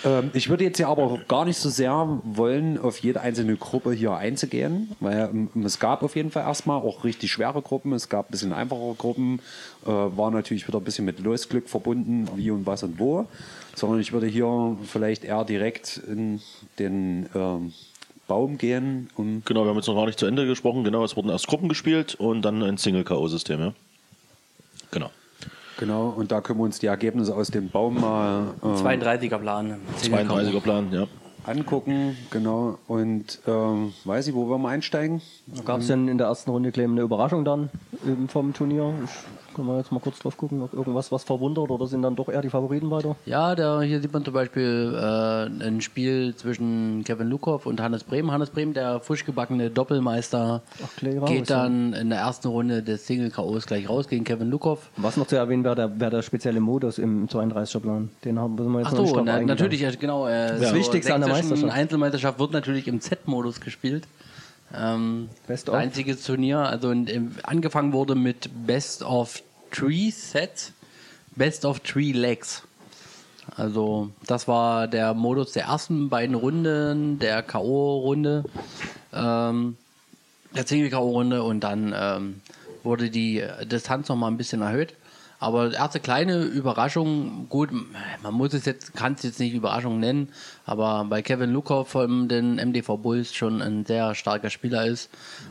Ähm, 0.05 0.31
ich 0.35 0.49
würde 0.49 0.65
jetzt 0.65 0.79
ja 0.79 0.89
aber 0.89 1.19
gar 1.29 1.45
nicht 1.45 1.59
so 1.59 1.69
sehr 1.69 2.21
wollen, 2.25 2.79
auf 2.79 2.99
jede 2.99 3.21
einzelne 3.21 3.57
Gruppe 3.57 3.93
hier 3.93 4.15
einzugehen, 4.15 4.91
weil 4.99 5.31
ähm, 5.33 5.65
es 5.65 5.79
gab 5.79 6.03
auf 6.03 6.17
jeden 6.17 6.31
Fall 6.31 6.43
erstmal 6.43 6.81
auch 6.81 7.05
richtig 7.05 7.31
schwere 7.31 7.63
Gruppen, 7.63 7.93
es 7.93 8.09
gab 8.09 8.29
ein 8.29 8.33
bisschen 8.33 8.53
einfachere 8.53 8.95
Gruppen, 8.95 9.41
äh, 9.87 9.89
war 9.89 10.31
natürlich 10.31 10.67
wieder 10.67 10.79
ein 10.79 10.85
bisschen 10.85 11.05
mit 11.05 11.21
Losglück 11.21 11.69
verbunden, 11.69 12.29
wie 12.35 12.51
und 12.51 12.67
was 12.67 12.83
und 12.83 12.99
wo, 12.99 13.27
sondern 13.77 14.01
ich 14.01 14.13
würde 14.13 14.27
hier 14.27 14.77
vielleicht 14.85 15.25
eher 15.25 15.45
direkt 15.45 16.01
in 16.09 16.41
den 16.79 17.29
ähm, 17.35 17.73
Baum 18.29 18.59
gehen 18.59 19.11
und 19.17 19.45
Genau, 19.45 19.65
wir 19.65 19.71
haben 19.71 19.77
jetzt 19.77 19.89
noch 19.89 19.97
gar 19.97 20.07
nicht 20.07 20.19
zu 20.19 20.27
Ende 20.27 20.47
gesprochen. 20.47 20.85
Genau, 20.85 21.03
es 21.03 21.17
wurden 21.17 21.31
erst 21.31 21.49
Gruppen 21.49 21.69
gespielt 21.69 22.15
und 22.15 22.43
dann 22.43 22.63
ein 22.63 22.79
Single-K.O.-System, 22.79 23.59
ja. 23.59 23.73
Genau. 24.91 25.11
genau, 25.77 26.09
und 26.09 26.31
da 26.31 26.41
können 26.41 26.61
wir 26.61 26.65
uns 26.65 26.79
die 26.79 26.87
Ergebnisse 26.87 27.35
aus 27.35 27.49
dem 27.49 27.69
Baum 27.69 28.01
mal 28.01 28.55
äh, 28.63 28.67
32er 28.67 29.39
Plan. 29.39 29.77
32er 30.01 30.61
Plan, 30.61 30.93
ja. 30.93 31.07
angucken, 31.45 32.17
genau. 32.31 32.79
Und 32.87 33.41
ähm, 33.47 33.93
weiß 34.05 34.29
ich, 34.29 34.35
wo 34.35 34.49
wir 34.49 34.59
mal 34.59 34.71
einsteigen? 34.71 35.21
Gab 35.65 35.81
es 35.81 35.89
denn 35.89 36.09
in 36.09 36.19
der 36.19 36.29
ersten 36.29 36.51
Runde 36.51 36.71
Clem, 36.71 36.93
eine 36.93 37.03
Überraschung 37.03 37.45
dann 37.45 37.71
ähm, 38.07 38.29
vom 38.29 38.55
Turnier? 38.55 38.95
Ich 39.05 39.11
Können 39.59 39.71
wir 39.71 39.79
jetzt 39.79 39.91
mal 39.91 39.99
kurz 39.99 40.21
drauf 40.21 40.37
gucken, 40.37 40.63
ob 40.63 40.73
irgendwas 40.73 41.11
was 41.11 41.25
verwundert 41.25 41.69
oder 41.69 41.89
sind 41.89 42.03
dann 42.03 42.15
doch 42.15 42.29
eher 42.29 42.43
die 42.43 42.49
Favoriten 42.49 42.93
weiter? 42.93 43.17
Ja, 43.27 43.57
da, 43.57 43.83
hier 43.83 44.01
sieht 44.01 44.13
man 44.13 44.25
zum 44.25 44.33
Beispiel 44.33 44.97
äh, 44.97 45.67
ein 45.67 45.81
Spiel 45.81 46.33
zwischen 46.37 47.03
Kevin 47.03 47.27
Lukow 47.27 47.67
und 47.67 47.81
Hannes 47.81 48.05
Brehm. 48.05 48.31
Hannes 48.31 48.51
Brehm, 48.51 48.73
der 48.73 49.01
frisch 49.01 49.25
gebackene 49.25 49.69
Doppelmeister, 49.69 50.63
Ach, 50.81 51.27
geht 51.27 51.51
dann 51.51 51.93
in 51.93 52.11
der 52.11 52.21
ersten 52.21 52.47
Runde 52.47 52.85
des 52.85 53.09
Single-KOs 53.09 53.67
gleich 53.67 53.89
raus 53.89 54.07
gegen 54.07 54.23
Kevin 54.23 54.49
Lukow. 54.49 54.79
Was 54.97 55.17
noch 55.17 55.27
zu 55.27 55.35
erwähnen 55.35 55.65
wäre 55.65 55.75
der, 55.75 55.99
wär 55.99 56.11
der 56.11 56.23
spezielle 56.23 56.61
Modus 56.61 56.99
im 56.99 57.27
32er 57.27 57.81
Plan. 57.81 58.11
Den 58.25 58.39
haben 58.39 58.57
wir 58.57 58.79
jetzt 58.79 58.93
Ach 58.93 58.97
so, 58.97 59.21
na, 59.23 59.41
natürlich, 59.41 59.81
ja, 59.81 59.91
genau. 59.91 60.29
Äh, 60.29 60.51
Das 60.51 60.69
zur 60.69 60.75
Wichtigste 60.75 61.17
an 61.17 61.23
der 61.23 61.31
Meisterschaft. 61.31 61.73
Einzelmeisterschaft 61.73 62.39
wird 62.39 62.53
natürlich 62.53 62.87
im 62.87 63.01
Z-Modus 63.01 63.61
gespielt. 63.61 64.07
Ähm, 64.75 65.31
Best 65.47 65.69
of. 65.71 65.77
einzige 65.77 66.17
Turnier, 66.21 66.59
also 66.59 66.91
in, 66.91 67.07
im, 67.07 67.33
angefangen 67.43 67.93
wurde 67.93 68.15
mit 68.15 68.51
Best 68.67 69.03
of 69.03 69.43
Three 69.71 70.11
Sets, 70.11 70.73
Best 71.37 71.65
of 71.65 71.81
Three 71.81 72.13
Legs. 72.13 72.63
Also 73.57 74.11
das 74.27 74.47
war 74.47 74.89
der 74.89 75.15
Modus 75.15 75.53
der 75.53 75.65
ersten 75.65 76.09
beiden 76.09 76.35
Runden, 76.35 77.19
der 77.19 77.43
K.O.-Runde, 77.43 78.45
ähm, 79.13 79.77
der 80.55 80.67
Single-K.O.-Runde 80.67 81.41
und 81.41 81.61
dann 81.61 81.95
ähm, 81.97 82.41
wurde 82.83 83.11
die 83.11 83.45
Distanz 83.65 84.09
noch 84.09 84.17
mal 84.17 84.29
ein 84.29 84.37
bisschen 84.37 84.63
erhöht. 84.63 84.95
Aber 85.41 85.73
erste 85.73 86.01
kleine 86.01 86.43
Überraschung, 86.43 87.47
gut, 87.49 87.71
man 88.23 88.35
muss 88.35 88.55
es 88.55 88.65
jetzt, 88.65 88.95
kann 88.95 89.13
es 89.13 89.23
jetzt 89.23 89.39
nicht 89.39 89.55
Überraschung 89.55 90.01
nennen, 90.01 90.31
aber 90.67 91.07
bei 91.09 91.23
Kevin 91.23 91.53
Lukow 91.53 91.87
von 91.89 92.29
den 92.29 92.57
MDV 92.57 92.97
Bulls 92.97 93.33
schon 93.33 93.63
ein 93.63 93.87
sehr 93.87 94.17
starker 94.17 94.51
Spieler 94.51 94.87
ist. 94.87 95.11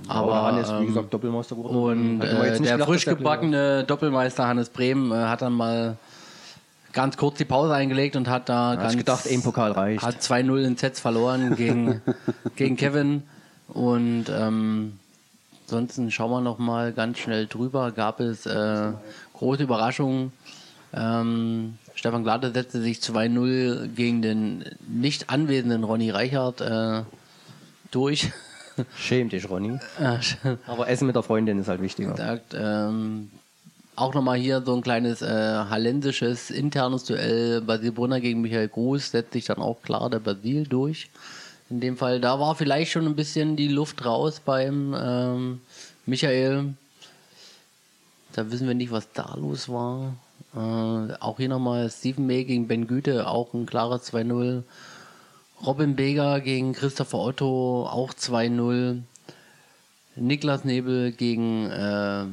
Aber 0.09 0.33
Aber 0.33 0.43
Hannes, 0.43 0.69
wie 0.69 0.73
ähm, 0.75 0.88
gesagt, 0.88 1.13
Doppelmeister 1.13 1.55
geworden. 1.55 2.19
und 2.19 2.21
äh, 2.21 2.59
der 2.59 2.79
frisch 2.79 3.05
gebackene 3.05 3.85
Doppelmeister 3.85 4.45
Hannes 4.45 4.69
Brehm 4.69 5.11
äh, 5.13 5.15
hat 5.15 5.41
dann 5.41 5.53
mal 5.53 5.95
ganz 6.91 7.15
kurz 7.15 7.38
die 7.38 7.45
Pause 7.45 7.73
eingelegt 7.75 8.15
und 8.15 8.27
hat 8.27 8.49
da 8.49 8.71
Hat 8.71 8.79
ganz 8.79 8.97
gedacht, 8.97 9.27
ein 9.29 9.41
Pokal 9.43 9.71
reicht. 9.71 10.03
hat 10.03 10.15
2-0 10.15 10.65
in 10.65 10.77
Sets 10.77 10.99
verloren 10.99 11.55
gegen, 11.55 12.01
gegen 12.55 12.75
Kevin. 12.75 13.23
Und 13.67 14.25
ähm, 14.29 14.97
ansonsten 15.65 16.09
schauen 16.09 16.31
wir 16.31 16.41
noch 16.41 16.57
mal 16.57 16.93
ganz 16.93 17.19
schnell 17.19 17.45
drüber. 17.47 17.91
Gab 17.91 18.19
es 18.19 18.45
äh, 18.45 18.91
große 19.38 19.63
Überraschungen. 19.63 20.31
Ähm, 20.93 21.77
Stefan 21.95 22.23
Glade 22.23 22.51
setzte 22.51 22.81
sich 22.81 22.99
2-0 22.99 23.88
gegen 23.88 24.21
den 24.21 24.65
nicht 24.88 25.29
anwesenden 25.29 25.83
Ronny 25.83 26.09
Reichert 26.11 26.61
äh, 26.61 27.03
durch. 27.91 28.31
Schäm 28.97 29.29
dich, 29.29 29.49
Ronny. 29.49 29.79
Aber 30.67 30.88
Essen 30.88 31.07
mit 31.07 31.15
der 31.15 31.23
Freundin 31.23 31.59
ist 31.59 31.67
halt 31.67 31.81
wichtiger. 31.81 32.11
gesagt. 32.11 32.55
Ähm, 32.57 33.31
auch 33.95 34.13
nochmal 34.13 34.38
hier 34.38 34.61
so 34.61 34.75
ein 34.75 34.81
kleines 34.81 35.23
äh, 35.23 35.27
hallensisches 35.27 36.51
internes 36.51 37.03
Duell. 37.05 37.61
Basil 37.61 37.91
Brunner 37.91 38.21
gegen 38.21 38.41
Michael 38.41 38.67
Gruß 38.67 39.09
setzt 39.09 39.33
sich 39.33 39.45
dann 39.45 39.57
auch 39.57 39.81
klar 39.81 40.09
der 40.11 40.19
Basil 40.19 40.67
durch. 40.67 41.09
In 41.69 41.79
dem 41.79 41.97
Fall, 41.97 42.21
da 42.21 42.39
war 42.39 42.55
vielleicht 42.55 42.91
schon 42.91 43.05
ein 43.05 43.15
bisschen 43.15 43.55
die 43.55 43.67
Luft 43.67 44.05
raus 44.05 44.39
beim 44.43 44.95
ähm, 44.97 45.61
Michael. 46.05 46.75
Da 48.38 48.51
wissen 48.51 48.67
wir 48.67 48.75
nicht, 48.75 48.91
was 48.91 49.11
da 49.13 49.33
los 49.35 49.67
war. 49.67 50.13
Äh, 50.55 50.59
auch 51.19 51.38
hier 51.38 51.49
nochmal 51.49 51.89
Stephen 51.89 52.27
May 52.27 52.43
gegen 52.43 52.67
Ben 52.67 52.85
Güte, 52.85 53.27
auch 53.27 53.55
ein 53.55 53.65
klares 53.65 54.13
2-0. 54.13 54.61
Robin 55.65 55.95
Beger 55.95 56.39
gegen 56.41 56.73
Christopher 56.73 57.17
Otto, 57.17 57.88
auch 57.89 58.13
2-0. 58.13 59.01
Niklas 60.17 60.65
Nebel 60.65 61.13
gegen 61.13 61.65
äh, 61.71 62.25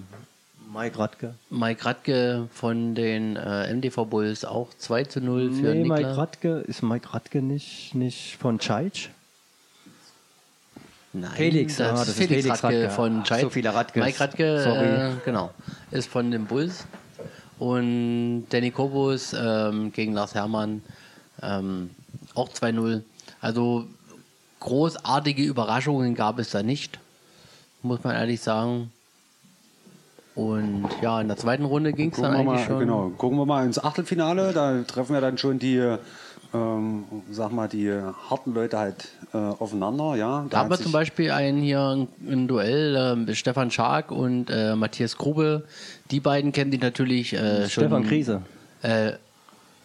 Mike 0.71 0.99
Radke. 0.99 1.37
Mike 1.49 1.83
Radke 1.87 2.49
von 2.53 2.95
den 2.95 3.37
äh, 3.37 3.73
MDV 3.73 4.05
Bulls, 4.05 4.45
auch 4.45 4.75
2 4.77 5.05
zu 5.05 5.23
0 5.23 5.53
für 5.53 5.75
Nee, 5.75 5.85
Mike 5.85 5.95
Niklas. 5.95 6.17
Radke, 6.19 6.49
ist 6.67 6.83
Mike 6.83 7.15
Radke 7.15 7.41
nicht, 7.41 7.95
nicht 7.95 8.37
von 8.37 8.61
Czeich? 8.61 9.09
Nein, 11.17 11.31
Felix, 11.35 11.77
das, 11.77 11.89
ah, 11.89 11.93
ist 11.95 12.01
das 12.01 12.09
ist 12.09 12.17
Felix, 12.17 12.43
Felix 12.43 12.65
Radke, 12.65 12.83
Radke. 12.83 12.95
von 12.95 13.21
Ach, 13.23 13.27
Scheidt. 13.27 13.41
so 13.43 13.51
viele 13.51 13.73
Radkes. 13.73 14.05
Mike 14.05 14.21
Radke 14.21 14.61
Sorry. 14.61 14.87
äh, 14.87 15.11
genau, 15.25 15.51
ist 15.93 16.09
von 16.09 16.31
den 16.31 16.47
Bulls. 16.47 16.87
Und 17.59 18.47
Danny 18.51 18.73
Kobus 18.73 19.33
ähm, 19.33 19.93
gegen 19.93 20.13
Lars 20.13 20.35
Hermann 20.35 20.83
ähm, 21.41 21.91
auch 22.35 22.49
2-0. 22.49 23.03
Also 23.41 23.87
großartige 24.59 25.45
Überraschungen 25.45 26.17
gab 26.17 26.41
es 26.41 26.51
da 26.51 26.65
nicht, 26.65 26.99
muss 27.83 28.03
man 28.03 28.17
ehrlich 28.17 28.41
sagen. 28.41 28.91
Und 30.35 30.89
ja, 31.01 31.21
in 31.21 31.29
der 31.29 31.37
zweiten 31.37 31.65
Runde 31.65 31.93
ging 31.93 32.11
es 32.11 32.17
dann 32.17 32.35
eigentlich 32.35 32.47
mal, 32.47 32.67
schon. 32.67 32.81
genau, 32.81 33.11
gucken 33.17 33.39
wir 33.39 33.47
mal 33.47 33.65
ins 33.65 33.79
Achtelfinale. 33.79 34.53
Da 34.53 34.83
treffen 34.83 35.15
wir 35.15 35.21
dann 35.21 35.39
schon 35.39 35.61
die, 35.61 35.97
ähm, 36.55 37.05
sag 37.31 37.53
mal, 37.53 37.69
die 37.69 37.91
harten 37.91 38.55
Leute 38.55 38.79
halt 38.79 39.09
äh, 39.33 39.37
aufeinander. 39.37 40.15
Ja, 40.17 40.47
Da 40.49 40.59
haben 40.59 40.71
wir 40.71 40.79
zum 40.79 40.93
Beispiel 40.93 41.31
einen 41.33 41.61
hier 41.61 41.81
ein, 41.83 42.09
ein 42.27 42.47
Duell, 42.49 43.27
äh, 43.29 43.35
Stefan 43.35 43.71
Schark 43.71 44.11
und 44.13 44.51
äh, 44.51 44.77
Matthias 44.77 45.17
Grube. 45.19 45.65
Die 46.11 46.21
beiden 46.21 46.53
kennen 46.53 46.71
die 46.71 46.79
natürlich 46.79 47.33
äh, 47.35 47.69
schon. 47.69 47.85
Stefan 47.85 48.05
Krise. 48.05 48.43
Äh, 48.83 49.13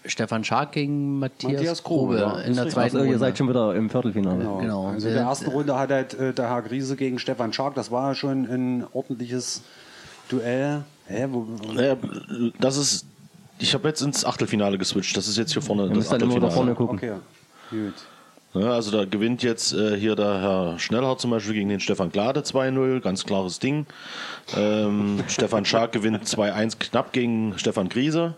Stefan 0.06 0.44
Schark 0.46 0.72
gegen 0.72 1.20
Matthias, 1.20 1.54
Matthias 1.54 1.84
Grube, 1.84 2.18
Grube, 2.18 2.20
ja, 2.20 2.40
in 2.42 2.56
der 2.56 2.70
zweiten 2.70 2.96
Also 2.96 2.98
ihr 3.00 3.04
Runde. 3.04 3.20
seid 3.20 3.38
schon 3.38 3.50
wieder 3.50 3.76
im 3.76 3.90
Viertelfinale. 3.90 4.38
Genau. 4.38 4.58
Genau. 4.60 4.88
Also 4.88 5.08
in 5.10 5.14
der 5.14 5.24
ersten 5.24 5.50
Runde 5.50 5.78
hat 5.78 5.90
halt 5.92 6.14
äh, 6.14 6.34
der 6.34 6.50
Herr 6.50 6.62
Griese 6.62 6.96
gegen 6.96 7.20
Stefan 7.20 7.52
Schark, 7.52 7.76
das 7.76 7.92
war 7.92 8.16
schon 8.16 8.46
ein 8.46 8.86
ordentliches 8.94 9.62
Duell. 10.30 10.84
Hä, 11.08 11.28
wo, 11.32 11.46
Naja, 11.74 11.98
das 12.60 12.78
ist. 12.78 13.06
Ich 13.60 13.74
habe 13.74 13.88
jetzt 13.88 14.02
ins 14.02 14.26
Achtelfinale 14.26 14.78
geswitcht. 14.78 15.16
Das 15.16 15.28
ist 15.28 15.38
jetzt 15.38 15.54
hier 15.54 15.62
vorne 15.62 15.88
Ihr 15.88 15.94
das 15.94 16.10
dann 16.10 16.22
immer 16.22 16.40
da 16.40 16.50
vorne 16.50 16.72
Achtelfinale. 16.72 16.76
gucken. 16.76 16.98
okay, 16.98 17.14
gut. 17.70 17.94
Ja, 18.54 18.72
also 18.72 18.90
da 18.90 19.06
gewinnt 19.06 19.44
jetzt 19.44 19.74
äh, 19.74 19.96
hier 19.96 20.16
der 20.16 20.42
Herr 20.42 20.80
Schnellhardt 20.80 21.22
zum 21.22 21.30
Beispiel 21.30 21.54
gegen 21.54 21.70
den 21.70 21.80
Stefan 21.80 22.12
Glade 22.12 22.40
2-0, 22.40 23.00
ganz 23.00 23.24
klares 23.24 23.60
Ding. 23.60 23.86
Ähm, 24.58 25.24
Stefan 25.28 25.66
Schark 25.66 25.92
gewinnt 25.92 26.24
2-1 26.26 26.78
knapp 26.80 27.14
gegen 27.14 27.54
Stefan 27.58 27.90
Griese. 27.90 28.34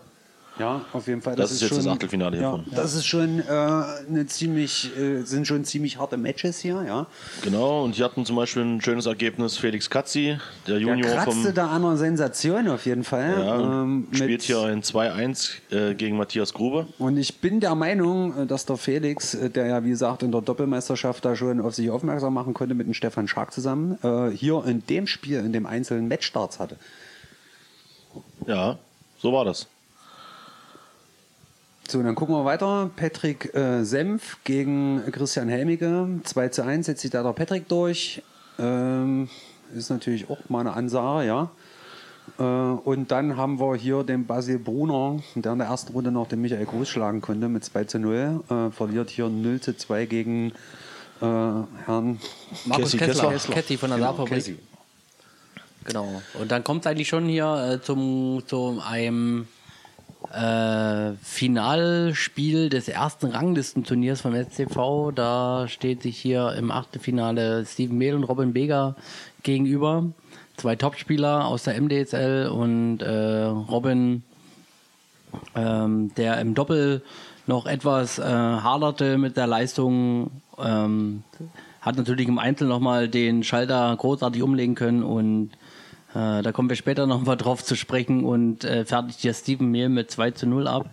Ja, 0.58 0.82
auf 0.92 1.06
jeden 1.06 1.22
Fall. 1.22 1.34
Das 1.34 1.50
ist 1.50 1.62
jetzt 1.62 1.70
schon, 1.70 1.78
das 1.78 1.86
Achtelfinale 1.86 2.36
ja, 2.36 2.50
hiervon. 2.50 2.66
Das 2.74 2.94
ist 2.94 3.06
schon 3.06 3.40
äh, 3.40 3.42
eine 3.50 4.26
ziemlich, 4.26 4.94
äh, 4.98 5.22
sind 5.22 5.46
schon 5.46 5.64
ziemlich 5.64 5.98
harte 5.98 6.18
Matches 6.18 6.58
hier, 6.58 6.84
ja. 6.86 7.06
Genau, 7.42 7.84
und 7.84 7.94
hier 7.94 8.04
hatten 8.04 8.26
zum 8.26 8.36
Beispiel 8.36 8.62
ein 8.62 8.80
schönes 8.82 9.06
Ergebnis 9.06 9.56
Felix 9.56 9.88
Katzi, 9.88 10.36
der 10.66 10.74
Der 10.74 10.78
Junior 10.78 11.10
kratzte 11.10 11.42
vom. 11.42 11.54
da 11.54 11.68
an 11.68 11.84
einer 11.84 11.96
Sensation 11.96 12.68
auf 12.68 12.84
jeden 12.84 13.02
Fall. 13.02 13.34
Ja, 13.38 13.82
ähm, 13.82 14.08
spielt 14.12 14.42
hier 14.42 14.60
ein 14.62 14.82
2-1 14.82 15.52
äh, 15.70 15.94
gegen 15.94 16.18
Matthias 16.18 16.52
Grube. 16.52 16.86
Und 16.98 17.16
ich 17.16 17.40
bin 17.40 17.60
der 17.60 17.74
Meinung, 17.74 18.42
äh, 18.42 18.46
dass 18.46 18.66
der 18.66 18.76
Felix, 18.76 19.34
äh, 19.34 19.48
der 19.48 19.66
ja 19.66 19.84
wie 19.84 19.90
gesagt 19.90 20.22
in 20.22 20.32
der 20.32 20.42
Doppelmeisterschaft 20.42 21.24
da 21.24 21.34
schon 21.34 21.60
auf 21.62 21.74
sich 21.74 21.90
aufmerksam 21.90 22.34
machen 22.34 22.52
konnte 22.52 22.74
mit 22.74 22.86
dem 22.86 22.94
Stefan 22.94 23.26
Schark 23.26 23.52
zusammen, 23.52 23.98
äh, 24.02 24.30
hier 24.30 24.62
in 24.66 24.84
dem 24.86 25.06
Spiel, 25.06 25.38
in 25.38 25.54
dem 25.54 25.64
einzelnen 25.64 26.08
Matchstarts 26.08 26.58
hatte. 26.60 26.76
Ja, 28.46 28.78
so 29.18 29.32
war 29.32 29.46
das. 29.46 29.66
So, 31.92 32.02
dann 32.02 32.14
gucken 32.14 32.34
wir 32.34 32.46
weiter. 32.46 32.88
Patrick 32.96 33.54
äh, 33.54 33.84
Senf 33.84 34.38
gegen 34.44 35.02
Christian 35.12 35.50
Helmige. 35.50 36.08
2 36.24 36.48
zu 36.48 36.64
1 36.64 36.86
setzt 36.86 37.02
sich 37.02 37.10
da 37.10 37.22
der 37.22 37.34
Patrick 37.34 37.68
durch. 37.68 38.22
Ähm, 38.58 39.28
ist 39.76 39.90
natürlich 39.90 40.30
auch 40.30 40.38
mal 40.48 40.60
eine 40.60 40.72
Ansage, 40.72 41.26
ja. 41.26 41.50
Äh, 42.38 42.42
und 42.42 43.10
dann 43.10 43.36
haben 43.36 43.60
wir 43.60 43.76
hier 43.76 44.04
den 44.04 44.24
Basil 44.24 44.58
Brunner, 44.58 45.22
der 45.34 45.52
in 45.52 45.58
der 45.58 45.68
ersten 45.68 45.92
Runde 45.92 46.10
noch 46.10 46.28
den 46.28 46.40
Michael 46.40 46.64
Groß 46.64 46.88
schlagen 46.88 47.20
konnte 47.20 47.50
mit 47.50 47.62
2 47.62 47.84
zu 47.84 47.98
0. 47.98 48.40
Äh, 48.48 48.70
verliert 48.70 49.10
hier 49.10 49.28
0 49.28 49.60
zu 49.60 49.76
2 49.76 50.06
gegen 50.06 50.52
äh, 51.20 51.26
Herrn 51.26 52.18
Markus 52.64 52.92
Kessler, 52.96 53.32
Kessler. 53.32 53.54
Kessi 53.54 53.76
von 53.76 53.90
der 53.90 53.98
Genau, 53.98 54.16
Saarfabrik. 54.16 54.58
Genau. 55.84 56.22
Und 56.40 56.50
dann 56.50 56.64
kommt 56.64 56.86
es 56.86 56.90
eigentlich 56.90 57.08
schon 57.08 57.26
hier 57.26 57.74
äh, 57.74 57.84
zum, 57.84 58.42
zu 58.46 58.80
einem 58.82 59.46
äh, 60.32 61.12
Finalspiel 61.22 62.68
des 62.68 62.88
ersten 62.88 63.26
Ranglistenturniers 63.26 64.22
vom 64.22 64.34
SCV. 64.34 65.12
Da 65.14 65.68
steht 65.68 66.02
sich 66.02 66.18
hier 66.18 66.54
im 66.56 66.70
Achtelfinale 66.70 67.66
Steven 67.66 67.98
Mehl 67.98 68.14
und 68.14 68.24
Robin 68.24 68.52
Beger 68.52 68.96
gegenüber. 69.42 70.06
Zwei 70.56 70.76
Topspieler 70.76 71.46
aus 71.46 71.64
der 71.64 71.80
MDSL 71.80 72.48
und 72.48 73.00
äh, 73.00 73.44
Robin, 73.44 74.22
ähm, 75.54 76.14
der 76.16 76.40
im 76.40 76.54
Doppel 76.54 77.02
noch 77.46 77.66
etwas 77.66 78.18
äh, 78.18 78.22
haderte 78.22 79.18
mit 79.18 79.36
der 79.36 79.46
Leistung, 79.46 80.30
ähm, 80.58 81.24
hat 81.80 81.96
natürlich 81.96 82.28
im 82.28 82.38
Einzel 82.38 82.68
nochmal 82.68 83.08
den 83.08 83.42
Schalter 83.42 83.94
großartig 83.96 84.42
umlegen 84.42 84.74
können 84.74 85.02
und 85.02 85.50
äh, 86.14 86.42
da 86.42 86.52
kommen 86.52 86.68
wir 86.68 86.76
später 86.76 87.06
nochmal 87.06 87.36
drauf 87.36 87.64
zu 87.64 87.74
sprechen 87.76 88.24
und 88.24 88.64
äh, 88.64 88.84
fertigt 88.84 89.20
hier 89.20 89.34
Steven 89.34 89.70
Mehl 89.70 89.88
mit 89.88 90.10
2 90.10 90.32
zu 90.32 90.46
0 90.46 90.66
ab. 90.66 90.90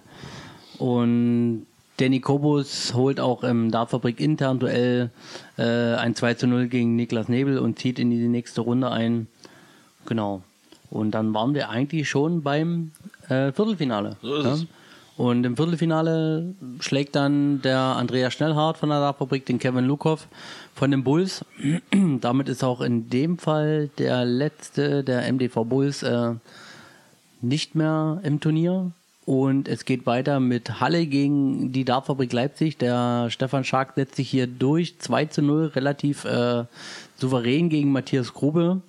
Und 0.77 1.65
Danny 1.97 2.21
Kobus 2.21 2.93
holt 2.93 3.19
auch 3.19 3.43
im 3.43 3.71
Dartfabrik 3.71 4.21
intern 4.21 4.59
Duell 4.59 5.11
äh, 5.57 5.95
ein 5.95 6.15
2 6.15 6.35
zu 6.35 6.47
0 6.47 6.67
gegen 6.67 6.95
Niklas 6.95 7.27
Nebel 7.27 7.59
und 7.59 7.77
zieht 7.77 7.99
in 7.99 8.09
die 8.09 8.27
nächste 8.27 8.61
Runde 8.61 8.89
ein. 8.89 9.27
Genau. 10.05 10.41
Und 10.89 11.11
dann 11.11 11.33
waren 11.33 11.53
wir 11.53 11.69
eigentlich 11.69 12.09
schon 12.09 12.41
beim 12.41 12.91
äh, 13.27 13.51
Viertelfinale. 13.51 14.15
So 14.21 14.35
ist 14.35 14.45
ja? 14.45 14.53
es. 14.53 14.65
Und 15.19 15.45
im 15.45 15.57
Viertelfinale 15.57 16.55
schlägt 16.79 17.13
dann 17.13 17.61
der 17.61 17.77
Andreas 17.77 18.31
Schnellhardt 18.31 18.77
von 18.77 18.87
der 18.87 19.01
Dachfabrik 19.01 19.45
den 19.45 19.59
Kevin 19.59 19.83
Lukow 19.83 20.25
von 20.73 20.91
den 20.91 21.03
Bulls. 21.03 21.43
Damit 22.21 22.47
ist 22.47 22.63
auch 22.63 22.79
in 22.79 23.09
dem 23.09 23.37
Fall 23.37 23.89
der 23.97 24.23
letzte 24.23 25.03
der 25.03 25.29
MDV 25.29 25.65
Bulls 25.65 26.03
äh, 26.03 26.35
nicht 27.41 27.75
mehr 27.75 28.21
im 28.23 28.39
Turnier. 28.39 28.91
Und 29.25 29.67
es 29.67 29.83
geht 29.83 30.05
weiter 30.05 30.39
mit 30.39 30.79
Halle 30.79 31.05
gegen 31.05 31.73
die 31.73 31.83
Dartfabrik 31.83 32.31
Leipzig. 32.31 32.77
Der 32.77 33.29
Stefan 33.29 33.65
Schark 33.65 33.95
setzt 33.95 34.15
sich 34.15 34.29
hier 34.29 34.47
durch. 34.47 34.99
2 34.99 35.25
zu 35.25 35.41
0, 35.41 35.65
relativ 35.75 36.23
äh, 36.23 36.63
souverän 37.17 37.67
gegen 37.67 37.91
Matthias 37.91 38.33
Grube 38.33 38.81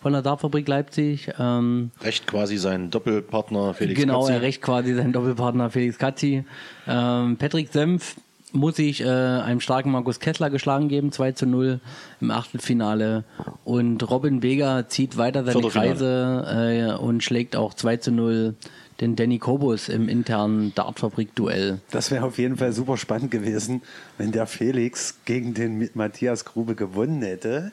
von 0.00 0.12
der 0.12 0.22
Dartfabrik 0.22 0.68
Leipzig. 0.68 1.30
Ähm, 1.38 1.90
Recht 2.00 2.26
quasi 2.26 2.56
sein 2.56 2.90
Doppelpartner 2.90 3.74
Felix 3.74 4.00
genau, 4.00 4.20
Katzi. 4.20 4.32
er 4.32 4.42
rächt 4.42 4.62
quasi 4.62 4.94
seinen 4.94 5.12
Doppelpartner 5.12 5.70
Felix 5.70 5.98
Katzi. 5.98 6.44
Ähm, 6.86 7.36
Patrick 7.36 7.72
Senf 7.72 8.16
muss 8.52 8.76
sich 8.76 9.02
äh, 9.02 9.06
einem 9.06 9.60
starken 9.60 9.90
Markus 9.90 10.20
Kessler 10.20 10.50
geschlagen 10.50 10.88
geben, 10.88 11.12
2 11.12 11.32
zu 11.32 11.46
0 11.46 11.80
im 12.20 12.30
Achtelfinale. 12.30 13.24
Und 13.64 14.08
Robin 14.10 14.42
Vega 14.42 14.88
zieht 14.88 15.16
weiter 15.16 15.44
seine. 15.44 15.68
Kreise 15.68 16.96
äh, 16.98 17.02
und 17.02 17.22
schlägt 17.22 17.56
auch 17.56 17.74
2 17.74 17.98
zu 17.98 18.12
0 18.12 18.54
den 19.00 19.14
Danny 19.14 19.38
Kobus 19.38 19.88
im 19.88 20.08
internen 20.08 20.74
Dartfabrik-Duell. 20.74 21.80
Das 21.90 22.10
wäre 22.10 22.24
auf 22.24 22.38
jeden 22.38 22.56
Fall 22.56 22.72
super 22.72 22.96
spannend 22.96 23.30
gewesen, 23.30 23.82
wenn 24.16 24.32
der 24.32 24.46
Felix 24.46 25.18
gegen 25.24 25.54
den 25.54 25.88
Matthias 25.94 26.44
Grube 26.44 26.74
gewonnen 26.74 27.22
hätte 27.22 27.70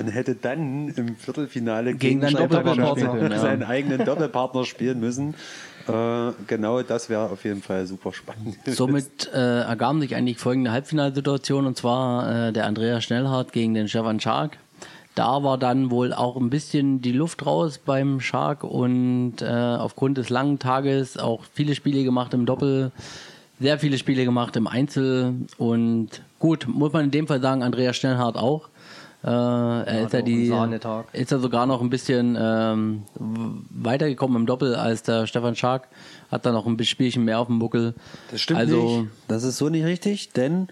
und 0.00 0.08
hätte 0.08 0.34
dann 0.34 0.88
im 0.88 1.16
Viertelfinale 1.16 1.94
Gegen 1.94 2.20
seinen 2.20 2.36
seinen, 2.36 2.48
Doppelpartner 2.48 3.38
seinen 3.38 3.62
eigenen 3.62 4.04
Doppelpartner 4.04 4.64
spielen 4.64 5.00
müssen. 5.00 5.34
Äh, 5.86 6.32
genau, 6.46 6.82
das 6.82 7.08
wäre 7.08 7.30
auf 7.30 7.44
jeden 7.44 7.62
Fall 7.62 7.86
super 7.86 8.12
spannend. 8.12 8.56
Somit 8.66 9.30
äh, 9.32 9.60
ergaben 9.60 10.00
sich 10.00 10.14
eigentlich 10.14 10.38
folgende 10.38 10.72
Halbfinalsituation 10.72 11.66
und 11.66 11.76
zwar 11.76 12.48
äh, 12.48 12.52
der 12.52 12.66
Andreas 12.66 13.04
Schnellhardt 13.04 13.52
gegen 13.52 13.74
den 13.74 13.88
Stefan 13.88 14.20
Schark. 14.20 14.58
Da 15.14 15.42
war 15.42 15.58
dann 15.58 15.90
wohl 15.90 16.12
auch 16.12 16.36
ein 16.36 16.50
bisschen 16.50 17.02
die 17.02 17.12
Luft 17.12 17.44
raus 17.44 17.78
beim 17.84 18.20
Schark 18.20 18.64
und 18.64 19.42
äh, 19.42 19.46
aufgrund 19.46 20.18
des 20.18 20.30
langen 20.30 20.58
Tages 20.58 21.18
auch 21.18 21.44
viele 21.52 21.74
Spiele 21.74 22.04
gemacht 22.04 22.32
im 22.32 22.46
Doppel, 22.46 22.92
sehr 23.58 23.78
viele 23.78 23.98
Spiele 23.98 24.24
gemacht 24.24 24.56
im 24.56 24.66
Einzel 24.66 25.34
und 25.58 26.22
gut, 26.38 26.66
muss 26.68 26.92
man 26.92 27.06
in 27.06 27.10
dem 27.10 27.26
Fall 27.26 27.42
sagen, 27.42 27.62
Andreas 27.62 27.96
Schnellhardt 27.96 28.36
auch. 28.36 28.69
Äh, 29.22 29.28
er 29.28 30.04
ist 30.06 30.12
ja 30.14 30.22
die, 30.22 30.50
ist 31.12 31.30
ja 31.30 31.38
sogar 31.38 31.66
noch 31.66 31.82
ein 31.82 31.90
bisschen 31.90 32.38
ähm, 32.40 33.02
weitergekommen 33.70 34.36
im 34.40 34.46
Doppel 34.46 34.74
als 34.74 35.02
der 35.02 35.26
Stefan 35.26 35.56
Schark. 35.56 35.88
Hat 36.30 36.46
dann 36.46 36.54
noch 36.54 36.66
ein 36.66 36.82
Spielchen 36.84 37.24
mehr 37.24 37.38
auf 37.38 37.48
dem 37.48 37.58
Buckel. 37.58 37.94
Das 38.30 38.40
stimmt 38.40 38.60
also, 38.60 39.02
nicht. 39.02 39.10
Das 39.28 39.42
ist 39.44 39.58
so 39.58 39.68
nicht 39.68 39.84
richtig, 39.84 40.32
denn 40.32 40.68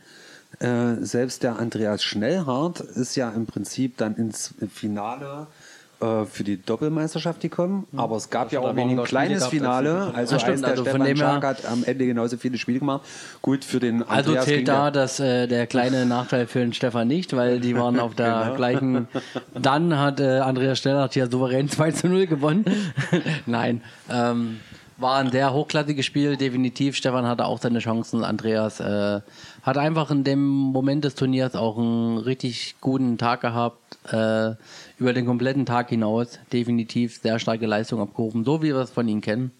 äh, 0.60 0.94
selbst 1.00 1.42
der 1.42 1.58
Andreas 1.58 2.02
Schnellhardt 2.02 2.80
ist 2.80 3.16
ja 3.16 3.30
im 3.30 3.44
Prinzip 3.44 3.98
dann 3.98 4.16
ins 4.16 4.54
Finale 4.72 5.46
äh, 5.46 5.67
für 6.00 6.44
die 6.44 6.62
Doppelmeisterschaft 6.62 7.40
gekommen. 7.40 7.86
Aber 7.96 8.16
es 8.16 8.30
gab 8.30 8.52
ja 8.52 8.60
auch 8.60 8.74
ein 8.76 9.02
kleines 9.04 9.38
gehabt 9.38 9.52
Finale. 9.54 10.12
Also 10.14 10.36
Ah, 10.36 10.38
stimmt, 10.38 10.62
der 10.62 10.68
also 10.70 10.82
Stefan 10.84 11.16
Schark 11.16 11.44
hat 11.44 11.66
am 11.66 11.82
Ende 11.84 12.06
genauso 12.06 12.36
viele 12.36 12.56
Spiele 12.56 12.78
gemacht. 12.78 13.02
Gut, 13.42 13.64
für 13.64 13.80
den 13.80 14.02
Also 14.04 14.30
Andreas 14.30 14.44
ging 14.46 14.54
zählt 14.54 14.68
da 14.68 14.90
der- 14.92 15.02
das, 15.02 15.18
äh, 15.18 15.46
der 15.48 15.66
kleine 15.66 16.06
Nachteil 16.06 16.46
für 16.46 16.60
den 16.60 16.72
Stefan 16.72 17.08
nicht, 17.08 17.34
weil 17.34 17.58
die 17.60 17.74
waren 17.76 17.98
auf 17.98 18.14
der 18.14 18.42
Genau. 18.44 18.54
gleichen. 18.56 19.08
Dann 19.54 19.98
hat 19.98 20.20
äh, 20.20 20.38
Andreas 20.38 20.78
Stellert 20.78 21.14
hier 21.14 21.28
souverän 21.28 21.68
2 21.70 21.90
zu 21.90 22.08
0 22.08 22.26
gewonnen. 22.26 22.64
Nein. 23.46 23.82
Ähm, 24.10 24.60
war 25.00 25.18
ein 25.18 25.30
sehr 25.30 25.52
hochklassiges 25.52 26.04
Spiel, 26.04 26.36
definitiv. 26.36 26.96
Stefan 26.96 27.24
hatte 27.26 27.44
auch 27.44 27.60
seine 27.60 27.78
Chancen. 27.78 28.24
Andreas 28.24 28.80
äh, 28.80 29.20
hat 29.62 29.78
einfach 29.78 30.10
in 30.10 30.24
dem 30.24 30.44
Moment 30.48 31.04
des 31.04 31.14
Turniers 31.14 31.54
auch 31.54 31.78
einen 31.78 32.18
richtig 32.18 32.74
guten 32.80 33.16
Tag 33.16 33.40
gehabt. 33.42 33.96
Äh, 34.12 34.54
über 34.98 35.12
den 35.12 35.26
kompletten 35.26 35.66
Tag 35.66 35.88
hinaus. 35.90 36.38
Definitiv 36.52 37.20
sehr 37.20 37.38
starke 37.38 37.66
Leistung 37.66 38.00
abgerufen, 38.00 38.44
so 38.44 38.62
wie 38.62 38.68
wir 38.68 38.76
es 38.76 38.90
von 38.90 39.08
ihm 39.08 39.20
kennen. 39.20 39.52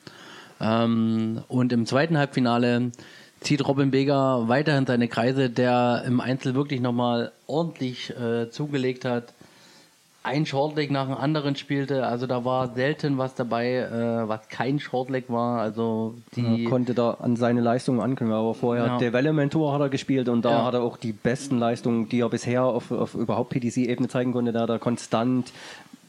Ähm, 0.61 1.43
und 1.49 1.73
im 1.73 1.87
zweiten 1.87 2.19
Halbfinale 2.19 2.91
zieht 3.41 3.67
Robin 3.67 3.91
Beger 3.91 4.49
weiterhin 4.49 4.87
seine 4.87 5.09
Kreise, 5.09 5.51
der 5.51 6.03
im 6.07 6.21
Einzel 6.21 6.55
wirklich 6.55 6.81
nochmal 6.81 7.33
ordentlich 7.47 8.11
äh, 8.11 8.51
zugelegt 8.51 9.05
hat. 9.05 9.35
Ein 10.25 10.45
Shortleg 10.47 10.91
nach 10.91 11.07
dem 11.07 11.17
anderen 11.17 11.55
spielte, 11.57 12.07
also 12.07 12.27
da 12.27 12.45
war 12.45 12.75
selten 12.75 13.19
was 13.19 13.35
dabei, 13.35 13.77
äh, 13.77 14.29
was 14.29 14.49
kein 14.49 14.81
Shortleg 14.81 15.31
war. 15.31 15.61
Also 15.61 16.17
die 16.35 16.65
Er 16.65 16.69
konnte 16.69 16.93
da 16.93 17.13
an 17.13 17.37
seine 17.37 17.61
Leistungen 17.61 18.01
anknüpfen, 18.01 18.35
aber 18.35 18.53
vorher 18.55 18.87
Ja. 18.87 18.99
Development 18.99 19.53
Tour 19.53 19.73
hat 19.73 19.81
er 19.81 19.89
gespielt 19.89 20.29
und 20.29 20.45
da 20.45 20.51
Ja. 20.51 20.65
hat 20.65 20.75
er 20.75 20.83
auch 20.83 20.97
die 20.97 21.13
besten 21.13 21.59
Leistungen, 21.59 22.09
die 22.09 22.21
er 22.21 22.29
bisher 22.29 22.65
auf, 22.65 22.91
auf 22.91 23.15
überhaupt 23.15 23.51
PDC-Ebene 23.51 24.09
zeigen 24.09 24.33
konnte. 24.33 24.53
Da 24.53 24.63
hat 24.63 24.71
er 24.71 24.79
konstant 24.81 25.53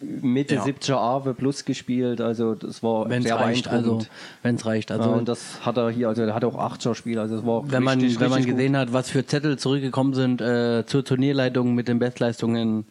Mitte 0.01 0.55
Ja. 0.55 0.63
70er 0.63 0.95
AWE 0.97 1.33
plus 1.33 1.65
gespielt, 1.65 2.19
also 2.21 2.55
das 2.55 2.81
war 2.81 3.09
wenn 3.09 3.17
es 3.19 3.25
sehr 3.25 3.35
reicht, 3.35 3.67
also 3.67 3.99
wenn 4.43 4.55
es 4.55 4.65
reicht, 4.65 4.91
also 4.91 5.09
ja, 5.11 5.17
und 5.17 5.27
das 5.27 5.65
hat 5.65 5.75
er 5.77 5.89
hier, 5.89 6.07
also 6.07 6.21
er 6.23 6.33
hat 6.33 6.45
auch 6.45 6.55
8er 6.57 6.95
Spiel, 6.95 7.19
also 7.19 7.35
es 7.35 7.45
war 7.45 7.69
wenn 7.69 7.83
man, 7.83 7.99
richtig, 7.99 8.17
wenn 8.21 8.29
man 8.29 8.37
richtig 8.37 8.55
gesehen 8.55 8.77
hat, 8.77 8.93
was 8.93 9.09
für 9.09 9.25
Zettel 9.25 9.59
zurückgekommen 9.59 10.13
sind 10.13 10.39
äh, 10.39 10.85
zur 10.85 11.03
Turnierleitung 11.03 11.75
mit 11.75 11.89
den 11.89 11.99
Bestleistungen 11.99 12.85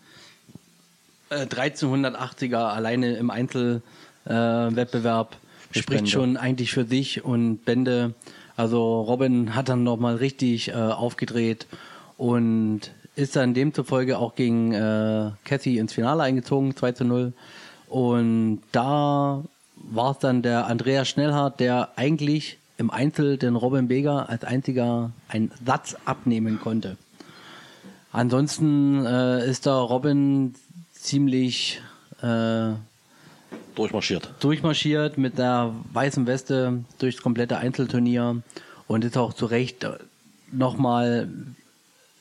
äh, 1.31 1.45
1380er 1.45 2.57
alleine 2.57 3.17
im 3.17 3.31
Einzelwettbewerb, 3.31 5.37
äh, 5.73 5.79
spricht 5.79 6.09
schon 6.09 6.37
eigentlich 6.37 6.73
für 6.73 6.85
sich 6.85 7.25
und 7.25 7.65
Bände. 7.65 8.15
Also 8.57 9.03
Robin 9.03 9.55
hat 9.55 9.69
dann 9.69 9.85
nochmal 9.85 10.17
richtig 10.17 10.69
äh, 10.69 10.75
aufgedreht 10.75 11.67
und 12.17 12.93
ist 13.15 13.37
dann 13.37 13.55
demzufolge 13.55 14.19
auch 14.19 14.35
gegen 14.35 14.73
äh, 14.73 15.31
Cathy 15.45 15.79
ins 15.79 15.93
Finale 15.93 16.23
eingezogen, 16.23 16.77
2 16.77 16.93
zu 16.93 17.05
0. 17.05 17.33
Und 17.89 18.61
da 18.73 19.43
war 19.77 20.11
es 20.13 20.19
dann 20.19 20.43
der 20.43 20.67
Andreas 20.67 21.09
Schnellhardt, 21.09 21.61
der 21.61 21.91
eigentlich 21.97 22.59
im 22.77 22.91
Einzel 22.91 23.39
den 23.39 23.57
Robin 23.57 23.89
Beger 23.89 24.29
als 24.29 24.45
einziger 24.45 25.13
einen 25.29 25.51
Satz 25.65 25.97
abnehmen 26.05 26.61
konnte. 26.61 26.97
Ansonsten 28.13 29.05
äh, 29.05 29.49
ist 29.49 29.67
da 29.67 29.81
Robin 29.81 30.55
ziemlich 31.01 31.81
äh, 32.23 32.73
Durchmarschiert. 33.75 34.35
durchmarschiert 34.41 35.19
mit 35.19 35.39
der 35.39 35.73
weißen 35.93 36.27
Weste 36.27 36.85
durchs 36.99 37.23
komplette 37.23 37.59
Einzelturnier 37.59 38.43
und 38.89 39.05
ist 39.05 39.17
auch 39.17 39.33
zu 39.33 39.47
Recht 39.47 39.87
nochmal 40.51 41.29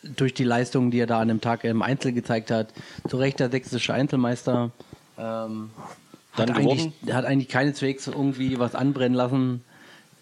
durch 0.03 0.34
die 0.34 0.43
Leistung, 0.43 0.91
die 0.91 0.99
er 0.99 1.07
da 1.07 1.19
an 1.19 1.28
dem 1.28 1.41
Tag 1.41 1.63
im 1.63 1.82
Einzel 1.82 2.13
gezeigt 2.13 2.51
hat, 2.51 2.69
zu 3.07 3.17
Recht 3.17 3.39
der 3.39 3.49
sächsische 3.49 3.93
Einzelmeister. 3.93 4.71
Ähm, 5.17 5.71
hat, 6.34 6.49
Dann 6.49 6.55
eigentlich, 6.55 6.91
hat 7.11 7.25
eigentlich 7.25 7.49
keineswegs 7.49 8.07
irgendwie 8.07 8.59
was 8.59 8.75
anbrennen 8.75 9.15
lassen 9.15 9.63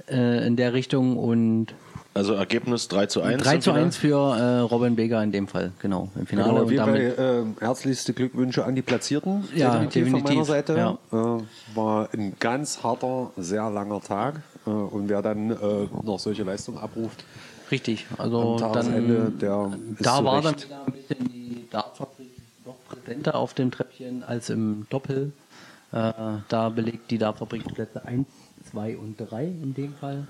äh, 0.08 0.47
in 0.47 0.56
der 0.56 0.74
Richtung 0.74 1.18
und 1.18 1.68
Also 2.16 2.34
Ergebnis 2.34 2.88
3 2.88 3.07
zu 3.07 3.22
1. 3.22 3.43
3 3.43 3.55
im 3.55 3.61
zu 3.61 3.72
Finale. 3.72 3.86
1 3.88 3.97
für 3.97 4.38
äh, 4.38 4.59
Robin 4.59 4.95
Beger 4.95 5.22
in 5.22 5.34
dem 5.34 5.49
Fall, 5.49 5.74
genau, 5.82 6.09
im 6.16 6.26
Finale. 6.26 6.47
Genau, 6.47 6.61
auf 6.61 6.68
und 6.68 6.72
jeden 6.72 6.86
damit 6.86 7.16
Fall 7.18 7.45
äh, 7.59 7.66
herzlichste 7.66 8.13
Glückwünsche 8.13 8.63
an 8.63 8.74
die 8.74 8.82
Platzierten. 8.82 9.43
Ja, 9.53 9.74
von 9.74 9.89
definitiv, 9.89 10.24
meiner 10.24 10.45
Seite. 10.45 10.78
ja. 10.78 10.97
Äh, 11.11 11.43
war 11.76 12.07
ein 12.13 12.34
ganz 12.39 12.82
harter, 12.84 13.32
sehr 13.36 13.70
langer 13.70 13.99
Tag. 13.99 14.41
Äh, 14.66 14.70
und 14.70 15.09
wer 15.09 15.22
dann 15.22 15.51
äh, 15.51 15.55
noch 16.03 16.20
solche 16.20 16.43
Leistungen 16.43 16.78
abruft, 16.78 17.26
richtig. 17.70 18.05
Also 18.18 18.59
dann 18.59 19.38
der 19.38 19.72
da 19.99 20.24
war 20.24 20.41
dann 20.41 20.55
wieder 20.55 20.86
ein 20.86 20.93
bisschen 20.93 21.28
die 21.28 21.68
Dartfabrik 21.70 22.30
noch 22.66 22.78
präsenter 22.88 23.36
auf 23.36 23.53
dem 23.53 23.72
Treppchen 23.72 24.24
als 24.24 24.49
im 24.49 24.88
Doppel. 24.89 25.34
Äh, 25.91 26.13
da 26.47 26.70
belegt 26.70 27.11
die 27.11 27.18
Dartfabrik 27.18 27.66
Plätze 27.74 28.05
1, 28.05 28.26
2 28.72 28.95
und 28.95 29.18
3 29.18 29.43
in 29.43 29.74
dem 29.74 29.93
Fall. 29.95 30.26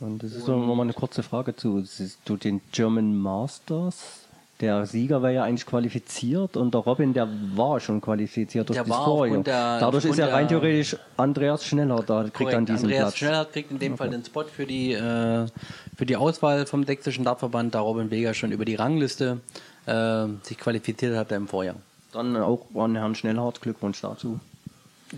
Und 0.00 0.22
das 0.22 0.32
ist 0.32 0.44
so 0.44 0.56
nochmal 0.56 0.86
eine 0.86 0.92
kurze 0.92 1.22
Frage 1.22 1.56
zu. 1.56 1.82
Siehst 1.82 2.18
du 2.24 2.36
den 2.36 2.60
German 2.72 3.16
Masters? 3.16 4.26
Der 4.60 4.86
Sieger 4.86 5.22
wäre 5.22 5.34
ja 5.34 5.44
eigentlich 5.44 5.66
qualifiziert 5.66 6.56
und 6.56 6.72
der 6.72 6.80
Robin, 6.80 7.12
der 7.12 7.28
war 7.54 7.78
schon 7.78 8.00
qualifiziert 8.00 8.66
durch 8.68 8.76
Der 8.76 8.84
das 8.84 8.90
war 8.90 9.04
Vorjahr. 9.04 9.42
Dadurch 9.44 10.06
ist 10.06 10.16
ja 10.16 10.28
rein 10.28 10.48
theoretisch 10.48 10.96
Andreas 11.18 11.62
schneller 11.62 12.02
da, 12.02 12.22
kriegt 12.22 12.36
Korrekt. 12.36 12.54
dann 12.54 12.66
diesen 12.66 12.84
Andreas 12.86 13.02
Platz. 13.02 13.16
Schnellhardt 13.18 13.52
kriegt 13.52 13.70
in 13.70 13.78
dem 13.78 13.98
Fall 13.98 14.08
den 14.08 14.24
Spot 14.24 14.44
für 14.44 14.64
die, 14.64 14.92
äh, 14.92 15.46
für 15.94 16.06
die 16.06 16.16
Auswahl 16.16 16.64
vom 16.64 16.84
sächsischen 16.84 17.24
Dartverband, 17.24 17.74
da 17.74 17.80
Robin 17.80 18.08
Beger 18.08 18.32
schon 18.32 18.50
über 18.50 18.64
die 18.64 18.76
Rangliste 18.76 19.40
äh, 19.84 20.26
sich 20.42 20.56
qualifiziert 20.56 21.16
hatte 21.18 21.34
im 21.34 21.48
Vorjahr. 21.48 21.76
Dann 22.12 22.34
auch 22.38 22.64
an 22.76 22.96
Herrn 22.96 23.14
Schnellhardt, 23.14 23.60
Glückwunsch 23.60 24.00
dazu. 24.00 24.40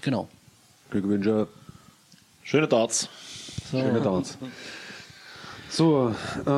Genau. 0.00 0.26
Glückwünsche, 0.90 1.46
Schöne 2.42 2.66
Darts. 2.66 3.10
Schöne 3.70 4.00
Darts. 4.00 4.38
So, 5.70 6.14
äh, 6.46 6.50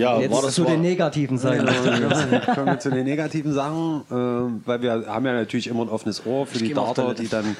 Ja, 0.00 0.18
Jetzt 0.18 0.32
war 0.32 0.42
das 0.42 0.54
zu 0.54 0.64
war, 0.64 0.70
den 0.70 0.80
negativen 0.80 1.36
Seiten. 1.38 1.66
ja, 1.66 2.40
kommen 2.54 2.66
wir 2.66 2.78
zu 2.78 2.90
den 2.90 3.04
negativen 3.04 3.52
Sachen, 3.52 4.00
äh, 4.10 4.66
weil 4.66 4.80
wir 4.82 5.04
haben 5.06 5.26
ja 5.26 5.32
natürlich 5.34 5.66
immer 5.66 5.82
ein 5.82 5.88
offenes 5.90 6.24
Ohr 6.24 6.46
für 6.46 6.58
die 6.58 6.74
auf 6.74 6.86
Darter, 6.94 7.02
Toilette. 7.02 7.22
die 7.22 7.28
dann, 7.28 7.56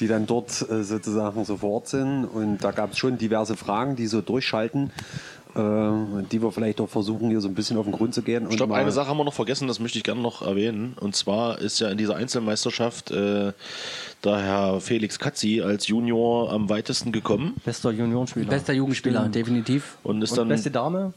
die 0.00 0.06
dann 0.06 0.26
dort 0.26 0.50
äh, 0.70 0.82
sozusagen 0.84 1.44
so 1.46 1.56
vor 1.56 1.70
Ort 1.72 1.88
sind. 1.88 2.24
Und 2.26 2.58
da 2.58 2.72
gab 2.72 2.92
es 2.92 2.98
schon 2.98 3.16
diverse 3.16 3.56
Fragen, 3.56 3.96
die 3.96 4.06
so 4.06 4.20
durchschalten, 4.20 4.90
die 5.56 6.42
wir 6.42 6.50
vielleicht 6.50 6.80
auch 6.80 6.88
versuchen, 6.88 7.30
hier 7.30 7.40
so 7.40 7.46
ein 7.46 7.54
bisschen 7.54 7.76
auf 7.76 7.84
den 7.84 7.92
Grund 7.92 8.12
zu 8.12 8.22
gehen. 8.22 8.46
Ich 8.50 8.56
glaube, 8.56 8.74
eine 8.74 8.90
Sache 8.90 9.08
haben 9.08 9.18
wir 9.18 9.24
noch 9.24 9.34
vergessen, 9.34 9.68
das 9.68 9.78
möchte 9.78 9.98
ich 9.98 10.04
gerne 10.04 10.20
noch 10.20 10.42
erwähnen. 10.42 10.96
Und 10.98 11.14
zwar 11.14 11.60
ist 11.60 11.78
ja 11.78 11.90
in 11.90 11.98
dieser 11.98 12.16
Einzelmeisterschaft 12.16 13.12
äh, 13.12 13.52
der 14.24 14.38
Herr 14.38 14.80
Felix 14.80 15.18
Katzi 15.18 15.62
als 15.62 15.86
Junior 15.86 16.50
am 16.50 16.68
weitesten 16.68 17.12
gekommen 17.12 17.54
Bester 17.64 17.92
Juniorenspieler. 17.92 18.48
Bester 18.48 18.72
Jugendspieler, 18.72 19.28
definitiv. 19.28 19.96
und 20.02 20.22
ist 20.22 20.32
Und 20.32 20.38
dann 20.38 20.48
beste 20.48 20.70
Dame. 20.70 21.14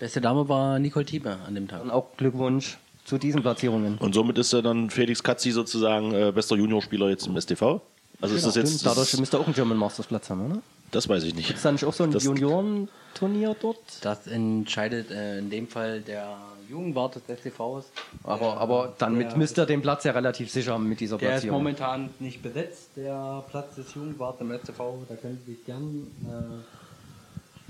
Beste 0.00 0.20
Dame 0.20 0.48
war 0.48 0.78
Nicole 0.78 1.04
Thieme 1.04 1.36
an 1.46 1.54
dem 1.54 1.68
Tag. 1.68 1.82
Und 1.82 1.90
auch 1.90 2.16
Glückwunsch 2.16 2.78
zu 3.04 3.18
diesen 3.18 3.42
Platzierungen. 3.42 3.98
und 3.98 4.14
somit 4.14 4.38
ist 4.38 4.52
er 4.52 4.62
dann 4.62 4.90
Felix 4.90 5.22
Katzi 5.22 5.50
sozusagen 5.50 6.12
äh, 6.12 6.32
bester 6.34 6.56
Juniorspieler 6.56 7.10
jetzt 7.10 7.26
im 7.26 7.40
STV. 7.40 7.80
Also 8.20 8.34
ist 8.34 8.46
das 8.46 8.54
jetzt 8.56 8.80
Stimmt, 8.80 8.86
dadurch 8.86 9.18
müsste 9.18 9.38
auch 9.38 9.46
einen 9.46 9.54
German 9.54 9.78
Masters 9.78 10.06
Platz 10.06 10.28
haben, 10.30 10.46
oder? 10.46 10.62
Das 10.90 11.08
weiß 11.08 11.22
ich 11.24 11.34
nicht. 11.34 11.50
Ist 11.50 11.64
da 11.64 11.72
nicht 11.72 11.84
auch 11.84 11.92
so 11.92 12.04
ein 12.04 12.12
Das- 12.12 12.24
Juniorenturnier 12.24 13.56
dort? 13.60 13.78
Das 14.02 14.26
entscheidet 14.26 15.10
äh, 15.10 15.38
in 15.38 15.50
dem 15.50 15.68
Fall 15.68 16.00
der 16.00 16.36
Jugendwart 16.68 17.16
des 17.16 17.22
STVs. 17.38 17.86
Aber, 18.22 18.58
aber 18.58 18.94
damit 18.98 19.36
müsste 19.36 19.62
er 19.62 19.66
den 19.66 19.82
Platz 19.82 20.04
ja 20.04 20.12
relativ 20.12 20.50
sicher 20.50 20.74
haben 20.74 20.88
mit 20.88 21.00
dieser 21.00 21.18
Der 21.18 21.30
ist 21.30 21.32
Platzierung. 21.34 21.58
momentan 21.58 22.10
nicht 22.20 22.42
besetzt, 22.42 22.90
der 22.96 23.44
Platz 23.50 23.74
des 23.76 23.92
Jugendwarts 23.94 24.40
im 24.40 24.52
STV. 24.52 24.98
Da 25.08 25.16
können 25.16 25.40
sich 25.46 25.64
gern 25.64 26.06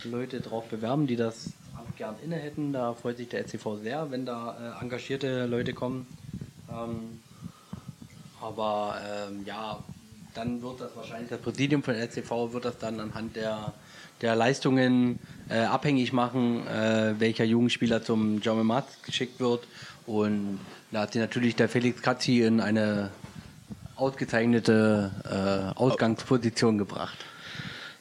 äh, 0.05 0.09
Leute 0.09 0.41
drauf 0.41 0.67
bewerben, 0.69 1.07
die 1.07 1.17
das 1.17 1.51
Amt 1.77 1.97
gern 1.97 2.15
inne 2.23 2.37
hätten. 2.37 2.73
Da 2.73 2.93
freut 2.95 3.17
sich 3.17 3.29
der 3.29 3.47
STV 3.47 3.77
sehr, 3.83 4.11
wenn 4.11 4.27
da 4.27 4.77
äh, 4.79 4.83
engagierte 4.83 5.47
Leute 5.47 5.73
kommen. 5.73 6.07
Ähm, 6.71 7.21
aber 8.41 8.97
ähm, 9.29 9.45
ja, 9.47 9.79
dann 10.35 10.63
wird 10.63 10.81
das 10.81 10.95
wahrscheinlich 10.97 11.31
das 11.31 11.41
Präsidium 11.41 11.83
von 11.83 11.95
SCV 11.95 12.53
wird 12.53 12.65
das 12.65 12.79
dann 12.79 13.01
anhand 13.01 13.37
der, 13.37 13.75
der 14.21 14.37
Leistungen 14.37 15.19
äh, 15.49 15.59
abhängig 15.61 16.13
machen, 16.13 16.67
äh, 16.67 17.15
welcher 17.19 17.45
Jugendspieler 17.45 18.03
zum 18.03 18.41
German 18.41 18.67
Masters 18.67 19.03
geschickt 19.03 19.41
wird. 19.41 19.67
Und 20.07 20.61
da 20.91 21.03
hat 21.03 21.13
sich 21.13 21.21
natürlich 21.21 21.57
der 21.57 21.69
Felix 21.69 22.03
Katzi 22.03 22.41
in 22.41 22.61
eine 22.61 23.11
ausgezeichnete 23.97 25.11
äh, 25.25 25.79
Ausgangsposition 25.79 26.79
gebracht. 26.79 27.19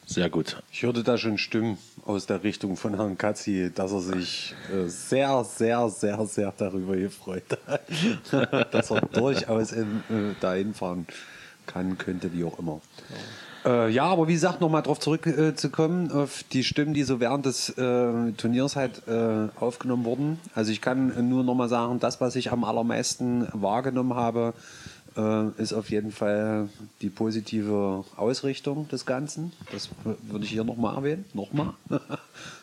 Sehr 0.05 0.30
gut. 0.30 0.63
Ich 0.71 0.82
hörte 0.82 1.03
da 1.03 1.19
schon 1.19 1.38
Stimmen 1.38 1.77
aus 2.03 2.25
der 2.25 2.43
Richtung 2.43 2.77
von 2.77 2.95
Herrn 2.95 3.15
Katzi, 3.17 3.71
dass 3.73 3.91
er 3.91 3.99
sich 3.99 4.55
äh, 4.73 4.88
sehr, 4.88 5.43
sehr, 5.43 5.88
sehr, 5.89 6.25
sehr 6.25 6.51
darüber 6.57 6.95
gefreut 6.95 7.43
hat, 7.67 7.82
dass 8.73 8.89
er 8.89 9.01
durchaus 9.01 9.71
in, 9.71 10.03
äh, 10.09 10.34
dahin 10.41 10.73
fahren 10.73 11.05
kann, 11.70 11.97
könnte, 11.97 12.34
wie 12.34 12.43
auch 12.43 12.59
immer. 12.59 12.82
Äh, 13.65 13.91
ja, 13.91 14.05
aber 14.05 14.28
wie 14.28 14.34
gesagt, 14.34 14.61
nochmal 14.61 14.82
darauf 14.82 14.99
zurückzukommen, 14.99 16.11
auf 16.11 16.43
die 16.51 16.63
Stimmen, 16.63 16.93
die 16.93 17.03
so 17.03 17.20
während 17.20 17.45
des 17.45 17.70
äh, 17.70 18.32
Turniers 18.38 18.76
halt 18.76 19.07
äh, 19.07 19.49
aufgenommen 19.59 20.05
wurden. 20.05 20.39
Also 20.55 20.72
ich 20.72 20.82
kann 20.82 21.30
nur 21.30 21.43
nochmal 21.43 21.70
sagen, 21.70 21.99
das, 21.99 22.22
was 22.22 22.36
ich 22.36 22.51
am 22.51 22.63
allermeisten 22.63 23.47
wahrgenommen 23.53 24.13
habe, 24.15 24.53
äh, 25.17 25.49
ist 25.61 25.74
auf 25.74 25.89
jeden 25.89 26.11
Fall 26.11 26.70
die 27.01 27.09
positive 27.09 28.05
Ausrichtung 28.15 28.88
des 28.88 29.05
Ganzen. 29.05 29.51
Das 29.72 29.89
würde 30.03 30.45
ich 30.45 30.51
hier 30.51 30.63
nochmal 30.63 30.95
erwähnen. 30.95 31.26
Nochmal. 31.34 31.74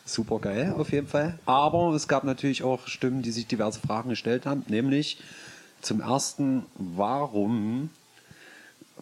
Super 0.05 0.39
geil, 0.39 0.73
auf 0.77 0.91
jeden 0.91 1.07
Fall. 1.07 1.37
Aber 1.45 1.93
es 1.93 2.07
gab 2.07 2.23
natürlich 2.23 2.63
auch 2.63 2.87
Stimmen, 2.87 3.21
die 3.21 3.31
sich 3.31 3.45
diverse 3.45 3.79
Fragen 3.79 4.09
gestellt 4.09 4.45
haben, 4.45 4.63
nämlich 4.67 5.19
zum 5.81 6.01
ersten, 6.01 6.65
warum 6.75 7.91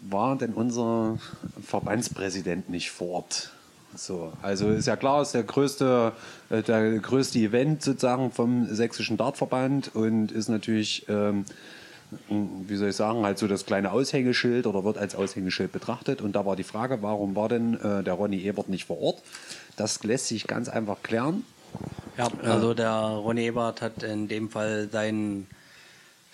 war 0.10 0.38
denn 0.38 0.53
unser 0.53 1.18
Verbandspräsident 1.62 2.70
nicht 2.70 2.91
vor 2.91 3.10
Ort? 3.10 3.51
So, 3.95 4.34
also 4.41 4.70
ist 4.70 4.88
ja 4.88 4.95
klar, 4.95 5.22
ist 5.22 5.34
der 5.34 5.43
größte, 5.43 6.12
äh, 6.49 6.62
der 6.62 6.99
größte 6.99 7.39
Event 7.39 7.82
sozusagen 7.82 8.32
vom 8.32 8.68
sächsischen 8.68 9.18
Dartverband 9.18 9.95
und 9.95 10.32
ist 10.32 10.49
natürlich, 10.49 11.08
ähm, 11.08 11.45
wie 12.30 12.76
soll 12.76 12.89
ich 12.89 12.95
sagen, 12.95 13.24
halt 13.24 13.38
so 13.38 13.47
das 13.47 13.66
kleine 13.66 13.91
Aushängeschild 13.91 14.68
oder 14.68 14.84
wird 14.84 14.97
als 14.97 15.16
Aushängeschild 15.16 15.72
betrachtet. 15.72 16.22
Und 16.22 16.36
da 16.36 16.45
war 16.45 16.56
die 16.56 16.64
Frage, 16.64 17.01
warum 17.01 17.36
war 17.36 17.47
denn 17.47 17.80
äh, 17.80 18.03
der 18.03 18.14
Ronny 18.14 18.41
Ebert 18.41 18.70
nicht 18.70 18.86
vor 18.86 18.99
Ort? 19.01 19.22
Das 19.78 20.03
lässt 20.03 20.28
sich 20.28 20.45
ganz 20.45 20.68
einfach 20.68 21.01
klären. 21.01 21.45
Ja, 22.18 22.30
also 22.43 22.74
der 22.74 22.91
Ronny 22.91 23.45
Ebert 23.45 23.82
hat 23.82 24.03
in 24.03 24.28
dem 24.28 24.49
Fall 24.49 24.89
seinen 24.91 25.47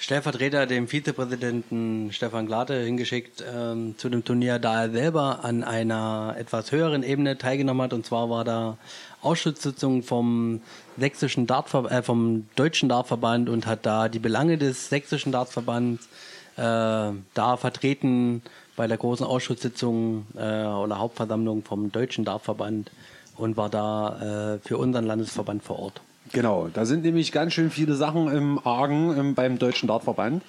Stellvertreter, 0.02 0.66
dem 0.66 0.88
Vizepräsidenten 0.88 2.12
Stefan 2.12 2.48
Glate, 2.48 2.74
hingeschickt 2.74 3.44
ähm, 3.48 3.94
zu 4.00 4.10
dem 4.10 4.26
Turnier, 4.26 4.58
da 4.58 4.86
er 4.86 4.90
selber 4.90 5.46
an 5.46 5.64
einer 5.64 6.36
etwas 6.40 6.72
höheren 6.72 7.04
Ebene 7.04 7.38
teilgenommen 7.38 7.84
hat. 7.84 7.94
Und 7.94 8.04
zwar 8.04 8.28
war 8.28 8.44
da 8.44 8.80
Ausschusssitzung 9.22 10.02
vom 10.02 10.62
sächsischen 10.98 11.46
Dartver 11.46 11.92
äh, 11.92 12.02
vom 12.02 12.48
deutschen 12.56 12.90
Dartverband 12.90 13.48
und 13.48 13.68
hat 13.68 13.86
da 13.86 14.10
die 14.10 14.18
Belange 14.18 14.58
des 14.58 14.90
sächsischen 14.90 15.32
Dartverbands 15.32 16.10
äh, 16.58 16.60
da 16.62 17.58
vertreten 17.58 18.42
bei 18.76 18.88
der 18.88 18.98
großen 18.98 19.24
Ausschusssitzung 19.24 20.26
äh, 20.36 20.66
oder 20.66 20.98
Hauptversammlung 20.98 21.64
vom 21.64 21.92
deutschen 21.92 22.26
Dartverband 22.26 22.90
und 23.38 23.56
war 23.56 23.70
da 23.70 24.56
äh, 24.56 24.68
für 24.68 24.80
unseren 24.80 25.06
Landesverband 25.06 25.62
vor 25.62 25.78
Ort. 25.78 26.02
Genau, 26.34 26.70
da 26.74 26.86
sind 26.86 27.04
nämlich 27.04 27.32
ganz 27.32 27.54
schön 27.54 27.70
viele 27.70 27.96
Sachen 27.96 28.30
im 28.30 28.60
Argen 28.66 29.18
ähm, 29.18 29.36
beim 29.36 29.60
Deutschen 29.60 29.88
Dartverband. 29.88 30.44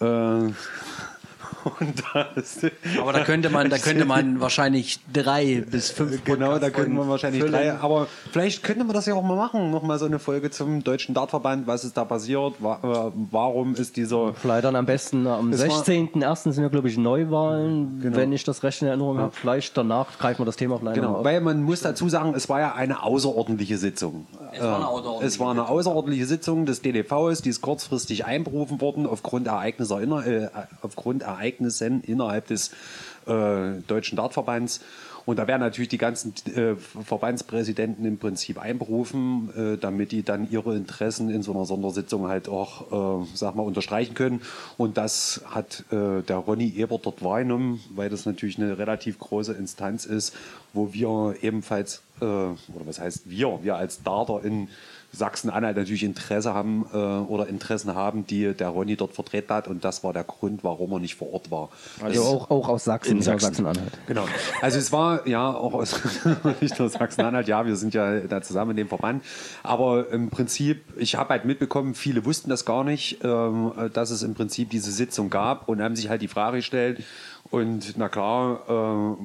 Äh, 0.00 0.52
Aber 3.00 3.12
da 3.12 3.24
könnte 3.24 3.50
man, 3.50 3.70
da 3.70 3.78
könnte 3.78 4.04
man 4.04 4.40
wahrscheinlich 4.40 4.98
drei 5.12 5.64
bis 5.70 5.90
fünf 5.90 6.24
Genau, 6.24 6.58
da 6.58 6.70
könnten 6.70 6.94
wir 6.94 7.08
wahrscheinlich 7.08 7.40
füllen. 7.42 7.52
drei. 7.54 7.72
Aber 7.74 8.06
vielleicht 8.32 8.62
könnte 8.62 8.84
man 8.84 8.94
das 8.94 9.06
ja 9.06 9.14
auch 9.14 9.22
mal 9.22 9.36
machen. 9.36 9.70
Nochmal 9.70 9.98
so 9.98 10.06
eine 10.06 10.18
Folge 10.18 10.50
zum 10.50 10.82
Deutschen 10.84 11.14
Dartverband. 11.14 11.66
Was 11.66 11.84
ist 11.84 11.96
da 11.96 12.04
passiert? 12.04 12.54
Äh, 12.60 12.64
warum 13.30 13.74
ist 13.74 13.96
dieser. 13.96 14.34
Vielleicht 14.34 14.64
dann 14.64 14.76
am 14.76 14.86
besten 14.86 15.26
am 15.26 15.52
Es 15.52 15.60
war- 15.68 15.82
16.01. 15.82 16.52
sind 16.52 16.62
ja, 16.62 16.68
glaube 16.68 16.88
ich, 16.88 16.96
Neuwahlen, 16.98 18.00
Genau. 18.00 18.16
wenn 18.16 18.32
ich 18.32 18.44
das 18.44 18.62
recht 18.62 18.82
in 18.82 18.88
Erinnerung 18.88 19.18
habe. 19.18 19.32
Vielleicht 19.32 19.76
danach 19.76 20.18
greifen 20.18 20.40
wir 20.40 20.46
das 20.46 20.56
Thema 20.56 20.78
vielleicht 20.78 20.96
noch 20.96 21.02
Genau, 21.06 21.18
auf. 21.18 21.24
weil 21.24 21.40
man 21.40 21.62
muss 21.62 21.80
dazu 21.80 22.08
sagen, 22.08 22.34
es 22.34 22.48
war 22.48 22.60
ja 22.60 22.74
eine 22.74 23.02
außerordentliche 23.02 23.78
Sitzung. 23.78 24.26
Es 24.52 24.60
war 24.60 24.76
eine 24.76 24.84
Äh, 24.84 24.86
außerordentliche 24.86 25.26
Es 25.26 25.38
war 25.40 25.50
eine 25.50 25.68
außerordentliche 25.68 26.26
Sitzung 26.26 26.66
des 26.66 26.82
DDVs, 26.82 27.42
die 27.42 27.50
ist 27.50 27.60
kurzfristig 27.60 28.24
einberufen 28.24 28.80
worden 28.80 29.06
aufgrund, 29.06 29.46
Ereignisse, 29.46 29.94
äh, 30.00 30.48
aufgrund 30.82 31.22
Ereignissen 31.50 32.02
innerhalb 32.02 32.46
des 32.46 32.70
äh, 33.26 33.80
Deutschen 33.86 34.16
Dartverbands. 34.16 34.80
Und 35.26 35.38
da 35.38 35.46
werden 35.46 35.60
natürlich 35.60 35.90
die 35.90 35.98
ganzen 35.98 36.32
äh, 36.56 36.74
Verbandspräsidenten 36.76 38.06
im 38.06 38.18
Prinzip 38.18 38.58
einberufen, 38.58 39.50
äh, 39.54 39.78
damit 39.78 40.12
die 40.12 40.22
dann 40.22 40.50
ihre 40.50 40.74
Interessen 40.74 41.28
in 41.28 41.42
so 41.42 41.52
einer 41.52 41.66
Sondersitzung 41.66 42.28
halt 42.28 42.48
auch, 42.48 43.22
äh, 43.22 43.26
sag 43.34 43.54
mal, 43.54 43.62
unterstreichen 43.62 44.14
können. 44.14 44.40
Und 44.78 44.96
das 44.96 45.42
hat 45.44 45.84
äh, 45.92 46.22
der 46.22 46.36
Ronny 46.36 46.72
Ebert 46.74 47.04
dort 47.04 47.22
wahrgenommen, 47.22 47.80
weil 47.94 48.08
das 48.08 48.24
natürlich 48.24 48.58
eine 48.58 48.78
relativ 48.78 49.18
große 49.18 49.52
Instanz 49.52 50.06
ist, 50.06 50.34
wo 50.72 50.94
wir 50.94 51.36
ebenfalls, 51.42 52.02
äh, 52.20 52.24
oder 52.24 52.86
was 52.86 52.98
heißt 52.98 53.28
wir, 53.28 53.60
wir 53.62 53.76
als 53.76 54.02
Darter 54.02 54.42
in 54.42 54.68
Sachsen-Anhalt 55.12 55.76
natürlich 55.76 56.04
Interesse 56.04 56.54
haben 56.54 56.86
äh, 56.92 56.96
oder 56.96 57.48
Interessen 57.48 57.94
haben, 57.94 58.26
die 58.26 58.54
der 58.54 58.68
Ronny 58.68 58.96
dort 58.96 59.12
vertreten 59.12 59.52
hat. 59.52 59.68
Und 59.68 59.84
das 59.84 60.04
war 60.04 60.12
der 60.12 60.24
Grund, 60.24 60.62
warum 60.62 60.92
er 60.92 61.00
nicht 61.00 61.16
vor 61.16 61.32
Ort 61.32 61.50
war. 61.50 61.68
Also 62.02 62.22
auch, 62.22 62.50
auch 62.50 62.68
aus 62.68 62.84
Sachsen, 62.84 63.20
Sachsen. 63.20 63.48
Sachsen-Anhalt. 63.48 63.92
Genau. 64.06 64.26
Also 64.60 64.78
es 64.78 64.92
war 64.92 65.26
ja 65.26 65.52
auch 65.52 65.74
aus 65.74 66.00
nicht 66.60 66.78
nur 66.78 66.88
Sachsen-Anhalt, 66.88 67.48
ja, 67.48 67.66
wir 67.66 67.76
sind 67.76 67.94
ja 67.94 68.20
da 68.20 68.40
zusammen 68.42 68.72
in 68.72 68.76
dem 68.76 68.88
Verband. 68.88 69.24
Aber 69.62 70.10
im 70.10 70.30
Prinzip, 70.30 70.84
ich 70.96 71.16
habe 71.16 71.30
halt 71.30 71.44
mitbekommen, 71.44 71.94
viele 71.94 72.24
wussten 72.24 72.50
das 72.50 72.64
gar 72.64 72.84
nicht, 72.84 73.18
ähm, 73.24 73.72
dass 73.92 74.10
es 74.10 74.22
im 74.22 74.34
Prinzip 74.34 74.70
diese 74.70 74.92
Sitzung 74.92 75.30
gab 75.30 75.68
und 75.68 75.82
haben 75.82 75.96
sich 75.96 76.08
halt 76.08 76.22
die 76.22 76.28
Frage 76.28 76.58
gestellt. 76.58 77.02
Und 77.50 77.94
na 77.96 78.08
klar, 78.08 78.60
äh, 78.68 78.70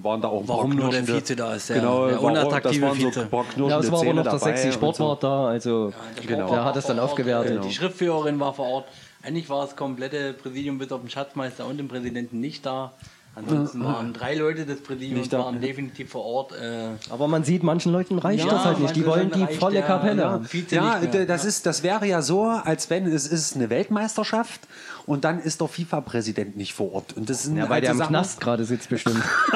waren 0.04 0.20
da 0.22 0.30
auch 0.30 0.42
ein 0.42 0.48
Warum 0.48 0.72
paar 0.72 0.80
nur 0.80 0.90
der 0.92 1.08
Vize 1.08 1.36
da 1.36 1.54
ist, 1.54 1.70
der- 1.70 1.78
genau, 1.80 2.08
der 2.08 2.22
unattraktive 2.24 2.82
das 2.82 2.90
waren 2.90 3.00
so 3.00 3.08
Vize. 3.10 3.22
ein 3.22 3.30
paar 3.30 3.46
Ja, 3.70 3.80
es 3.80 3.92
war 3.92 4.02
aber 4.02 4.14
noch 4.14 4.24
der 4.24 4.40
sexy 4.40 4.72
Sportwart 4.72 5.24
da, 5.24 5.48
also 5.48 5.94
Genau. 6.26 6.50
der 6.50 6.66
hat 6.66 6.76
es 6.76 6.86
dann 6.86 6.96
Vor 6.96 7.04
Ort. 7.04 7.12
aufgewertet. 7.12 7.64
Die 7.64 7.72
Schriftführerin 7.74 8.40
war 8.40 8.54
vor 8.54 8.68
Ort. 8.68 8.86
Eigentlich 9.22 9.48
war 9.50 9.64
das 9.66 9.76
komplette 9.76 10.34
Präsidium 10.34 10.78
bis 10.80 10.92
auf 10.92 11.02
den 11.02 11.10
Schatzmeister 11.10 11.66
und 11.68 11.78
den 11.78 11.88
Präsidenten 11.88 12.40
nicht 12.40 12.66
da. 12.66 12.94
Ansonsten 13.38 13.84
waren 13.84 14.14
drei 14.14 14.34
Leute 14.34 14.66
des 14.66 14.82
Präsidiums 14.82 15.28
da. 15.28 15.40
waren 15.40 15.60
definitiv 15.60 16.10
vor 16.12 16.24
Ort. 16.24 16.54
Äh, 16.54 16.92
Aber 17.10 17.28
man 17.28 17.44
sieht, 17.44 17.64
manchen 17.64 17.92
Leuten 17.92 18.18
reicht 18.18 18.46
Ja, 18.46 18.52
das 18.54 18.64
halt 18.64 18.80
nicht. 18.80 18.96
Die 18.96 19.06
wollen 19.06 19.30
die 19.30 19.46
volle 19.56 19.74
der- 19.76 19.84
Kapelle. 19.84 20.42
ja. 20.72 21.00
Ja, 21.02 21.26
das, 21.26 21.44
ist, 21.44 21.66
das 21.66 21.84
wäre 21.84 22.08
ja 22.08 22.22
so, 22.22 22.44
als 22.46 22.90
wenn 22.90 23.06
es 23.08 23.28
ist 23.28 23.56
eine 23.58 23.70
Weltmeisterschaft 23.70 24.62
und 25.06 25.24
dann 25.24 25.40
ist 25.40 25.62
der 25.62 25.68
FIFA-Präsident 25.68 26.58
nicht 26.58 26.74
vor 26.74 26.94
Ort. 26.94 27.14
Und 27.16 27.30
das 27.30 27.44
sind 27.44 27.58
Ja, 27.58 27.64
weil 27.64 27.72
halt 27.76 27.84
der 27.86 27.92
im 27.92 27.98
Sachen- 27.98 28.10
Knast 28.10 28.42
gerade 28.42 28.66
sitzt 28.66 28.90
bestimmt. 28.90 29.22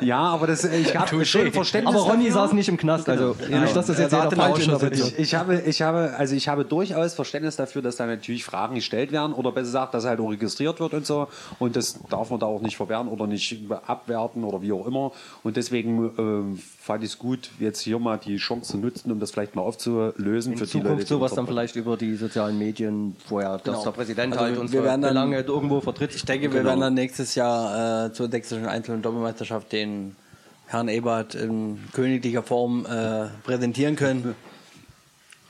Ja, 0.00 0.18
aber 0.20 0.46
das, 0.46 0.64
ich 0.64 0.96
habe 0.96 1.24
schon 1.24 1.50
Verständnis 1.52 1.94
Aber 1.94 2.04
Ronny 2.04 2.26
dafür. 2.26 2.32
saß 2.42 2.52
nicht 2.52 2.68
im 2.68 2.76
Knast, 2.76 3.08
also 3.08 3.36
nicht, 3.48 3.76
dass 3.76 3.86
das 3.86 3.98
jetzt 3.98 4.12
jeder 4.12 4.30
falsch 4.30 4.40
Ausschuss. 4.52 4.64
interpretiert. 4.66 5.12
Ich, 5.12 5.18
ich, 5.18 5.34
habe, 5.34 5.60
ich, 5.60 5.82
habe, 5.82 6.14
also 6.16 6.34
ich 6.34 6.48
habe 6.48 6.64
durchaus 6.64 7.14
Verständnis 7.14 7.56
dafür, 7.56 7.82
dass 7.82 7.96
da 7.96 8.06
natürlich 8.06 8.44
Fragen 8.44 8.74
gestellt 8.76 9.12
werden 9.12 9.32
oder 9.32 9.52
besser 9.52 9.66
gesagt, 9.68 9.94
dass 9.94 10.04
halt 10.04 10.20
auch 10.20 10.30
registriert 10.30 10.80
wird 10.80 10.94
und 10.94 11.06
so. 11.06 11.28
Und 11.58 11.76
das 11.76 11.98
darf 12.10 12.30
man 12.30 12.40
da 12.40 12.46
auch 12.46 12.60
nicht 12.62 12.76
verwehren 12.76 13.08
oder 13.08 13.26
nicht 13.26 13.58
abwerten 13.86 14.44
oder 14.44 14.62
wie 14.62 14.72
auch 14.72 14.86
immer. 14.86 15.12
Und 15.42 15.56
deswegen 15.56 16.10
ähm, 16.18 16.58
fand 16.80 17.04
ich 17.04 17.10
es 17.10 17.18
gut, 17.18 17.50
jetzt 17.58 17.80
hier 17.80 17.98
mal 17.98 18.16
die 18.18 18.36
Chance 18.36 18.72
zu 18.72 18.78
nutzen, 18.78 19.12
um 19.12 19.20
das 19.20 19.30
vielleicht 19.30 19.54
mal 19.56 19.62
aufzulösen 19.62 20.52
In 20.52 20.58
für 20.58 20.66
die 20.66 20.78
Leute. 20.78 20.84
Zukunft 20.88 21.02
die 21.04 21.08
sowas 21.08 21.32
uns 21.32 21.36
dann 21.36 21.46
vielleicht 21.46 21.76
über 21.76 21.96
die 21.96 22.14
sozialen 22.16 22.58
Medien 22.58 22.97
vorher, 23.26 23.58
dass 23.62 23.82
der 23.82 23.90
Präsident 23.92 24.32
Also 24.32 24.44
halt 24.44 24.54
wir 24.54 24.60
unsere 24.60 24.84
werden 24.84 25.02
dann- 25.02 25.10
Belange 25.14 25.40
irgendwo 25.40 25.80
vertritt. 25.80 26.14
ich 26.14 26.24
denke, 26.24 26.52
wir 26.52 26.64
werden 26.64 26.80
dann 26.80 26.94
nächstes 26.94 27.34
Jahr 27.34 28.06
äh, 28.06 28.12
zur 28.12 28.30
sächsischen 28.30 28.66
Einzel- 28.66 28.94
und 28.94 29.02
Doppelmeisterschaft 29.02 29.72
den 29.72 30.16
Herrn 30.66 30.88
Ebert 30.88 31.34
in 31.34 31.78
königlicher 31.92 32.42
Form 32.42 32.84
äh, 32.86 33.26
präsentieren 33.44 33.96
können. 33.96 34.34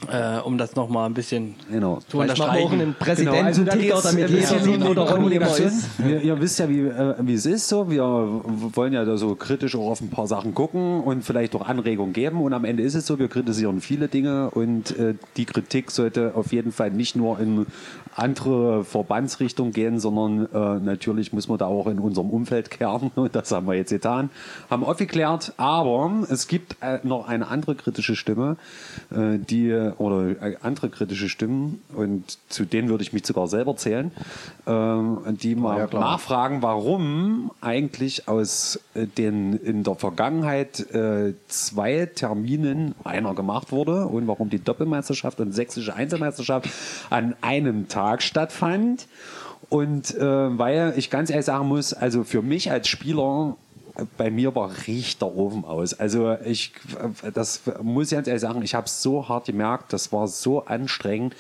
Äh, 0.06 0.38
um 0.38 0.58
das 0.58 0.76
nochmal 0.76 1.06
ein 1.06 1.14
bisschen 1.14 1.56
Genau. 1.70 1.98
zu 2.08 2.20
Vielleicht 2.20 2.38
wir 2.38 2.44
auch 2.44 2.70
einen 2.72 2.94
unterstreichen. 2.94 3.24
Genau, 3.24 3.42
also 3.42 3.64
damit 3.64 4.30
äh, 4.30 4.34
jeder 4.34 4.60
sieht, 4.60 4.86
wo 4.86 4.94
der 4.94 5.04
Kommunikation. 5.06 5.66
ist. 5.66 5.88
Ihr, 5.98 6.22
ihr 6.22 6.40
wisst 6.40 6.60
ja, 6.60 6.68
wie, 6.68 6.82
äh, 6.82 7.32
es 7.34 7.46
ist 7.46 7.68
so. 7.68 7.90
Wir 7.90 8.04
wollen 8.04 8.92
ja 8.92 9.04
da 9.04 9.16
so 9.16 9.34
kritisch 9.34 9.74
auch 9.74 9.90
auf 9.90 10.00
ein 10.00 10.08
paar 10.08 10.28
Sachen 10.28 10.54
gucken 10.54 11.00
und 11.00 11.24
vielleicht 11.24 11.56
auch 11.56 11.66
Anregungen 11.66 12.12
geben. 12.12 12.40
Und 12.42 12.52
am 12.52 12.64
Ende 12.64 12.84
ist 12.84 12.94
es 12.94 13.06
so, 13.06 13.18
wir 13.18 13.26
kritisieren 13.26 13.80
viele 13.80 14.06
Dinge 14.06 14.50
und 14.50 14.96
äh, 14.96 15.14
die 15.36 15.46
Kritik 15.46 15.90
sollte 15.90 16.32
auf 16.36 16.52
jeden 16.52 16.70
Fall 16.70 16.92
nicht 16.92 17.16
nur 17.16 17.40
in 17.40 17.66
andere 18.14 18.84
Verbandsrichtung 18.84 19.72
gehen, 19.72 19.98
sondern 19.98 20.46
äh, 20.52 20.84
natürlich 20.84 21.32
muss 21.32 21.48
man 21.48 21.58
da 21.58 21.66
auch 21.66 21.88
in 21.88 21.98
unserem 21.98 22.30
Umfeld 22.30 22.70
kehren. 22.78 23.10
Und 23.16 23.34
das 23.34 23.50
haben 23.50 23.66
wir 23.66 23.74
jetzt 23.74 23.90
getan. 23.90 24.30
Haben 24.70 24.84
aufgeklärt, 24.84 25.54
aber 25.56 26.12
es 26.30 26.46
gibt 26.46 26.76
äh, 26.82 26.98
noch 27.02 27.26
eine 27.28 27.48
andere 27.48 27.74
kritische 27.74 28.14
Stimme, 28.14 28.56
äh, 29.88 30.02
oder 30.02 30.42
äh, 30.42 30.56
andere 30.62 30.88
kritische 30.88 31.28
Stimmen 31.28 31.82
und 31.94 32.38
zu 32.48 32.64
denen 32.64 32.88
würde 32.88 33.02
ich 33.02 33.12
mich 33.12 33.26
sogar 33.26 33.48
selber 33.48 33.76
zählen, 33.76 34.10
ähm, 34.66 35.18
die 35.40 35.54
mal 35.54 35.88
nachfragen, 35.92 36.62
warum 36.62 37.50
eigentlich 37.60 38.28
aus 38.28 38.80
äh, 38.94 39.06
den 39.06 39.54
in 39.54 39.84
der 39.84 39.94
Vergangenheit 39.94 40.80
äh, 40.94 41.34
zwei 41.48 42.06
Terminen 42.06 42.94
einer 43.04 43.34
gemacht 43.34 43.72
wurde 43.72 44.06
und 44.06 44.26
warum 44.26 44.50
die 44.50 44.62
Doppelmeisterschaft 44.62 45.40
und 45.40 45.52
sächsische 45.52 45.94
Einzelmeisterschaft 45.94 46.68
an 47.10 47.34
einem 47.40 47.88
Tag 47.88 48.22
stattfand. 48.22 49.06
Und 49.70 50.14
äh, 50.14 50.58
weil 50.58 50.94
ich 50.96 51.10
ganz 51.10 51.28
ehrlich 51.28 51.44
sagen 51.44 51.68
muss, 51.68 51.92
also 51.92 52.24
für 52.24 52.40
mich 52.40 52.70
als 52.70 52.88
Spieler 52.88 53.56
bei 54.16 54.30
mir 54.30 54.54
war 54.54 54.70
richtig 54.86 55.18
der 55.18 55.34
Ofen 55.34 55.64
aus. 55.64 55.94
Also 55.94 56.36
ich, 56.44 56.72
das 57.34 57.62
muss 57.82 58.10
ich 58.10 58.16
ganz 58.16 58.28
ehrlich 58.28 58.42
sagen, 58.42 58.62
ich 58.62 58.74
habe 58.74 58.86
es 58.86 59.02
so 59.02 59.28
hart 59.28 59.46
gemerkt, 59.46 59.92
das 59.92 60.12
war 60.12 60.28
so 60.28 60.64
anstrengend. 60.64 61.34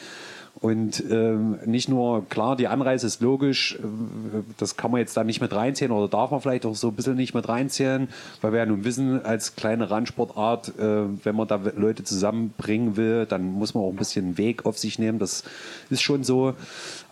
Und 0.60 1.04
ähm, 1.08 1.58
nicht 1.66 1.88
nur, 1.88 2.28
klar, 2.28 2.56
die 2.56 2.66
Anreise 2.66 3.06
ist 3.06 3.20
logisch, 3.20 3.76
äh, 3.76 4.42
das 4.56 4.76
kann 4.76 4.90
man 4.90 4.98
jetzt 4.98 5.16
da 5.16 5.22
nicht 5.22 5.40
mit 5.40 5.52
reinziehen 5.52 5.92
oder 5.92 6.08
darf 6.08 6.32
man 6.32 6.40
vielleicht 6.40 6.66
auch 6.66 6.74
so 6.74 6.88
ein 6.88 6.94
bisschen 6.94 7.14
nicht 7.14 7.32
mit 7.32 7.48
reinziehen, 7.48 8.08
weil 8.40 8.52
wir 8.52 8.58
ja 8.58 8.66
nun 8.66 8.82
wissen, 8.82 9.24
als 9.24 9.54
kleine 9.54 9.88
Randsportart, 9.88 10.76
äh, 10.78 11.04
wenn 11.24 11.36
man 11.36 11.46
da 11.46 11.60
Leute 11.76 12.02
zusammenbringen 12.02 12.96
will, 12.96 13.24
dann 13.26 13.52
muss 13.52 13.74
man 13.74 13.84
auch 13.84 13.90
ein 13.90 13.96
bisschen 13.96 14.36
Weg 14.36 14.66
auf 14.66 14.78
sich 14.78 14.98
nehmen, 14.98 15.20
das 15.20 15.44
ist 15.90 16.02
schon 16.02 16.24
so. 16.24 16.54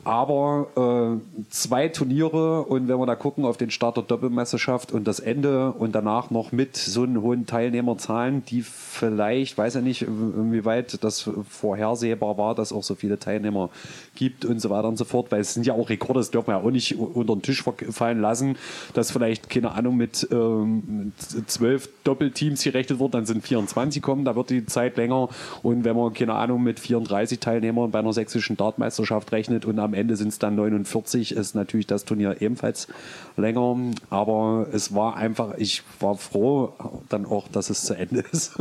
Aber 0.06 1.18
äh, 1.18 1.42
zwei 1.50 1.88
Turniere 1.88 2.62
und 2.62 2.86
wenn 2.86 2.96
wir 2.96 3.06
da 3.06 3.16
gucken 3.16 3.44
auf 3.44 3.56
den 3.56 3.72
Start 3.72 3.96
der 3.96 4.04
Doppelmeisterschaft 4.04 4.92
und 4.92 5.04
das 5.04 5.18
Ende 5.18 5.72
und 5.72 5.96
danach 5.96 6.30
noch 6.30 6.52
mit 6.52 6.76
so 6.76 7.02
einen 7.02 7.20
hohen 7.22 7.46
Teilnehmerzahlen, 7.46 8.44
die 8.44 8.62
vielleicht, 8.62 9.58
weiß 9.58 9.74
ja 9.74 9.80
nicht, 9.80 10.02
inwieweit 10.02 11.02
das 11.02 11.28
vorhersehbar 11.50 12.38
war, 12.38 12.54
dass 12.54 12.72
auch 12.72 12.84
so 12.84 12.94
viele 12.94 13.18
Teilnehmer 13.18 13.68
gibt 14.14 14.44
und 14.44 14.60
so 14.60 14.70
weiter 14.70 14.86
und 14.86 14.96
so 14.96 15.04
fort, 15.04 15.32
weil 15.32 15.40
es 15.40 15.54
sind 15.54 15.66
ja 15.66 15.74
auch 15.74 15.90
Rekorde, 15.90 16.20
das 16.20 16.30
dürfen 16.30 16.50
wir 16.50 16.58
ja 16.58 16.62
auch 16.62 16.70
nicht 16.70 16.96
unter 16.96 17.34
den 17.34 17.42
Tisch 17.42 17.64
fallen 17.64 18.20
lassen, 18.20 18.56
dass 18.94 19.10
vielleicht, 19.10 19.50
keine 19.50 19.72
Ahnung, 19.72 19.96
mit 19.96 20.28
ähm, 20.30 21.14
zwölf 21.48 21.88
Doppelteams 22.04 22.62
gerechnet 22.62 23.00
wird, 23.00 23.12
dann 23.12 23.26
sind 23.26 23.42
24 23.42 24.00
kommen, 24.02 24.24
da 24.24 24.36
wird 24.36 24.50
die 24.50 24.66
Zeit 24.66 24.96
länger. 24.98 25.30
Und 25.64 25.82
wenn 25.82 25.96
man, 25.96 26.14
keine 26.14 26.34
Ahnung, 26.34 26.62
mit 26.62 26.78
34 26.78 27.40
Teilnehmern 27.40 27.90
bei 27.90 27.98
einer 27.98 28.12
sächsischen 28.12 28.56
Dartmeisterschaft 28.56 29.32
rechnet 29.32 29.64
und 29.64 29.80
am 29.80 29.95
Ende 29.96 30.16
sind 30.16 30.28
es 30.28 30.38
dann 30.38 30.54
49, 30.54 31.32
ist 31.32 31.54
natürlich 31.54 31.86
das 31.86 32.04
Turnier 32.04 32.40
ebenfalls 32.40 32.88
länger, 33.36 33.76
aber 34.10 34.66
es 34.72 34.94
war 34.94 35.16
einfach, 35.16 35.54
ich 35.56 35.82
war 36.00 36.16
froh 36.16 36.72
dann 37.08 37.26
auch, 37.26 37.48
dass 37.48 37.70
es 37.70 37.82
zu 37.82 37.94
Ende 37.94 38.24
ist. 38.30 38.58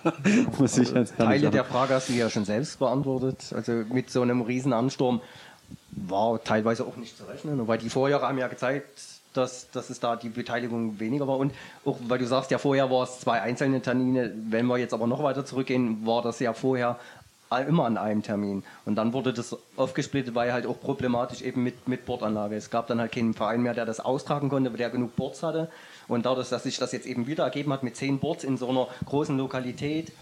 Muss 0.58 0.78
ich 0.78 0.94
ehrlich 0.94 1.10
Teile 1.10 1.50
der 1.50 1.64
Frage 1.64 1.94
hast 1.94 2.08
du 2.08 2.12
ja 2.14 2.30
schon 2.30 2.44
selbst 2.44 2.78
beantwortet. 2.78 3.52
Also 3.54 3.72
mit 3.72 4.10
so 4.10 4.22
einem 4.22 4.42
riesen 4.42 4.72
Ansturm 4.72 5.20
war 5.90 6.42
teilweise 6.42 6.86
auch 6.86 6.96
nicht 6.96 7.16
zu 7.16 7.24
rechnen. 7.24 7.66
Weil 7.66 7.78
die 7.78 7.90
Vorjahre 7.90 8.26
haben 8.26 8.38
ja 8.38 8.48
gezeigt, 8.48 8.86
dass, 9.34 9.70
dass 9.70 9.90
es 9.90 10.00
da 10.00 10.16
die 10.16 10.28
Beteiligung 10.28 10.98
weniger 10.98 11.26
war. 11.28 11.38
Und 11.38 11.52
auch 11.84 11.98
weil 12.08 12.18
du 12.18 12.26
sagst, 12.26 12.50
ja 12.50 12.58
vorher 12.58 12.90
war 12.90 13.04
es 13.04 13.20
zwei 13.20 13.40
einzelne 13.40 13.80
Termine. 13.80 14.32
Wenn 14.48 14.66
wir 14.66 14.78
jetzt 14.78 14.94
aber 14.94 15.06
noch 15.06 15.22
weiter 15.22 15.44
zurückgehen, 15.44 16.06
war 16.06 16.22
das 16.22 16.40
ja 16.40 16.52
vorher 16.52 16.98
immer 17.50 17.84
an 17.86 17.96
einem 17.96 18.22
Termin. 18.22 18.62
Und 18.84 18.96
dann 18.96 19.12
wurde 19.12 19.32
das 19.32 19.56
aufgesplittet, 19.76 20.34
weil 20.34 20.52
halt 20.52 20.66
auch 20.66 20.80
problematisch 20.80 21.42
eben 21.42 21.62
mit, 21.62 21.88
mit 21.88 22.04
Bordanlage. 22.04 22.56
Es 22.56 22.70
gab 22.70 22.86
dann 22.86 23.00
halt 23.00 23.12
keinen 23.12 23.34
Verein 23.34 23.62
mehr, 23.62 23.74
der 23.74 23.86
das 23.86 24.00
austragen 24.00 24.48
konnte, 24.48 24.70
der 24.70 24.90
genug 24.90 25.16
Boards 25.16 25.42
hatte. 25.42 25.70
Und 26.06 26.26
dadurch, 26.26 26.48
dass 26.48 26.62
sich 26.62 26.78
das 26.78 26.92
jetzt 26.92 27.06
eben 27.06 27.26
wieder 27.26 27.44
ergeben 27.44 27.72
hat 27.72 27.82
mit 27.82 27.96
zehn 27.96 28.18
Boards 28.18 28.44
in 28.44 28.56
so 28.56 28.68
einer 28.68 28.88
großen 29.06 29.36
Lokalität, 29.36 30.12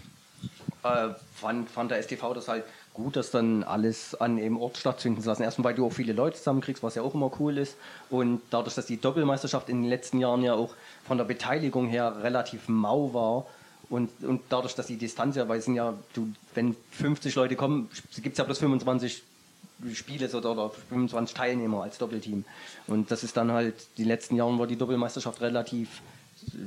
äh, 0.83 1.09
fand, 1.33 1.69
fand 1.69 1.91
der 1.91 2.01
STV 2.01 2.33
das 2.33 2.47
halt 2.47 2.63
gut, 2.93 3.15
dass 3.15 3.31
dann 3.31 3.63
alles 3.63 4.15
an 4.15 4.37
einem 4.37 4.57
Ort 4.57 4.77
stattfinden 4.77 5.21
zu 5.21 5.29
lassen. 5.29 5.43
Erstmal, 5.43 5.69
weil 5.69 5.75
du 5.75 5.85
auch 5.85 5.93
viele 5.93 6.13
Leute 6.13 6.37
zusammenkriegst, 6.37 6.81
was 6.81 6.95
ja 6.95 7.03
auch 7.03 7.13
immer 7.13 7.31
cool 7.39 7.57
ist. 7.57 7.77
Und 8.09 8.41
dadurch, 8.49 8.75
dass 8.75 8.87
die 8.87 8.99
Doppelmeisterschaft 8.99 9.69
in 9.69 9.83
den 9.83 9.89
letzten 9.89 10.19
Jahren 10.19 10.41
ja 10.43 10.53
auch 10.53 10.73
von 11.05 11.17
der 11.17 11.25
Beteiligung 11.25 11.87
her 11.87 12.23
relativ 12.23 12.67
mau 12.67 13.13
war, 13.13 13.45
und, 13.89 14.09
und 14.23 14.41
dadurch, 14.49 14.75
dass 14.75 14.87
die 14.87 14.97
Distanz 14.97 15.35
ja, 15.35 15.47
weil 15.47 15.59
es 15.59 15.65
sind 15.65 15.75
ja, 15.75 15.93
du, 16.13 16.29
wenn 16.53 16.75
50 16.91 17.35
Leute 17.35 17.55
kommen, 17.55 17.89
gibt 18.21 18.33
es 18.33 18.37
ja 18.37 18.43
bloß 18.43 18.59
25 18.59 19.23
Spiele 19.93 20.27
so, 20.27 20.39
oder 20.39 20.71
25 20.89 21.35
Teilnehmer 21.35 21.83
als 21.83 21.97
Doppelteam. 21.97 22.43
Und 22.87 23.11
das 23.11 23.23
ist 23.23 23.37
dann 23.37 23.51
halt, 23.51 23.75
die 23.97 24.03
letzten 24.03 24.35
Jahren 24.35 24.57
war 24.59 24.67
die 24.67 24.75
Doppelmeisterschaft 24.75 25.41
relativ 25.41 26.01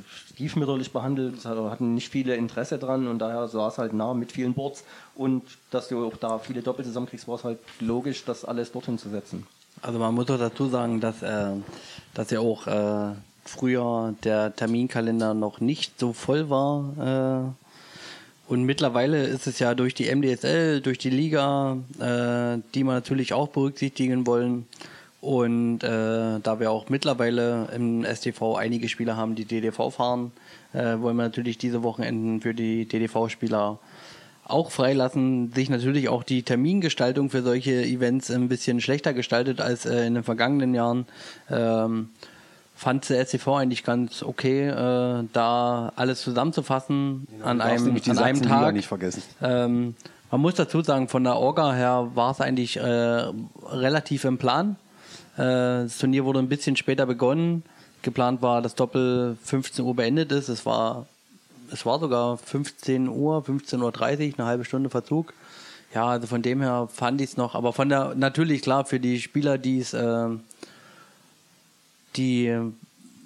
stiefmütterlich 0.08 0.92
behandelt, 0.92 1.44
hatten 1.44 1.94
nicht 1.94 2.10
viele 2.10 2.34
Interesse 2.36 2.78
dran 2.78 3.06
und 3.06 3.18
daher 3.18 3.48
saß 3.48 3.78
halt 3.78 3.92
nah 3.92 4.14
mit 4.14 4.32
vielen 4.32 4.54
Boards 4.54 4.84
und 5.14 5.42
dass 5.70 5.88
du 5.88 6.06
auch 6.06 6.16
da 6.16 6.38
viele 6.38 6.62
Doppel 6.62 6.84
zusammenkriegst, 6.84 7.28
war 7.28 7.36
es 7.36 7.44
halt 7.44 7.58
logisch, 7.78 8.24
das 8.24 8.44
alles 8.44 8.72
dorthin 8.72 8.98
zu 8.98 9.08
setzen. 9.08 9.46
Also 9.82 9.98
man 9.98 10.14
muss 10.14 10.26
doch 10.26 10.38
dazu 10.38 10.68
sagen, 10.68 11.00
dass, 11.00 11.22
äh, 11.22 11.52
dass 12.14 12.30
ja 12.30 12.40
auch 12.40 12.66
äh, 12.66 13.14
früher 13.44 14.14
der 14.24 14.54
Terminkalender 14.54 15.34
noch 15.34 15.60
nicht 15.60 15.98
so 15.98 16.12
voll 16.12 16.50
war. 16.50 17.54
Äh, 18.48 18.52
und 18.52 18.64
mittlerweile 18.64 19.22
ist 19.24 19.46
es 19.46 19.60
ja 19.60 19.74
durch 19.74 19.94
die 19.94 20.12
MDSL, 20.12 20.80
durch 20.80 20.98
die 20.98 21.10
Liga, 21.10 21.76
äh, 22.00 22.60
die 22.74 22.82
wir 22.82 22.92
natürlich 22.92 23.32
auch 23.32 23.48
berücksichtigen 23.48 24.26
wollen. 24.26 24.66
Und 25.20 25.84
äh, 25.84 26.40
da 26.40 26.58
wir 26.58 26.70
auch 26.70 26.88
mittlerweile 26.88 27.68
im 27.74 28.04
STV 28.04 28.56
einige 28.56 28.88
Spieler 28.88 29.16
haben, 29.16 29.34
die 29.34 29.44
DDV 29.44 29.90
fahren, 29.90 30.32
äh, 30.72 30.98
wollen 30.98 31.16
wir 31.16 31.24
natürlich 31.24 31.58
diese 31.58 31.82
Wochenenden 31.82 32.40
für 32.40 32.54
die 32.54 32.86
DDV-Spieler 32.86 33.78
auch 34.44 34.70
freilassen. 34.70 35.52
Sich 35.52 35.70
natürlich 35.70 36.08
auch 36.08 36.22
die 36.22 36.42
Termingestaltung 36.42 37.30
für 37.30 37.42
solche 37.42 37.82
Events 37.82 38.30
ein 38.30 38.48
bisschen 38.48 38.80
schlechter 38.80 39.12
gestaltet 39.12 39.60
als 39.60 39.86
äh, 39.86 40.06
in 40.06 40.14
den 40.14 40.24
vergangenen 40.24 40.74
Jahren. 40.74 41.06
Ähm, 41.50 42.08
fand 42.80 43.06
der 43.10 43.26
STV 43.26 43.56
eigentlich 43.56 43.84
ganz 43.84 44.22
okay, 44.22 44.68
äh, 44.68 45.24
da 45.34 45.92
alles 45.96 46.22
zusammenzufassen 46.22 47.28
an 47.42 47.58
Du 47.58 47.64
darfst 47.64 47.86
einem, 47.86 47.96
an 48.10 48.18
einem 48.18 48.42
Tag. 48.42 48.72
nicht 48.72 48.88
vergessen. 48.88 49.22
Ähm, 49.42 49.94
man 50.30 50.40
muss 50.40 50.54
dazu 50.54 50.80
sagen, 50.80 51.06
von 51.06 51.22
der 51.22 51.36
Orga 51.36 51.74
her 51.74 52.12
war 52.14 52.30
es 52.30 52.40
eigentlich 52.40 52.78
äh, 52.78 52.82
relativ 52.82 54.24
im 54.24 54.38
Plan. 54.38 54.76
Äh, 55.36 55.42
das 55.84 55.98
Turnier 55.98 56.24
wurde 56.24 56.38
ein 56.38 56.48
bisschen 56.48 56.74
später 56.74 57.04
begonnen. 57.04 57.64
Geplant 58.00 58.40
war, 58.40 58.62
dass 58.62 58.76
Doppel 58.76 59.36
15 59.44 59.84
Uhr 59.84 59.94
beendet 59.94 60.32
ist. 60.32 60.48
Es 60.48 60.64
war, 60.64 61.04
es 61.70 61.84
war 61.84 62.00
sogar 62.00 62.38
15 62.38 63.08
Uhr, 63.08 63.44
15.30 63.46 63.82
Uhr, 63.82 64.34
eine 64.38 64.46
halbe 64.48 64.64
Stunde 64.64 64.88
Verzug. 64.88 65.34
Ja, 65.94 66.06
also 66.06 66.26
von 66.26 66.40
dem 66.40 66.62
her 66.62 66.88
fand 66.90 67.20
ich 67.20 67.30
es 67.30 67.36
noch, 67.36 67.54
aber 67.54 67.74
von 67.74 67.90
der, 67.90 68.14
natürlich 68.14 68.62
klar, 68.62 68.86
für 68.86 69.00
die 69.00 69.20
Spieler, 69.20 69.58
die 69.58 69.80
es 69.80 69.92
äh, 69.92 70.28
die 72.16 72.54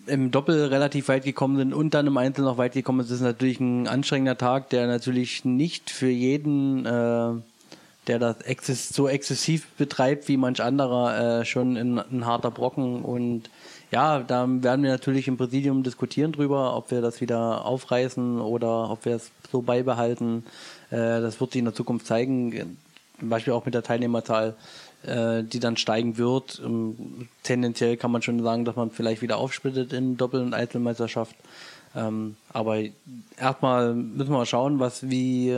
im 0.06 0.30
Doppel 0.30 0.66
relativ 0.66 1.08
weit 1.08 1.24
gekommen 1.24 1.56
sind 1.56 1.72
und 1.72 1.94
dann 1.94 2.06
im 2.06 2.16
Einzel 2.16 2.44
noch 2.44 2.58
weit 2.58 2.72
gekommen 2.72 3.04
sind, 3.04 3.16
ist 3.16 3.22
natürlich 3.22 3.60
ein 3.60 3.88
anstrengender 3.88 4.36
Tag, 4.36 4.70
der 4.70 4.86
natürlich 4.86 5.44
nicht 5.44 5.90
für 5.90 6.08
jeden, 6.08 6.84
äh, 6.84 7.30
der 8.06 8.18
das 8.18 8.42
exzess 8.42 8.90
so 8.90 9.08
exzessiv 9.08 9.66
betreibt 9.78 10.28
wie 10.28 10.36
manch 10.36 10.62
anderer, 10.62 11.40
äh, 11.40 11.44
schon 11.44 11.76
ein, 11.76 11.98
ein 11.98 12.26
harter 12.26 12.50
Brocken. 12.50 13.02
Und 13.02 13.48
ja, 13.90 14.20
da 14.20 14.46
werden 14.46 14.82
wir 14.82 14.90
natürlich 14.90 15.28
im 15.28 15.36
Präsidium 15.36 15.82
diskutieren 15.82 16.32
drüber, 16.32 16.76
ob 16.76 16.90
wir 16.90 17.00
das 17.00 17.20
wieder 17.20 17.64
aufreißen 17.64 18.40
oder 18.40 18.90
ob 18.90 19.04
wir 19.04 19.16
es 19.16 19.30
so 19.50 19.62
beibehalten. 19.62 20.44
Äh, 20.90 20.96
das 20.96 21.40
wird 21.40 21.52
sich 21.52 21.60
in 21.60 21.66
der 21.66 21.74
Zukunft 21.74 22.06
zeigen, 22.06 22.76
zum 23.18 23.28
Beispiel 23.28 23.52
auch 23.52 23.64
mit 23.64 23.74
der 23.74 23.82
Teilnehmerzahl 23.82 24.54
die 25.06 25.60
dann 25.60 25.76
steigen 25.76 26.16
wird. 26.16 26.60
Ähm, 26.64 27.28
tendenziell 27.42 27.96
kann 27.96 28.10
man 28.10 28.22
schon 28.22 28.42
sagen, 28.42 28.64
dass 28.64 28.76
man 28.76 28.90
vielleicht 28.90 29.22
wieder 29.22 29.36
aufsplittet 29.36 29.92
in 29.92 30.16
Doppel- 30.16 30.42
und 30.42 30.54
Einzelmeisterschaft. 30.54 31.36
Ähm, 31.96 32.36
aber 32.52 32.78
erstmal 33.38 33.94
müssen 33.94 34.30
wir 34.30 34.38
mal 34.38 34.46
schauen, 34.46 34.80
was 34.80 35.08
wie, 35.08 35.56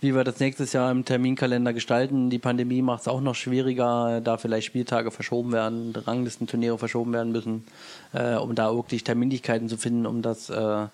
wie 0.00 0.14
wir 0.14 0.24
das 0.24 0.40
nächstes 0.40 0.72
Jahr 0.72 0.90
im 0.90 1.04
Terminkalender 1.04 1.72
gestalten. 1.72 2.30
Die 2.30 2.38
Pandemie 2.38 2.82
macht 2.82 3.02
es 3.02 3.08
auch 3.08 3.20
noch 3.20 3.34
schwieriger, 3.34 4.20
da 4.20 4.36
vielleicht 4.36 4.66
Spieltage 4.66 5.10
verschoben 5.10 5.52
werden, 5.52 5.94
Ranglistenturniere 5.94 6.78
verschoben 6.78 7.12
werden 7.12 7.32
müssen, 7.32 7.64
äh, 8.12 8.34
um 8.34 8.54
da 8.54 8.74
wirklich 8.74 9.04
Terminlichkeiten 9.04 9.68
zu 9.68 9.76
finden, 9.78 10.06
um 10.06 10.20
das 10.20 10.50
äh, 10.50 10.86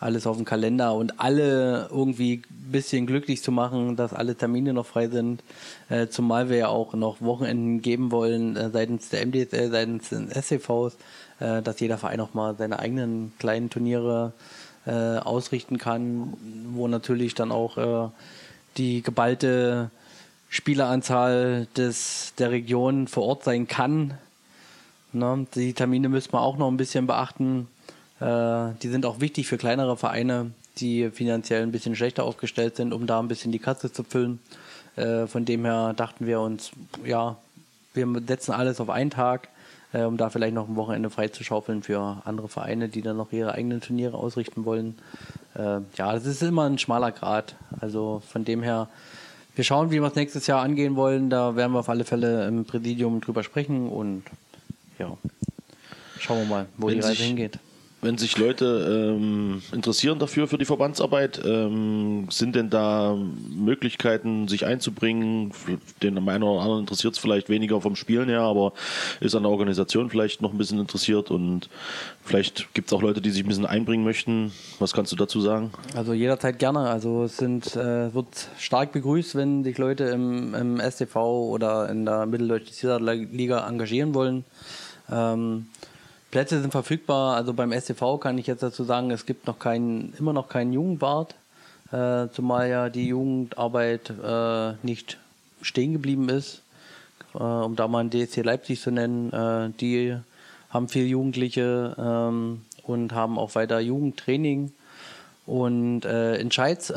alles 0.00 0.26
auf 0.26 0.36
dem 0.36 0.44
Kalender 0.44 0.94
und 0.94 1.18
alle 1.18 1.88
irgendwie 1.90 2.42
ein 2.50 2.72
bisschen 2.72 3.06
glücklich 3.06 3.42
zu 3.42 3.50
machen, 3.50 3.96
dass 3.96 4.12
alle 4.12 4.36
Termine 4.36 4.72
noch 4.72 4.86
frei 4.86 5.08
sind. 5.08 5.42
Äh, 5.88 6.08
zumal 6.08 6.48
wir 6.48 6.56
ja 6.56 6.68
auch 6.68 6.94
noch 6.94 7.20
Wochenenden 7.20 7.82
geben 7.82 8.12
wollen 8.12 8.56
äh, 8.56 8.70
seitens 8.70 9.08
der 9.08 9.26
MDSL, 9.26 9.70
seitens 9.70 10.10
des 10.10 10.30
SCVs, 10.30 10.96
äh, 11.40 11.62
dass 11.62 11.80
jeder 11.80 11.98
Verein 11.98 12.20
auch 12.20 12.34
mal 12.34 12.54
seine 12.56 12.78
eigenen 12.78 13.32
kleinen 13.38 13.70
Turniere 13.70 14.32
äh, 14.86 15.18
ausrichten 15.18 15.78
kann, 15.78 16.34
wo 16.72 16.86
natürlich 16.86 17.34
dann 17.34 17.50
auch 17.50 17.76
äh, 17.76 18.08
die 18.76 19.02
geballte 19.02 19.90
Spieleranzahl 20.48 21.66
des, 21.76 22.34
der 22.38 22.52
Region 22.52 23.08
vor 23.08 23.24
Ort 23.24 23.44
sein 23.44 23.66
kann. 23.66 24.14
Ne? 25.12 25.46
Die 25.54 25.72
Termine 25.72 26.08
müssen 26.08 26.32
wir 26.32 26.40
auch 26.40 26.56
noch 26.56 26.68
ein 26.68 26.76
bisschen 26.76 27.06
beachten. 27.06 27.66
Äh, 28.20 28.72
die 28.82 28.88
sind 28.88 29.06
auch 29.06 29.20
wichtig 29.20 29.46
für 29.46 29.58
kleinere 29.58 29.96
Vereine, 29.96 30.50
die 30.78 31.10
finanziell 31.10 31.62
ein 31.62 31.72
bisschen 31.72 31.96
schlechter 31.96 32.24
aufgestellt 32.24 32.76
sind, 32.76 32.92
um 32.92 33.06
da 33.06 33.18
ein 33.20 33.28
bisschen 33.28 33.52
die 33.52 33.58
Katze 33.58 33.92
zu 33.92 34.04
füllen. 34.04 34.40
Äh, 34.96 35.26
von 35.26 35.44
dem 35.44 35.64
her 35.64 35.92
dachten 35.96 36.26
wir 36.26 36.40
uns, 36.40 36.70
ja, 37.04 37.36
wir 37.94 38.06
setzen 38.26 38.52
alles 38.52 38.80
auf 38.80 38.90
einen 38.90 39.10
Tag, 39.10 39.48
äh, 39.92 40.02
um 40.02 40.16
da 40.16 40.30
vielleicht 40.30 40.54
noch 40.54 40.68
ein 40.68 40.76
Wochenende 40.76 41.10
freizuschaufeln 41.10 41.82
für 41.82 42.22
andere 42.24 42.48
Vereine, 42.48 42.88
die 42.88 43.02
dann 43.02 43.16
noch 43.16 43.32
ihre 43.32 43.52
eigenen 43.52 43.80
Turniere 43.80 44.16
ausrichten 44.16 44.64
wollen. 44.64 44.98
Äh, 45.54 45.80
ja, 45.96 46.12
das 46.12 46.26
ist 46.26 46.42
immer 46.42 46.64
ein 46.68 46.78
schmaler 46.78 47.12
Grad. 47.12 47.54
Also 47.80 48.22
von 48.30 48.44
dem 48.44 48.62
her, 48.62 48.88
wir 49.54 49.64
schauen, 49.64 49.90
wie 49.90 50.00
wir 50.00 50.06
es 50.08 50.14
nächstes 50.14 50.46
Jahr 50.46 50.62
angehen 50.62 50.94
wollen. 50.96 51.30
Da 51.30 51.56
werden 51.56 51.72
wir 51.72 51.80
auf 51.80 51.88
alle 51.88 52.04
Fälle 52.04 52.46
im 52.46 52.64
Präsidium 52.64 53.20
drüber 53.20 53.42
sprechen 53.42 53.88
und 53.88 54.22
ja, 54.98 55.16
schauen 56.20 56.38
wir 56.40 56.46
mal, 56.46 56.66
wo 56.76 56.88
Wenn 56.88 56.94
die 56.94 57.00
Reise 57.00 57.16
sich- 57.16 57.26
hingeht. 57.26 57.58
Wenn 58.00 58.16
sich 58.16 58.38
Leute 58.38 59.16
ähm, 59.16 59.60
interessieren 59.72 60.20
dafür, 60.20 60.46
für 60.46 60.56
die 60.56 60.64
Verbandsarbeit, 60.64 61.40
ähm, 61.44 62.28
sind 62.30 62.54
denn 62.54 62.70
da 62.70 63.16
Möglichkeiten, 63.50 64.46
sich 64.46 64.66
einzubringen? 64.66 65.52
Den 66.00 66.16
einen 66.28 66.44
oder 66.44 66.60
anderen 66.60 66.80
interessiert 66.80 67.14
es 67.14 67.18
vielleicht 67.18 67.48
weniger 67.48 67.80
vom 67.80 67.96
Spielen 67.96 68.28
her, 68.28 68.42
aber 68.42 68.72
ist 69.18 69.34
an 69.34 69.42
der 69.42 69.50
Organisation 69.50 70.10
vielleicht 70.10 70.42
noch 70.42 70.52
ein 70.52 70.58
bisschen 70.58 70.78
interessiert 70.78 71.32
und 71.32 71.68
vielleicht 72.22 72.72
gibt 72.72 72.86
es 72.86 72.92
auch 72.92 73.02
Leute, 73.02 73.20
die 73.20 73.30
sich 73.30 73.44
ein 73.44 73.48
bisschen 73.48 73.66
einbringen 73.66 74.04
möchten. 74.04 74.52
Was 74.78 74.92
kannst 74.92 75.10
du 75.10 75.16
dazu 75.16 75.40
sagen? 75.40 75.72
Also 75.96 76.12
jederzeit 76.12 76.60
gerne. 76.60 76.80
Also 76.90 77.24
es 77.24 77.36
sind, 77.36 77.74
äh, 77.74 78.14
wird 78.14 78.48
stark 78.58 78.92
begrüßt, 78.92 79.34
wenn 79.34 79.64
sich 79.64 79.76
Leute 79.76 80.04
im, 80.04 80.54
im 80.54 80.80
STV 80.80 81.16
oder 81.16 81.88
in 81.88 82.04
der 82.04 82.26
Mitteldeutschen 82.26 83.04
Liga 83.32 83.66
engagieren 83.66 84.14
wollen. 84.14 84.44
Ähm, 85.10 85.66
Plätze 86.30 86.60
sind 86.60 86.72
verfügbar. 86.72 87.36
Also 87.36 87.54
beim 87.54 87.72
STV 87.72 88.18
kann 88.18 88.38
ich 88.38 88.46
jetzt 88.46 88.62
dazu 88.62 88.84
sagen, 88.84 89.10
es 89.10 89.26
gibt 89.26 89.46
noch 89.46 89.58
keinen, 89.58 90.12
immer 90.18 90.32
noch 90.32 90.48
keinen 90.48 90.72
Jugendwart, 90.72 91.34
äh, 91.92 92.28
zumal 92.32 92.68
ja 92.68 92.88
die 92.88 93.08
Jugendarbeit 93.08 94.10
äh, 94.10 94.72
nicht 94.82 95.18
stehen 95.62 95.92
geblieben 95.92 96.28
ist. 96.28 96.62
Äh, 97.34 97.38
um 97.38 97.76
da 97.76 97.88
mal 97.88 98.00
einen 98.00 98.10
DSC 98.10 98.42
Leipzig 98.42 98.80
zu 98.80 98.90
nennen, 98.90 99.32
äh, 99.32 99.70
die 99.80 100.16
haben 100.70 100.88
viel 100.88 101.06
Jugendliche 101.06 101.94
ähm, 101.98 102.62
und 102.82 103.12
haben 103.12 103.38
auch 103.38 103.54
weiter 103.54 103.80
Jugendtraining. 103.80 104.72
Und 105.46 106.04
äh, 106.04 106.36
in 106.36 106.50
Scheiz, 106.50 106.90
äh, 106.90 106.94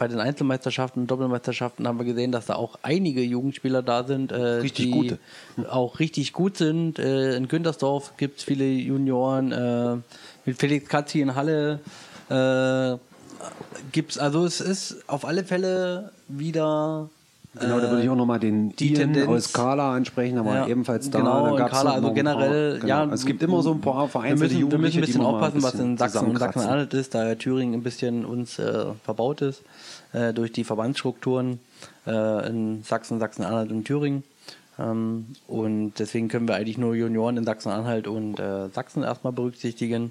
bei 0.00 0.08
den 0.08 0.18
Einzelmeisterschaften 0.18 1.02
und 1.02 1.10
Doppelmeisterschaften 1.10 1.86
haben 1.86 1.98
wir 1.98 2.06
gesehen, 2.06 2.32
dass 2.32 2.46
da 2.46 2.54
auch 2.54 2.78
einige 2.82 3.20
Jugendspieler 3.22 3.82
da 3.82 4.02
sind, 4.04 4.32
äh, 4.32 4.36
Richtig 4.40 4.86
die 4.86 4.90
gute. 4.90 5.18
auch 5.68 5.98
richtig 6.00 6.32
gut 6.32 6.56
sind. 6.56 6.98
Äh, 6.98 7.36
in 7.36 7.48
Güntersdorf 7.48 8.14
gibt 8.16 8.38
es 8.38 8.44
viele 8.44 8.64
Junioren, 8.64 9.52
äh, 9.52 9.96
mit 10.46 10.58
Felix 10.58 10.88
Katzi 10.88 11.20
in 11.20 11.34
Halle 11.34 11.80
äh, 12.30 12.96
gibt's, 13.92 14.16
also 14.16 14.46
es 14.46 14.62
ist 14.62 15.04
auf 15.06 15.26
alle 15.26 15.44
Fälle 15.44 16.12
wieder 16.28 17.10
Genau, 17.60 17.80
da 17.80 17.90
würde 17.90 18.04
ich 18.04 18.08
auch 18.08 18.14
nochmal 18.14 18.38
den 18.38 18.70
die 18.76 18.92
Ian 18.94 19.12
Tendenz- 19.12 19.26
aus 19.28 19.52
Kala 19.52 19.92
ansprechen, 19.96 20.42
war 20.44 20.54
Ja, 20.54 20.66
ebenfalls 20.68 21.10
da. 21.10 21.18
genau, 21.18 21.56
Dann 21.56 21.68
Kala, 21.68 21.94
also 21.94 22.12
generell, 22.12 22.78
paar, 22.78 22.88
ja, 22.88 23.02
genau. 23.02 23.12
es 23.14 23.26
gibt 23.26 23.42
immer 23.42 23.60
so 23.62 23.72
ein 23.72 23.80
paar 23.80 24.04
wir 24.04 24.08
vereinzelte 24.08 24.54
müssen, 24.54 24.70
wir 24.70 24.78
müssen 24.78 24.98
Jugendliche, 24.98 24.98
ein 24.98 25.00
bisschen 25.00 25.20
die 25.22 25.26
aufpassen, 25.26 25.62
was 25.64 25.74
in 25.74 25.96
Sachsen 25.98 26.26
und. 26.28 26.38
Sachsen-Anhalt 26.38 26.94
ist, 26.94 27.12
da 27.12 27.26
ja 27.26 27.34
Thüringen 27.34 27.74
ein 27.74 27.82
bisschen 27.82 28.24
uns 28.24 28.60
äh, 28.60 28.84
verbaut 29.04 29.42
ist 29.42 29.62
äh, 30.12 30.32
durch 30.32 30.52
die 30.52 30.64
Verbandsstrukturen 30.64 31.60
äh, 32.06 32.48
in 32.48 32.82
Sachsen, 32.82 33.18
Sachsen-Anhalt 33.18 33.70
und 33.70 33.84
Thüringen. 33.84 34.24
Ähm, 34.78 35.26
und 35.46 35.94
deswegen 35.98 36.28
können 36.28 36.48
wir 36.48 36.54
eigentlich 36.54 36.78
nur 36.78 36.94
Junioren 36.94 37.36
in 37.36 37.44
Sachsen-Anhalt 37.44 38.06
und 38.06 38.38
äh, 38.38 38.68
Sachsen 38.68 39.02
erstmal 39.02 39.32
berücksichtigen, 39.32 40.10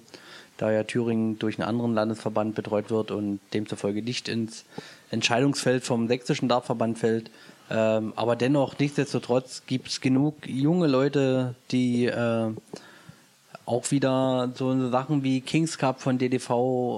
da 0.58 0.72
ja 0.72 0.84
Thüringen 0.84 1.40
durch 1.40 1.58
einen 1.60 1.68
anderen 1.68 1.94
Landesverband 1.94 2.56
betreut 2.56 2.90
wird 2.90 3.12
und 3.12 3.40
demzufolge 3.54 4.02
nicht 4.02 4.28
ins 4.28 4.66
Entscheidungsfeld 5.12 5.84
vom 5.84 6.08
sächsischen 6.08 6.50
Dartverband 6.50 7.00
fällt. 7.00 7.32
Ähm, 7.72 8.14
aber 8.16 8.36
dennoch, 8.36 8.78
nichtsdestotrotz 8.80 9.64
gibt 9.68 9.90
es 9.90 10.02
genug 10.02 10.48
junge 10.48 10.88
Leute, 10.88 11.56
die 11.72 12.06
äh, 12.06 12.52
auch 13.70 13.92
wieder 13.92 14.52
so 14.56 14.90
Sachen 14.90 15.24
wie 15.24 15.42
Kings 15.42 15.78
Cup 15.78 16.02
von 16.02 16.18
DDV 16.18 16.50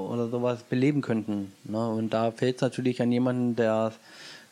oder 0.09 0.29
sowas 0.29 0.63
beleben 0.63 1.01
könnten. 1.01 1.51
Ne? 1.65 1.85
Und 1.85 2.11
da 2.11 2.31
fehlt 2.31 2.55
es 2.55 2.61
natürlich 2.61 3.01
an 3.01 3.11
jemanden, 3.11 3.57
der 3.57 3.91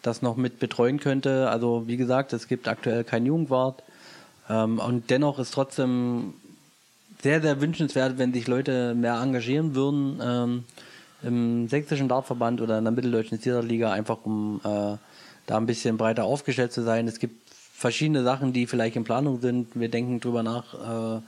das 0.02 0.22
noch 0.22 0.36
mit 0.36 0.60
betreuen 0.60 1.00
könnte. 1.00 1.50
Also 1.50 1.88
wie 1.88 1.96
gesagt, 1.96 2.34
es 2.34 2.50
gibt 2.50 2.68
aktuell 2.68 3.06
keinen 3.06 3.26
Jugendwart. 3.26 3.84
Ähm, 4.50 4.80
und 4.80 5.10
dennoch 5.10 5.40
ist 5.40 5.52
trotzdem 5.52 6.34
sehr, 7.22 7.42
sehr 7.42 7.62
wünschenswert, 7.62 8.18
wenn 8.18 8.34
sich 8.34 8.48
Leute 8.48 8.96
mehr 8.96 9.16
engagieren 9.22 9.74
würden 9.74 10.20
ähm, 10.22 10.64
im 11.24 11.70
sächsischen 11.70 12.10
Dartverband 12.10 12.60
oder 12.60 12.80
in 12.80 12.84
der 12.84 12.92
mitteldeutschen 12.92 13.40
Liga, 13.66 13.94
einfach 13.94 14.18
um 14.26 14.60
äh, 14.66 14.98
da 15.46 15.58
ein 15.58 15.66
bisschen 15.66 15.96
breiter 15.96 16.26
aufgestellt 16.26 16.74
zu 16.74 16.82
sein. 16.84 17.08
Es 17.08 17.20
gibt 17.20 17.50
verschiedene 17.74 18.24
Sachen, 18.24 18.52
die 18.52 18.68
vielleicht 18.68 18.98
in 18.98 19.06
Planung 19.06 19.40
sind. 19.40 19.80
Wir 19.80 19.90
denken 19.90 20.20
drüber 20.20 20.44
nach, 20.44 20.74
äh, 20.74 21.22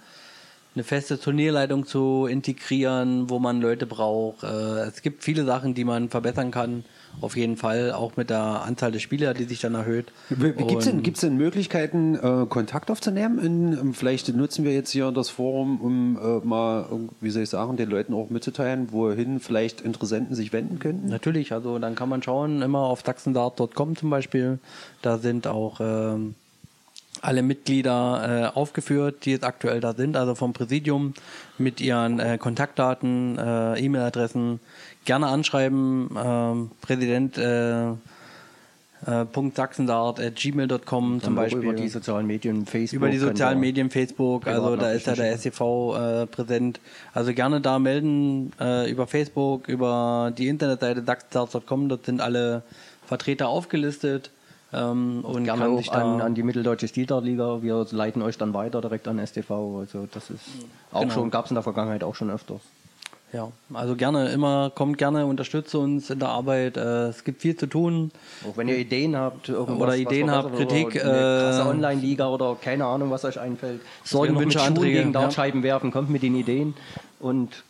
eine 0.73 0.83
feste 0.83 1.19
Turnierleitung 1.19 1.85
zu 1.85 2.27
integrieren, 2.29 3.29
wo 3.29 3.39
man 3.39 3.61
Leute 3.61 3.85
braucht. 3.85 4.43
Äh, 4.43 4.87
es 4.87 5.01
gibt 5.01 5.23
viele 5.23 5.43
Sachen, 5.43 5.73
die 5.73 5.83
man 5.83 6.09
verbessern 6.09 6.51
kann. 6.51 6.85
Auf 7.19 7.35
jeden 7.35 7.57
Fall, 7.57 7.91
auch 7.91 8.15
mit 8.15 8.29
der 8.29 8.39
Anzahl 8.39 8.93
der 8.93 8.99
Spieler, 8.99 9.33
die 9.33 9.43
sich 9.43 9.59
dann 9.59 9.75
erhöht. 9.75 10.13
Gibt 10.29 10.71
es 10.71 10.85
denn, 10.85 11.03
gibt's 11.03 11.19
denn 11.19 11.35
Möglichkeiten, 11.35 12.15
äh, 12.15 12.45
Kontakt 12.47 12.89
aufzunehmen? 12.89 13.37
In, 13.39 13.73
ähm, 13.73 13.93
vielleicht 13.93 14.33
nutzen 14.33 14.63
wir 14.63 14.73
jetzt 14.73 14.91
hier 14.91 15.11
das 15.11 15.29
Forum, 15.29 15.81
um 15.81 16.17
äh, 16.17 16.45
mal, 16.45 16.87
ähm, 16.89 17.09
wie 17.19 17.29
soll 17.29 17.43
ich 17.43 17.49
sagen, 17.49 17.75
den 17.75 17.89
Leuten 17.89 18.13
auch 18.13 18.29
mitzuteilen, 18.29 18.93
wohin 18.93 19.41
vielleicht 19.41 19.81
Interessenten 19.81 20.35
sich 20.35 20.53
wenden 20.53 20.79
könnten? 20.79 21.07
Natürlich, 21.07 21.51
also 21.51 21.79
dann 21.79 21.95
kann 21.95 22.07
man 22.07 22.23
schauen, 22.23 22.61
immer 22.61 22.79
auf 22.79 23.01
sachsendart.com 23.05 23.97
zum 23.97 24.09
Beispiel. 24.09 24.59
Da 25.01 25.17
sind 25.17 25.47
auch 25.47 25.81
ähm, 25.81 26.35
alle 27.21 27.43
Mitglieder 27.43 28.51
äh, 28.53 28.57
aufgeführt, 28.57 29.25
die 29.25 29.31
jetzt 29.31 29.43
aktuell 29.43 29.79
da 29.79 29.93
sind, 29.93 30.17
also 30.17 30.35
vom 30.35 30.53
Präsidium 30.53 31.13
mit 31.57 31.79
ihren 31.81 32.19
äh, 32.19 32.37
Kontaktdaten, 32.37 33.37
äh, 33.37 33.79
E-Mail-Adressen. 33.79 34.59
Gerne 35.05 35.27
anschreiben, 35.27 36.09
ähm, 36.23 36.71
Präsident 36.81 37.37
äh, 37.37 37.91
äh, 39.05 39.25
gmail.com 40.31 41.21
zum 41.21 41.35
Beispiel. 41.35 41.63
über 41.63 41.73
die 41.73 41.89
sozialen 41.89 42.27
Medien, 42.27 42.65
Facebook. 42.65 42.97
Über 42.97 43.09
die 43.09 43.17
sozialen 43.17 43.59
Medien, 43.59 43.89
Facebook, 43.89 44.47
also 44.47 44.75
da 44.75 44.91
ist 44.91 45.07
ja 45.07 45.13
der 45.13 45.37
SCV 45.37 45.95
äh, 45.95 46.27
präsent. 46.27 46.79
Also 47.13 47.33
gerne 47.33 47.61
da 47.61 47.79
melden 47.79 48.51
äh, 48.59 48.89
über 48.91 49.07
Facebook, 49.07 49.67
über 49.67 50.31
die 50.37 50.47
Internetseite 50.47 51.03
sachsendart.com, 51.03 51.89
dort 51.89 52.05
sind 52.05 52.21
alle 52.21 52.63
Vertreter 53.05 53.47
aufgelistet. 53.49 54.31
Ähm, 54.73 55.19
und 55.23 55.43
Gerne 55.43 55.61
kann 55.63 55.77
auch 55.77 55.91
an, 55.91 56.21
an 56.21 56.35
die 56.35 56.43
Mitteldeutsche 56.43 56.87
Stildarliga. 56.87 57.61
Wir 57.61 57.85
leiten 57.91 58.21
euch 58.21 58.37
dann 58.37 58.53
weiter 58.53 58.79
direkt 58.81 59.07
an 59.07 59.25
STV. 59.25 59.79
Also 59.79 60.07
das 60.11 60.29
ist 60.29 60.41
auch 60.91 61.01
Genau. 61.01 61.13
schon, 61.13 61.31
gab 61.31 61.45
es 61.45 61.51
in 61.51 61.55
der 61.55 61.63
Vergangenheit 61.63 62.03
auch 62.03 62.15
schon 62.15 62.29
öfters. 62.29 62.61
Ja, 63.33 63.49
also 63.73 63.95
gerne, 63.95 64.29
immer, 64.31 64.71
kommt 64.75 64.97
gerne, 64.97 65.25
unterstützt 65.25 65.73
uns 65.73 66.09
in 66.09 66.19
der 66.19 66.27
Arbeit. 66.29 66.75
Äh, 66.75 67.07
es 67.07 67.23
gibt 67.23 67.41
viel 67.41 67.55
zu 67.55 67.65
tun. 67.67 68.11
Auch 68.49 68.57
wenn 68.57 68.67
ihr 68.67 68.77
Ideen 68.77 69.15
habt, 69.15 69.49
Oder 69.49 69.95
Ideen 69.95 70.29
habt, 70.29 70.53
Kritik, 70.57 70.95
oder 70.95 71.03
eine 71.03 71.39
krasse 71.41 71.61
äh, 71.61 71.69
Online-Liga 71.71 72.27
oder 72.27 72.57
keine 72.61 72.85
Ahnung, 72.85 73.09
was 73.09 73.23
euch 73.23 73.39
einfällt. 73.39 73.79
Sorgen 74.03 74.37
Wünsche, 74.37 74.59
Schuhen 74.59 74.67
Anträge, 74.69 74.97
gegen 74.97 75.13
ja. 75.13 75.21
Dartscheiben 75.21 75.63
werfen, 75.63 75.91
kommt 75.91 76.09
mit 76.09 76.23
den 76.23 76.35
Ideen 76.35 76.73
und 77.21 77.63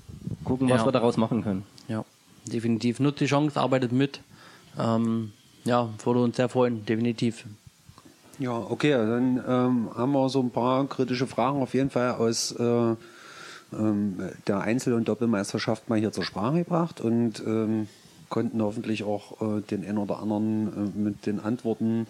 gucken, 0.46 0.68
was 0.68 0.80
Ja. 0.82 0.88
wir 0.88 0.92
daraus 0.94 1.18
machen 1.18 1.44
können. 1.44 1.64
Ja, 1.88 2.06
definitiv. 2.52 3.00
Nutzt 3.00 3.20
die 3.22 3.28
Chance, 3.28 3.60
arbeitet 3.60 3.92
mit. 3.92 4.20
Ähm, 4.80 5.32
ja, 5.64 5.90
würde 6.04 6.22
uns 6.22 6.38
sehr 6.38 6.50
freuen, 6.50 6.86
definitiv. 6.86 7.46
Ja, 8.40 8.58
okay, 8.58 8.92
dann 8.92 9.38
ähm, 9.48 9.90
haben 9.96 10.12
wir 10.14 10.30
so 10.30 10.42
ein 10.42 10.50
paar 10.50 10.88
kritische 10.88 11.28
Fragen 11.28 11.62
auf 11.62 11.74
jeden 11.74 11.90
Fall 11.90 12.12
aus 12.14 12.52
äh, 12.54 12.96
ähm, 13.74 14.18
der 14.48 14.62
Einzel- 14.62 14.94
und 14.94 15.08
Doppelmeisterschaft 15.08 15.90
mal 15.90 16.00
hier 16.00 16.12
zur 16.12 16.24
Sprache 16.24 16.60
gebracht 16.60 17.02
und 17.02 17.40
ähm, 17.46 17.88
konnten 18.30 18.62
hoffentlich 18.62 19.04
auch 19.04 19.42
äh, 19.42 19.62
den 19.62 19.86
einen 19.86 19.98
oder 19.98 20.20
anderen 20.20 20.94
äh, 20.96 20.98
mit 20.98 21.26
den 21.26 21.40
Antworten, 21.40 22.08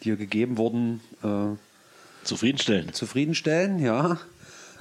die 0.00 0.04
hier 0.04 0.16
gegeben 0.16 0.56
wurden, 0.56 1.00
äh, 1.22 1.56
Zufriedenstellen. 2.24 2.94
zufriedenstellen, 2.94 3.78
ja. 3.78 4.18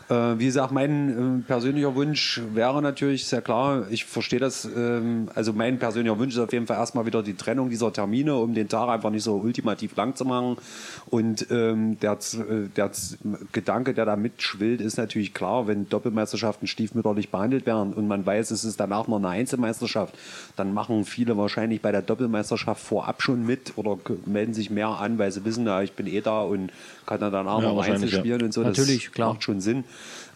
Äh, 0.09 0.39
wie 0.39 0.45
gesagt, 0.45 0.71
mein 0.71 1.39
äh, 1.39 1.47
persönlicher 1.47 1.95
Wunsch 1.95 2.41
wäre 2.53 2.81
natürlich 2.81 3.25
sehr 3.25 3.41
klar, 3.41 3.87
ich 3.89 4.05
verstehe 4.05 4.39
das, 4.39 4.65
ähm, 4.65 5.29
also 5.33 5.53
mein 5.53 5.79
persönlicher 5.79 6.19
Wunsch 6.19 6.33
ist 6.33 6.39
auf 6.39 6.51
jeden 6.51 6.67
Fall 6.67 6.77
erstmal 6.77 7.05
wieder 7.05 7.23
die 7.23 7.35
Trennung 7.35 7.69
dieser 7.69 7.93
Termine, 7.93 8.35
um 8.35 8.53
den 8.53 8.67
Tag 8.67 8.89
einfach 8.89 9.09
nicht 9.09 9.23
so 9.23 9.35
ultimativ 9.35 9.95
lang 9.95 10.15
zu 10.15 10.25
machen. 10.25 10.57
Und 11.09 11.47
ähm, 11.51 11.99
der, 11.99 12.13
äh, 12.13 12.67
der 12.75 12.91
Gedanke, 13.51 13.93
der 13.93 14.05
da 14.05 14.15
mitschwillt, 14.15 14.81
ist 14.81 14.97
natürlich 14.97 15.33
klar, 15.33 15.67
wenn 15.67 15.87
Doppelmeisterschaften 15.87 16.67
stiefmütterlich 16.67 17.29
behandelt 17.29 17.65
werden 17.65 17.93
und 17.93 18.07
man 18.07 18.25
weiß, 18.25 18.51
es 18.51 18.65
ist 18.65 18.79
danach 18.79 19.07
noch 19.07 19.17
eine 19.17 19.29
Einzelmeisterschaft, 19.29 20.15
dann 20.55 20.73
machen 20.73 21.05
viele 21.05 21.37
wahrscheinlich 21.37 21.81
bei 21.81 21.91
der 21.91 22.01
Doppelmeisterschaft 22.01 22.83
vorab 22.83 23.21
schon 23.21 23.45
mit 23.45 23.73
oder 23.77 23.97
melden 24.25 24.53
sich 24.53 24.69
mehr 24.69 24.89
an, 24.89 25.17
weil 25.17 25.31
sie 25.31 25.45
wissen, 25.45 25.65
ja, 25.65 25.81
ich 25.81 25.93
bin 25.93 26.07
eh 26.07 26.21
da 26.21 26.41
und 26.41 26.71
kann 27.05 27.19
dann 27.19 27.31
danach 27.31 27.61
Ja, 27.61 27.69
noch 27.69 27.77
wahrscheinlich, 27.77 28.03
Einzel 28.03 28.15
ja. 28.15 28.19
spielen 28.19 28.41
und 28.43 28.53
so. 28.53 28.61
Natürlich, 28.61 29.05
das 29.05 29.13
klar. 29.13 29.33
macht 29.33 29.43
schon 29.43 29.61
Sinn, 29.61 29.83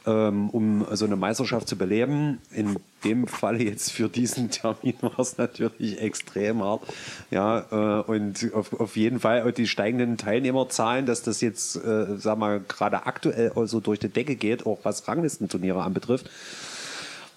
ähm, 0.07 0.49
um 0.49 0.85
so 0.91 1.05
eine 1.05 1.15
Meisterschaft 1.15 1.67
zu 1.67 1.75
beleben. 1.75 2.39
In 2.51 2.77
dem 3.03 3.27
Fall 3.27 3.61
jetzt 3.61 3.91
für 3.91 4.09
diesen 4.09 4.49
Termin 4.51 4.95
war 5.01 5.19
es 5.19 5.37
natürlich 5.37 6.01
extrem 6.01 6.63
hart. 6.63 6.81
Ja, 7.29 7.65
äh, 7.71 8.03
und 8.03 8.53
auf, 8.53 8.79
auf 8.79 8.95
jeden 8.95 9.19
Fall 9.19 9.43
auch 9.43 9.51
die 9.51 9.67
steigenden 9.67 10.17
Teilnehmerzahlen, 10.17 11.05
dass 11.05 11.21
das 11.21 11.41
jetzt, 11.41 11.75
äh, 11.75 12.17
sag 12.17 12.37
mal, 12.37 12.61
gerade 12.67 13.05
aktuell 13.05 13.51
also 13.55 13.79
durch 13.79 13.99
die 13.99 14.09
Decke 14.09 14.35
geht, 14.35 14.65
auch 14.65 14.79
was 14.83 15.07
Ranglistenturniere 15.07 15.83
anbetrifft. 15.83 16.29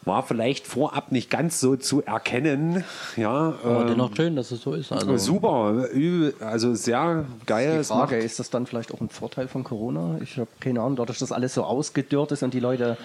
War 0.05 0.23
vielleicht 0.23 0.67
vorab 0.67 1.13
nicht 1.13 1.29
ganz 1.29 1.61
so 1.61 1.77
zu 1.77 2.03
erkennen. 2.03 2.85
Ja, 3.17 3.55
Aber 3.63 3.83
ähm, 3.83 3.87
dennoch 3.89 4.17
schön, 4.17 4.35
dass 4.35 4.51
es 4.51 4.63
so 4.63 4.73
ist. 4.73 4.93
Also, 4.93 5.17
super, 5.19 5.89
übel, 5.93 6.35
also 6.41 6.75
sehr 6.75 7.27
geil. 7.45 7.79
Die 7.79 7.85
Frage, 7.85 8.17
ist 8.17 8.39
das 8.39 8.49
dann 8.49 8.67
vielleicht 8.67 8.95
auch 8.95 9.01
ein 9.03 9.11
Vorteil 9.11 9.47
von 9.47 9.63
Corona? 9.63 10.19
Ich 10.23 10.39
habe 10.39 10.49
keine 10.59 10.81
Ahnung, 10.81 10.97
dadurch, 10.97 11.19
dass 11.19 11.33
alles 11.33 11.53
so 11.53 11.65
ausgedörrt 11.65 12.33
ist 12.33 12.43
und 12.43 12.55
die 12.55 12.61
Leute, 12.61 12.97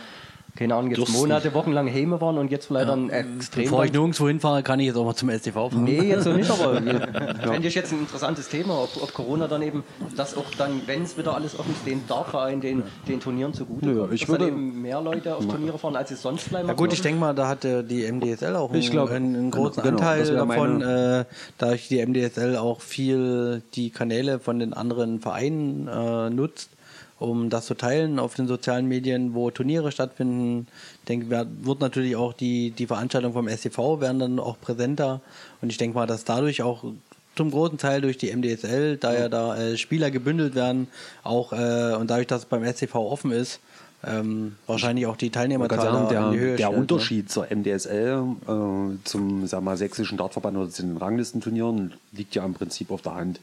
keine 0.56 0.76
Ahnung, 0.76 0.90
jetzt 0.92 1.00
Dürsten. 1.00 1.18
Monate, 1.18 1.54
wochenlang 1.54 1.92
Heime 1.92 2.22
waren 2.22 2.38
und 2.38 2.50
jetzt 2.50 2.68
vielleicht 2.68 2.88
dann 2.88 3.10
extrem. 3.10 3.64
Bevor 3.66 3.84
ich 3.84 3.92
nirgendwo 3.92 4.28
hinfahre, 4.28 4.64
kann 4.64 4.80
ich 4.80 4.88
jetzt 4.88 4.96
auch 4.96 5.04
mal 5.04 5.14
zum 5.16 5.30
STV 5.30 5.54
fahren. 5.54 5.84
Nee, 5.84 6.02
jetzt 6.02 6.24
so 6.24 6.32
nicht, 6.32 6.50
aber 6.50 6.76
fände 7.44 7.68
ich 7.68 7.76
jetzt 7.76 7.92
ein 7.92 8.00
interessantes 8.00 8.48
Thema, 8.48 8.84
ob, 8.84 9.02
ob 9.04 9.14
Corona 9.14 9.48
dann 9.48 9.62
eben, 9.62 9.84
das 10.16 10.38
auch 10.38 10.46
dann, 10.58 10.82
wenn 10.86 11.04
es 11.04 11.18
wieder 11.18 11.34
alles 11.36 11.60
offen 11.60 11.72
ist, 11.74 11.86
den 11.86 12.08
Dartverein, 12.08 12.62
den, 12.62 12.84
den 13.08 13.20
Turnieren 13.20 13.54
zugute 13.54 13.86
Nö, 13.86 14.00
kommt. 14.02 14.14
ich 14.14 14.22
dass 14.22 14.30
dann 14.30 14.40
würde- 14.40 14.52
eben 14.54 14.82
mehr 14.82 15.02
Leute 15.02 15.36
auf 15.36 15.46
Turniere 15.46 15.78
fahren, 15.78 15.96
als 15.98 16.12
es 16.12 16.22
sonst 16.22 16.44
vielleicht 16.44 16.68
Ja 16.68 16.74
gut, 16.74 16.94
ich 16.94 17.02
denke 17.02 17.20
mal, 17.20 17.34
da 17.34 17.48
hatte 17.50 17.84
die 17.84 18.10
MDSL 18.10 18.56
auch 18.56 18.70
einen, 18.72 18.80
Ich 18.80 18.92
glaub, 18.92 19.10
einen, 19.12 19.36
einen 19.36 19.52
großen 19.52 19.84
genau, 19.84 19.98
Anteil 19.98 20.26
davon, 20.36 20.82
äh, 20.82 21.26
da 21.58 21.74
ich 21.74 21.88
die 21.90 22.06
MDSL 22.06 22.56
auch 22.56 22.80
viel 22.82 23.62
die 23.74 23.90
Kanäle 23.90 24.40
von 24.40 24.60
den 24.60 24.74
anderen 24.74 25.20
Vereinen 25.20 25.88
äh, 25.88 26.30
nutzt, 26.30 26.70
um 27.20 27.50
das 27.50 27.66
zu 27.66 27.76
teilen 27.76 28.20
auf 28.20 28.36
den 28.36 28.48
sozialen 28.48 28.88
Medien, 28.88 29.34
wo 29.34 29.50
Turniere 29.52 29.92
stattfinden. 29.92 30.68
Ich 31.02 31.08
denke, 31.08 31.30
wird 31.30 31.80
natürlich 31.80 32.16
auch 32.16 32.34
die, 32.34 32.72
die 32.72 32.88
Veranstaltungen 32.88 33.34
vom 33.34 33.48
SCV 33.48 34.02
werden 34.02 34.20
dann 34.20 34.40
auch 34.40 34.60
präsenter 34.60 35.22
und 35.62 35.72
ich 35.72 35.78
denke 35.78 35.96
mal, 35.96 36.08
dass 36.08 36.26
dadurch 36.26 36.62
auch 36.62 36.84
zum 37.36 37.52
großen 37.52 37.78
Teil 37.78 38.02
durch 38.02 38.18
die 38.18 38.34
MDSL, 38.34 38.98
da 38.98 39.14
ja 39.14 39.30
da 39.30 39.58
äh, 39.58 39.78
Spieler 39.78 40.10
gebündelt 40.10 40.56
werden, 40.56 40.88
auch 41.24 41.52
äh, 41.52 41.96
und 41.96 42.10
dadurch, 42.10 42.28
dass 42.28 42.44
es 42.44 42.46
beim 42.46 42.64
SCV 42.64 42.96
offen 42.96 43.32
ist, 43.32 43.60
ähm, 44.06 44.56
wahrscheinlich 44.68 45.06
auch 45.06 45.18
die 45.18 45.30
Teilnehmerzahl 45.30 45.82
sagen, 45.82 46.04
in 46.04 46.08
die 46.08 46.14
der, 46.14 46.30
Höhe 46.30 46.56
der 46.56 46.58
schnellt, 46.58 46.72
ne? 46.72 46.78
Unterschied 46.80 47.32
zur 47.32 47.48
MDSL 47.50 48.24
äh, 48.48 49.04
zum 49.04 49.48
sag 49.48 49.64
mal, 49.64 49.78
sächsischen 49.78 50.18
Dartverband 50.18 50.58
oder 50.58 50.70
zu 50.70 50.84
den 50.84 50.98
Ranglistenturnieren 50.98 51.94
liegt 52.12 52.36
ja 52.36 52.46
im 52.46 52.54
Prinzip 52.54 52.92
auf 52.92 53.02
der 53.02 53.16
Hand. 53.16 53.40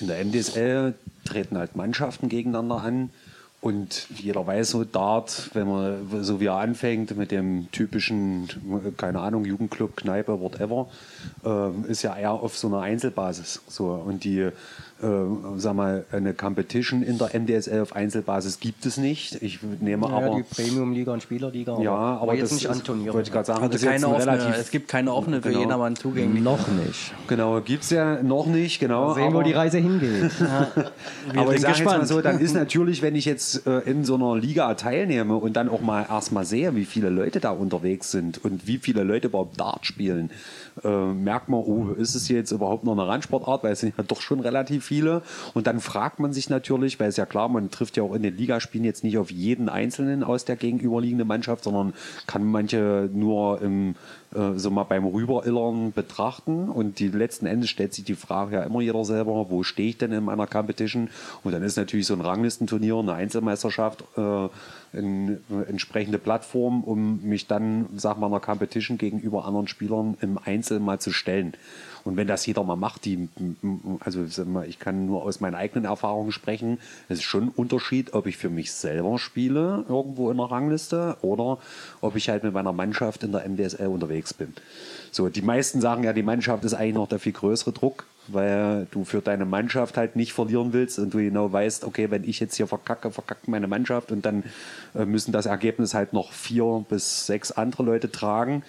In 0.00 0.06
der 0.06 0.24
MDSL 0.24 0.94
treten 1.24 1.56
halt 1.56 1.76
Mannschaften 1.76 2.28
gegeneinander 2.28 2.82
an 2.82 3.10
und 3.62 4.08
jeder 4.18 4.44
weiß 4.44 4.70
so 4.70 4.82
Dart, 4.82 5.50
wenn 5.54 5.68
man 5.68 6.24
so 6.24 6.40
wie 6.40 6.46
er 6.46 6.56
anfängt 6.56 7.16
mit 7.16 7.30
dem 7.30 7.70
typischen, 7.70 8.48
keine 8.96 9.20
Ahnung, 9.20 9.44
Jugendclub, 9.44 9.96
Kneipe, 9.96 10.40
whatever, 10.40 10.88
äh, 11.44 11.70
ist 11.88 12.02
ja 12.02 12.16
eher 12.16 12.32
auf 12.32 12.58
so 12.58 12.66
einer 12.66 12.80
Einzelbasis. 12.80 13.62
So 13.68 13.86
und 13.86 14.24
die 14.24 14.50
äh, 15.02 15.06
sag 15.56 15.74
mal, 15.74 16.04
eine 16.12 16.32
Competition 16.32 17.02
in 17.02 17.18
der 17.18 17.30
MDSL 17.38 17.80
auf 17.80 17.96
Einzelbasis 17.96 18.60
gibt 18.60 18.86
es 18.86 18.96
nicht. 18.98 19.42
Ich 19.42 19.58
nehme 19.80 20.06
ja, 20.08 20.12
aber 20.14 20.36
die 20.36 20.42
Premium-Liga 20.44 21.12
und 21.12 21.22
Spielerliga, 21.22 21.80
ja, 21.80 21.92
aber, 21.92 22.34
jetzt 22.34 22.52
das 22.52 22.52
nicht 22.52 22.64
ist, 22.66 22.70
an 22.70 22.84
Turnieren. 22.84 23.14
Wollte 23.14 23.26
ich 23.28 23.32
gerade 23.32 23.46
sagen, 23.46 23.62
Also 23.62 23.72
jetzt 23.72 23.84
keine 23.84 24.06
ein 24.06 24.12
offene, 24.12 24.32
relativ. 24.32 24.56
es 24.60 24.70
gibt 24.70 24.88
keine 24.88 25.12
offene 25.12 25.42
für 25.42 25.48
Genau. 25.48 25.60
jedermann 25.60 25.96
zugänglich. 25.96 26.42
Noch 26.42 26.68
nicht. 26.68 27.12
Genau, 27.26 27.60
gibt 27.60 27.82
es 27.82 27.90
ja 27.90 28.22
noch 28.22 28.46
nicht, 28.46 28.78
genau. 28.78 29.14
Sehen, 29.14 29.32
wo 29.32 29.38
aber, 29.38 29.42
die 29.42 29.52
Reise 29.52 29.78
hingeht. 29.78 30.30
aber 30.40 31.46
sind 31.46 31.54
ich 31.56 31.60
sage 31.62 31.78
jetzt 31.78 31.84
mal 31.84 32.06
so, 32.06 32.20
dann 32.20 32.38
ist 32.38 32.54
natürlich, 32.54 33.02
wenn 33.02 33.16
ich 33.16 33.24
jetzt 33.24 33.51
äh, 33.66 33.80
in 33.80 34.04
so 34.04 34.14
einer 34.14 34.36
Liga 34.36 34.74
teilnehme 34.74 35.36
und 35.36 35.54
dann 35.54 35.68
auch 35.68 35.80
mal 35.80 36.06
erstmal 36.08 36.44
sehe, 36.44 36.74
wie 36.74 36.84
viele 36.84 37.10
Leute 37.10 37.40
da 37.40 37.50
unterwegs 37.50 38.10
sind 38.10 38.44
und 38.44 38.66
wie 38.66 38.78
viele 38.78 39.02
Leute 39.02 39.28
überhaupt 39.28 39.58
Dart 39.60 39.86
spielen, 39.86 40.30
äh, 40.82 40.88
merkt 40.88 41.48
man, 41.48 41.60
oh, 41.60 41.92
ist 41.92 42.14
es 42.14 42.28
jetzt 42.28 42.52
überhaupt 42.52 42.84
noch 42.84 42.92
eine 42.92 43.06
Randsportart, 43.06 43.64
weil 43.64 43.72
es 43.72 43.80
sind 43.80 43.94
ja 43.96 44.04
doch 44.04 44.20
schon 44.20 44.40
relativ 44.40 44.84
viele. 44.84 45.22
Und 45.54 45.66
dann 45.66 45.80
fragt 45.80 46.20
man 46.20 46.32
sich 46.32 46.50
natürlich, 46.50 46.98
weil 47.00 47.08
es 47.08 47.16
ja 47.16 47.26
klar, 47.26 47.48
man 47.48 47.70
trifft 47.70 47.96
ja 47.96 48.02
auch 48.02 48.14
in 48.14 48.22
den 48.22 48.36
Ligaspielen 48.36 48.84
jetzt 48.84 49.04
nicht 49.04 49.18
auf 49.18 49.30
jeden 49.30 49.68
Einzelnen 49.68 50.24
aus 50.24 50.44
der 50.44 50.56
gegenüberliegenden 50.56 51.28
Mannschaft, 51.28 51.64
sondern 51.64 51.94
kann 52.26 52.44
manche 52.44 53.10
nur 53.12 53.60
im, 53.62 53.94
äh, 54.34 54.58
so 54.58 54.70
mal 54.70 54.84
beim 54.84 55.04
Rüberillern 55.04 55.92
betrachten. 55.92 56.68
Und 56.68 56.98
die 56.98 57.08
letzten 57.08 57.46
Endes 57.46 57.70
stellt 57.70 57.94
sich 57.94 58.04
die 58.04 58.14
Frage 58.14 58.56
ja 58.56 58.62
immer 58.62 58.80
jeder 58.80 59.04
selber, 59.04 59.50
wo 59.50 59.62
stehe 59.62 59.90
ich 59.90 59.98
denn 59.98 60.12
in 60.12 60.24
meiner 60.24 60.46
Competition? 60.46 61.08
Und 61.44 61.52
dann 61.52 61.62
ist 61.62 61.76
natürlich 61.76 62.06
so 62.06 62.14
ein 62.14 62.20
Ranglistenturnier, 62.20 62.96
eine 62.96 63.14
Einzelmeisterschaft, 63.14 64.04
äh, 64.16 64.48
eine 64.94 65.40
entsprechende 65.68 66.18
Plattform, 66.18 66.84
um 66.84 67.22
mich 67.22 67.46
dann, 67.46 67.86
sag 67.96 68.18
mal, 68.18 68.26
einer 68.26 68.40
Competition 68.40 68.98
gegenüber 68.98 69.44
anderen 69.46 69.68
Spielern 69.68 70.16
im 70.20 70.38
Einzel 70.38 70.80
mal 70.80 70.98
zu 70.98 71.12
stellen. 71.12 71.54
Und 72.04 72.16
wenn 72.16 72.26
das 72.26 72.44
jeder 72.46 72.64
mal 72.64 72.76
macht, 72.76 73.04
die, 73.04 73.28
also 74.00 74.24
ich 74.66 74.78
kann 74.78 75.06
nur 75.06 75.22
aus 75.22 75.40
meinen 75.40 75.54
eigenen 75.54 75.84
Erfahrungen 75.84 76.32
sprechen, 76.32 76.78
es 77.08 77.18
ist 77.18 77.24
schon 77.24 77.44
ein 77.44 77.52
Unterschied, 77.54 78.14
ob 78.14 78.26
ich 78.26 78.36
für 78.36 78.50
mich 78.50 78.72
selber 78.72 79.18
spiele, 79.18 79.84
irgendwo 79.88 80.30
in 80.30 80.36
der 80.36 80.50
Rangliste, 80.50 81.16
oder 81.22 81.58
ob 82.00 82.16
ich 82.16 82.28
halt 82.28 82.44
mit 82.44 82.52
meiner 82.52 82.72
Mannschaft 82.72 83.22
in 83.22 83.32
der 83.32 83.48
MDSL 83.48 83.86
unterwegs 83.86 84.34
bin. 84.34 84.54
So, 85.10 85.28
die 85.28 85.42
meisten 85.42 85.80
sagen 85.80 86.04
ja, 86.04 86.12
die 86.12 86.22
Mannschaft 86.22 86.64
ist 86.64 86.74
eigentlich 86.74 86.94
noch 86.94 87.08
der 87.08 87.18
viel 87.18 87.32
größere 87.32 87.72
Druck, 87.72 88.06
weil 88.28 88.86
du 88.90 89.04
für 89.04 89.20
deine 89.20 89.44
Mannschaft 89.44 89.96
halt 89.96 90.16
nicht 90.16 90.32
verlieren 90.32 90.72
willst 90.72 90.98
und 90.98 91.12
du 91.12 91.18
genau 91.18 91.52
weißt, 91.52 91.84
okay, 91.84 92.10
wenn 92.10 92.24
ich 92.24 92.40
jetzt 92.40 92.56
hier 92.56 92.66
verkacke, 92.66 93.10
verkackt 93.10 93.48
meine 93.48 93.66
Mannschaft 93.66 94.12
und 94.12 94.24
dann 94.24 94.44
äh, 94.94 95.04
müssen 95.04 95.32
das 95.32 95.46
Ergebnis 95.46 95.94
halt 95.94 96.12
noch 96.12 96.32
vier 96.32 96.84
bis 96.88 97.26
sechs 97.26 97.52
andere 97.52 97.82
Leute 97.82 98.10
tragen 98.10 98.62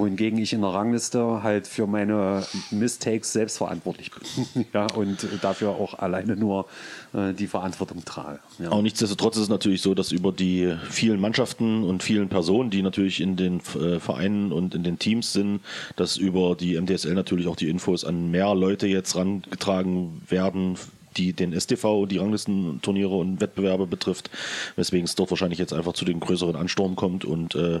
wohingegen 0.00 0.38
ich 0.38 0.52
in 0.52 0.62
der 0.62 0.70
Rangliste 0.70 1.42
halt 1.42 1.66
für 1.66 1.86
meine 1.86 2.44
Mistakes 2.70 3.32
selbst 3.32 3.58
verantwortlich 3.58 4.10
bin 4.10 4.66
ja, 4.74 4.86
und 4.94 5.26
dafür 5.42 5.70
auch 5.70 5.98
alleine 5.98 6.36
nur 6.36 6.66
äh, 7.12 7.34
die 7.34 7.46
Verantwortung 7.46 8.04
trage. 8.04 8.40
Ja. 8.58 8.70
Auch 8.70 8.82
nichtsdestotrotz 8.82 9.36
ist 9.36 9.44
es 9.44 9.48
natürlich 9.48 9.82
so, 9.82 9.94
dass 9.94 10.10
über 10.10 10.32
die 10.32 10.74
vielen 10.88 11.20
Mannschaften 11.20 11.84
und 11.84 12.02
vielen 12.02 12.28
Personen, 12.28 12.70
die 12.70 12.82
natürlich 12.82 13.20
in 13.20 13.36
den 13.36 13.60
äh, 13.78 14.00
Vereinen 14.00 14.52
und 14.52 14.74
in 14.74 14.82
den 14.82 14.98
Teams 14.98 15.32
sind, 15.32 15.60
dass 15.96 16.16
über 16.16 16.56
die 16.56 16.80
MDSL 16.80 17.14
natürlich 17.14 17.46
auch 17.46 17.56
die 17.56 17.68
Infos 17.68 18.04
an 18.04 18.30
mehr 18.30 18.54
Leute 18.54 18.86
jetzt 18.86 19.14
rangetragen 19.16 20.22
werden, 20.28 20.76
die 21.16 21.32
den 21.32 21.58
STV, 21.58 22.06
die 22.06 22.18
Ranglistenturniere 22.18 23.14
und 23.14 23.40
Wettbewerbe 23.40 23.86
betrifft, 23.86 24.30
weswegen 24.76 25.04
es 25.04 25.14
dort 25.14 25.30
wahrscheinlich 25.30 25.58
jetzt 25.58 25.72
einfach 25.72 25.92
zu 25.92 26.04
dem 26.04 26.20
größeren 26.20 26.56
Ansturm 26.56 26.96
kommt 26.96 27.24
und 27.24 27.54
äh, 27.54 27.80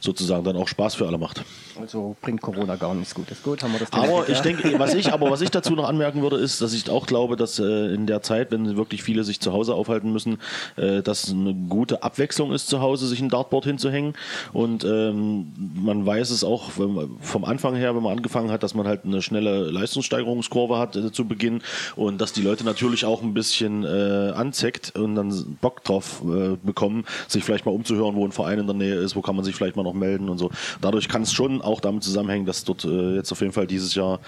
sozusagen 0.00 0.44
dann 0.44 0.56
auch 0.56 0.68
Spaß 0.68 0.94
für 0.94 1.06
alle 1.06 1.18
macht. 1.18 1.44
Also 1.80 2.16
bringt 2.20 2.40
Corona 2.40 2.76
gar 2.76 2.94
nichts 2.94 3.14
Gutes. 3.14 3.42
Gut, 3.42 3.62
haben 3.62 3.72
wir 3.72 3.80
das 3.80 3.92
Aber 3.92 4.28
ich 4.28 4.42
geklärt. 4.42 4.62
denke, 4.62 4.78
was 4.78 4.94
ich, 4.94 5.12
aber 5.12 5.30
was 5.30 5.40
ich 5.40 5.50
dazu 5.50 5.74
noch 5.74 5.88
anmerken 5.88 6.22
würde, 6.22 6.36
ist, 6.36 6.60
dass 6.60 6.72
ich 6.72 6.88
auch 6.88 7.06
glaube, 7.06 7.36
dass 7.36 7.58
äh, 7.58 7.94
in 7.94 8.06
der 8.06 8.22
Zeit, 8.22 8.50
wenn 8.50 8.76
wirklich 8.76 9.02
viele 9.02 9.24
sich 9.24 9.40
zu 9.40 9.52
Hause 9.52 9.74
aufhalten 9.74 10.12
müssen, 10.12 10.38
äh, 10.76 11.02
dass 11.02 11.30
eine 11.30 11.54
gute 11.54 12.02
Abwechslung 12.02 12.52
ist, 12.52 12.68
zu 12.68 12.80
Hause 12.80 13.06
sich 13.06 13.20
ein 13.20 13.28
Dartboard 13.28 13.64
hinzuhängen. 13.64 14.14
Und 14.52 14.84
ähm, 14.84 15.52
man 15.74 16.06
weiß 16.06 16.30
es 16.30 16.44
auch 16.44 16.72
wenn 16.76 17.18
vom 17.20 17.44
Anfang 17.44 17.74
her, 17.74 17.94
wenn 17.94 18.02
man 18.02 18.16
angefangen 18.16 18.50
hat, 18.50 18.62
dass 18.62 18.74
man 18.74 18.86
halt 18.86 19.04
eine 19.04 19.22
schnelle 19.22 19.70
Leistungssteigerungskurve 19.70 20.78
hat 20.78 20.96
äh, 20.96 21.12
zu 21.12 21.26
Beginn 21.26 21.62
und 21.96 22.20
dass 22.20 22.32
die 22.32 22.42
Leute 22.42 22.64
natürlich 22.64 23.04
auch 23.04 23.22
ein 23.22 23.34
bisschen 23.34 23.84
äh, 23.84 24.32
anzeckt 24.34 24.96
und 24.96 25.14
dann 25.14 25.56
Bock 25.60 25.84
drauf 25.84 26.22
äh, 26.24 26.56
bekommen, 26.62 27.04
sich 27.28 27.44
vielleicht 27.44 27.66
mal 27.66 27.72
umzuhören, 27.72 28.14
wo 28.14 28.24
ein 28.24 28.32
Verein 28.32 28.58
in 28.58 28.66
der 28.66 28.76
Nähe 28.76 28.94
ist, 28.94 29.16
wo 29.16 29.22
kann 29.22 29.36
man 29.36 29.44
sich 29.44 29.54
vielleicht 29.54 29.76
mal 29.76 29.83
noch 29.84 29.94
melden 29.94 30.28
und 30.28 30.38
so. 30.38 30.50
Dadurch 30.80 31.08
kann 31.08 31.22
es 31.22 31.32
schon 31.32 31.62
auch 31.62 31.80
damit 31.80 32.02
zusammenhängen, 32.02 32.46
dass 32.46 32.64
dort 32.64 32.84
äh, 32.84 33.14
jetzt 33.14 33.30
auf 33.32 33.40
jeden 33.40 33.52
Fall 33.52 33.66
dieses 33.66 33.94
Jahr 33.94 34.20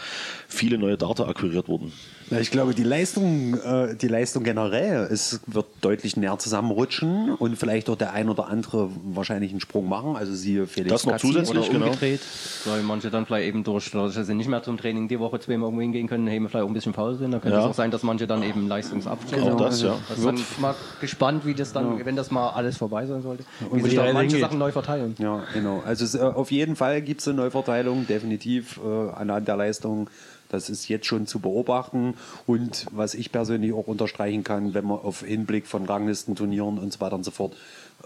viele 0.49 0.79
neue 0.79 0.97
Data 0.97 1.27
akquiriert 1.27 1.69
wurden. 1.69 1.93
Ja, 2.31 2.39
ich 2.41 2.51
glaube, 2.51 2.75
die 2.75 2.83
Leistung, 2.83 3.55
äh, 3.61 3.95
die 3.95 4.09
Leistung 4.09 4.43
generell 4.43 5.07
ist, 5.07 5.41
wird 5.47 5.67
deutlich 5.81 6.17
näher 6.17 6.39
zusammenrutschen 6.39 7.33
und 7.35 7.57
vielleicht 7.57 7.89
auch 7.89 7.97
der 7.97 8.13
ein 8.15 8.29
oder 8.29 8.49
andere 8.49 8.91
wahrscheinlich 9.05 9.53
einen 9.53 9.61
Sprung 9.61 9.89
machen. 9.89 10.17
Also 10.17 10.35
siehe 10.35 10.67
Felix 10.67 10.91
Das 10.93 11.07
noch 11.07 11.17
zusätzlich, 11.19 11.59
Oder 11.65 11.69
genau. 11.73 11.87
umgedreht, 11.87 12.21
weil 12.65 12.83
manche 12.83 13.11
dann 13.11 13.27
vielleicht 13.27 13.47
eben 13.49 13.63
durch, 13.63 13.91
dass 13.93 14.15
sie 14.15 14.35
nicht 14.35 14.49
mehr 14.49 14.63
zum 14.63 14.77
Training 14.77 15.07
die 15.07 15.21
Woche 15.21 15.39
zweimal 15.39 15.67
irgendwo 15.69 15.83
hingehen 15.83 16.09
können, 16.09 16.27
eben 16.27 16.49
vielleicht 16.49 16.65
auch 16.65 16.69
ein 16.69 16.75
bisschen 16.75 16.95
faul 16.95 17.15
sind. 17.17 17.31
Da 17.31 17.39
könnte 17.39 17.59
Ja. 17.59 17.65
es 17.65 17.71
auch 17.71 17.75
sein, 17.75 17.91
dass 17.93 18.03
manche 18.03 18.27
dann 18.27 18.43
eben 18.43 18.67
Leistungsabschluss 18.67 19.43
Auch 19.43 19.51
haben. 19.51 19.59
das, 19.59 19.83
ja. 19.83 19.97
Also 20.11 20.27
dann 20.27 20.41
mal 20.61 20.75
gespannt, 21.01 21.47
wie 21.47 21.55
das 21.55 21.73
dann, 21.73 22.05
wenn 22.05 22.17
das 22.17 22.33
mal 22.33 22.51
alles 22.51 22.77
vorbei 22.77 23.07
sein 23.07 23.23
sollte, 23.23 23.45
wie 23.73 23.81
wo 23.83 23.85
sich 23.87 23.95
da 23.95 24.03
manche 24.13 24.21
hingeht. 24.23 24.41
Sachen 24.41 24.59
neu 24.59 24.73
verteilen. 24.73 25.15
Ja, 25.19 25.45
genau. 25.55 25.83
Also 25.87 26.05
es, 26.05 26.15
äh, 26.17 26.19
auf 26.21 26.51
jeden 26.51 26.75
Fall 26.75 27.03
gibt 27.03 27.21
es 27.21 27.29
eine 27.29 27.37
Neuverteilung, 27.37 28.07
definitiv 28.09 28.81
äh, 28.85 29.11
anhand 29.15 29.47
der 29.47 29.57
Leistung. 29.57 30.11
Das 30.49 30.71
ist 30.71 30.89
jetzt 30.89 31.07
schon 31.07 31.27
zu 31.27 31.41
beobachten. 31.41 32.15
Und 32.47 32.87
was 32.91 33.15
ich 33.15 33.33
persönlich 33.33 33.73
auch 33.73 33.87
unterstreichen 33.87 34.45
kann, 34.45 34.75
wenn 34.75 34.87
man 34.87 34.99
auf 34.99 35.23
Hinblick 35.23 35.67
von 35.67 35.85
Ranglistenturnieren 35.85 36.79
und 36.79 36.93
so 36.93 37.01
weiter 37.01 37.17
und 37.17 37.25
so 37.25 37.31
fort, 37.31 37.57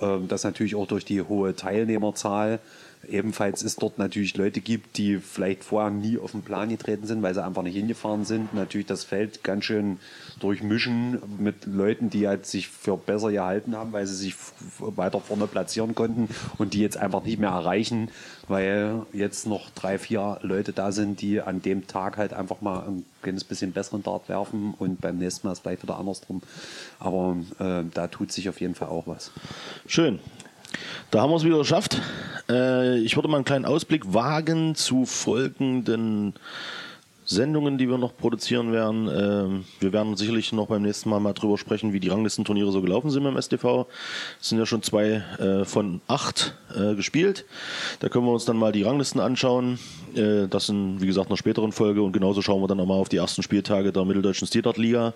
äh, 0.01 0.19
dass 0.27 0.45
natürlich 0.45 0.75
auch 0.75 0.87
durch 0.87 1.05
die 1.05 1.23
hohe 1.23 1.55
Teilnehmerzahl 1.55 2.61
ebenfalls 3.09 3.63
es 3.63 3.77
dort 3.77 3.99
natürlich 3.99 4.37
Leute 4.37 4.61
gibt, 4.61 4.99
die 4.99 5.19
vielleicht 5.19 5.65
vorher 5.65 5.91
nie 5.91 6.19
auf 6.19 6.33
den 6.33 6.43
Plan 6.43 6.69
getreten 6.69 7.07
sind, 7.07 7.23
weil 7.23 7.35
sie 7.35 7.43
einfach 7.43 7.63
nicht 7.63 7.75
hingefahren 7.75 8.25
sind. 8.25 8.55
Natürlich 8.55 8.87
das 8.87 9.05
Feld 9.05 9.43
ganz 9.43 9.65
schön 9.65 9.99
durchmischen 10.39 11.19
mit 11.39 11.67
Leuten, 11.67 12.11
die 12.11 12.29
halt 12.29 12.47
sich 12.47 12.69
für 12.69 12.97
besser 12.97 13.31
gehalten 13.31 13.77
haben, 13.77 13.93
weil 13.93 14.07
sie 14.07 14.15
sich 14.15 14.35
weiter 14.79 15.21
vorne 15.21 15.47
platzieren 15.47 15.95
konnten 15.95 16.29
und 16.59 16.75
die 16.75 16.81
jetzt 16.81 16.97
einfach 16.97 17.25
nicht 17.25 17.39
mehr 17.39 17.51
erreichen, 17.51 18.11
weil 18.49 19.03
jetzt 19.13 19.47
noch 19.47 19.71
drei, 19.71 19.99
vier 19.99 20.39
Leute 20.43 20.73
da 20.73 20.93
sind, 20.93 21.21
die 21.21 21.41
an 21.41 21.63
dem 21.63 21.87
Tag 21.87 22.17
halt 22.17 22.33
einfach 22.33 22.61
mal 22.61 22.81
ein 22.87 23.05
kleines 23.23 23.45
bisschen 23.45 23.73
besseren 23.73 24.03
Dart 24.03 24.29
werfen 24.29 24.75
und 24.79 25.01
beim 25.01 25.19
nächsten 25.19 25.47
Mal 25.47 25.53
ist 25.53 25.61
vielleicht 25.61 25.83
wieder 25.83 25.99
andersrum. 25.99 26.43
Aber 26.99 27.37
äh, 27.59 27.85
da 27.93 28.09
tut 28.09 28.33
sich 28.33 28.49
auf 28.49 28.61
jeden 28.61 28.75
Fall 28.75 28.89
auch 28.89 29.07
was. 29.07 29.31
Schön. 29.87 30.21
Da 31.11 31.21
haben 31.21 31.31
wir 31.31 31.37
es 31.37 31.45
wieder 31.45 31.59
geschafft. 31.59 32.01
Äh, 32.49 32.99
ich 32.99 33.17
würde 33.17 33.29
mal 33.29 33.37
einen 33.37 33.45
kleinen 33.45 33.65
Ausblick 33.65 34.13
wagen 34.13 34.75
zu 34.75 35.07
folgenden 35.07 36.35
Sendungen, 37.31 37.79
die 37.79 37.89
wir 37.89 37.97
noch 37.97 38.17
produzieren 38.17 38.73
werden. 38.73 39.09
Ähm, 39.09 39.65
wir 39.79 39.93
werden 39.93 40.17
sicherlich 40.17 40.53
noch 40.53 40.67
beim 40.67 40.83
nächsten 40.83 41.09
Mal 41.09 41.21
mal 41.21 41.33
drüber 41.33 41.59
sprechen, 41.59 41.93
wie 41.93 42.01
die 42.01 42.09
Ranglistenturniere 42.09 42.73
so 42.73 42.83
gelaufen 42.83 43.09
sind 43.11 43.23
beim 43.23 43.41
STV. 43.41 43.87
Es 44.41 44.49
sind 44.49 44.59
ja 44.59 44.67
schon 44.67 44.83
zwei 44.83 45.23
äh, 45.39 45.65
von 45.65 46.01
acht 46.09 46.57
äh, 46.75 46.97
gespielt. 46.97 47.45
Da 48.01 48.09
können 48.09 48.25
wir 48.25 48.33
uns 48.33 48.47
dann 48.47 48.57
mal 48.57 48.73
die 48.73 48.83
Ranglisten 48.83 49.21
anschauen. 49.21 49.79
Äh, 50.17 50.49
das 50.49 50.69
in, 50.71 51.01
wie 51.01 51.07
gesagt, 51.07 51.29
einer 51.29 51.37
späteren 51.37 51.71
Folge. 51.71 52.03
Und 52.03 52.11
genauso 52.11 52.43
schauen 52.43 52.61
wir 52.63 52.67
dann 52.67 52.81
auch 52.81 52.87
mal 52.87 52.95
auf 52.95 53.09
die 53.09 53.19
ersten 53.19 53.45
Spieltage 53.45 53.93
der 53.93 54.05
Mitteldeutschen 54.05 54.49
Stierart-Liga. 54.49 55.15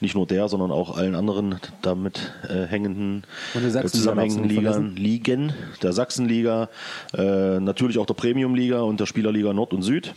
Nicht 0.00 0.14
nur 0.14 0.26
der, 0.26 0.46
sondern 0.48 0.70
auch 0.70 0.96
allen 0.96 1.16
anderen 1.16 1.56
damit 1.82 2.32
äh, 2.48 2.64
hängenden 2.66 3.24
zusammenhängenden 3.86 4.48
Ligen, 4.48 4.96
Ligen, 4.96 5.52
der 5.82 5.92
Sachsenliga, 5.92 6.68
äh, 7.12 7.58
natürlich 7.58 7.98
auch 7.98 8.06
der 8.06 8.14
Premium-Liga 8.14 8.82
und 8.82 9.00
der 9.00 9.06
Spielerliga 9.06 9.52
Nord 9.52 9.72
und 9.72 9.82
Süd. 9.82 10.14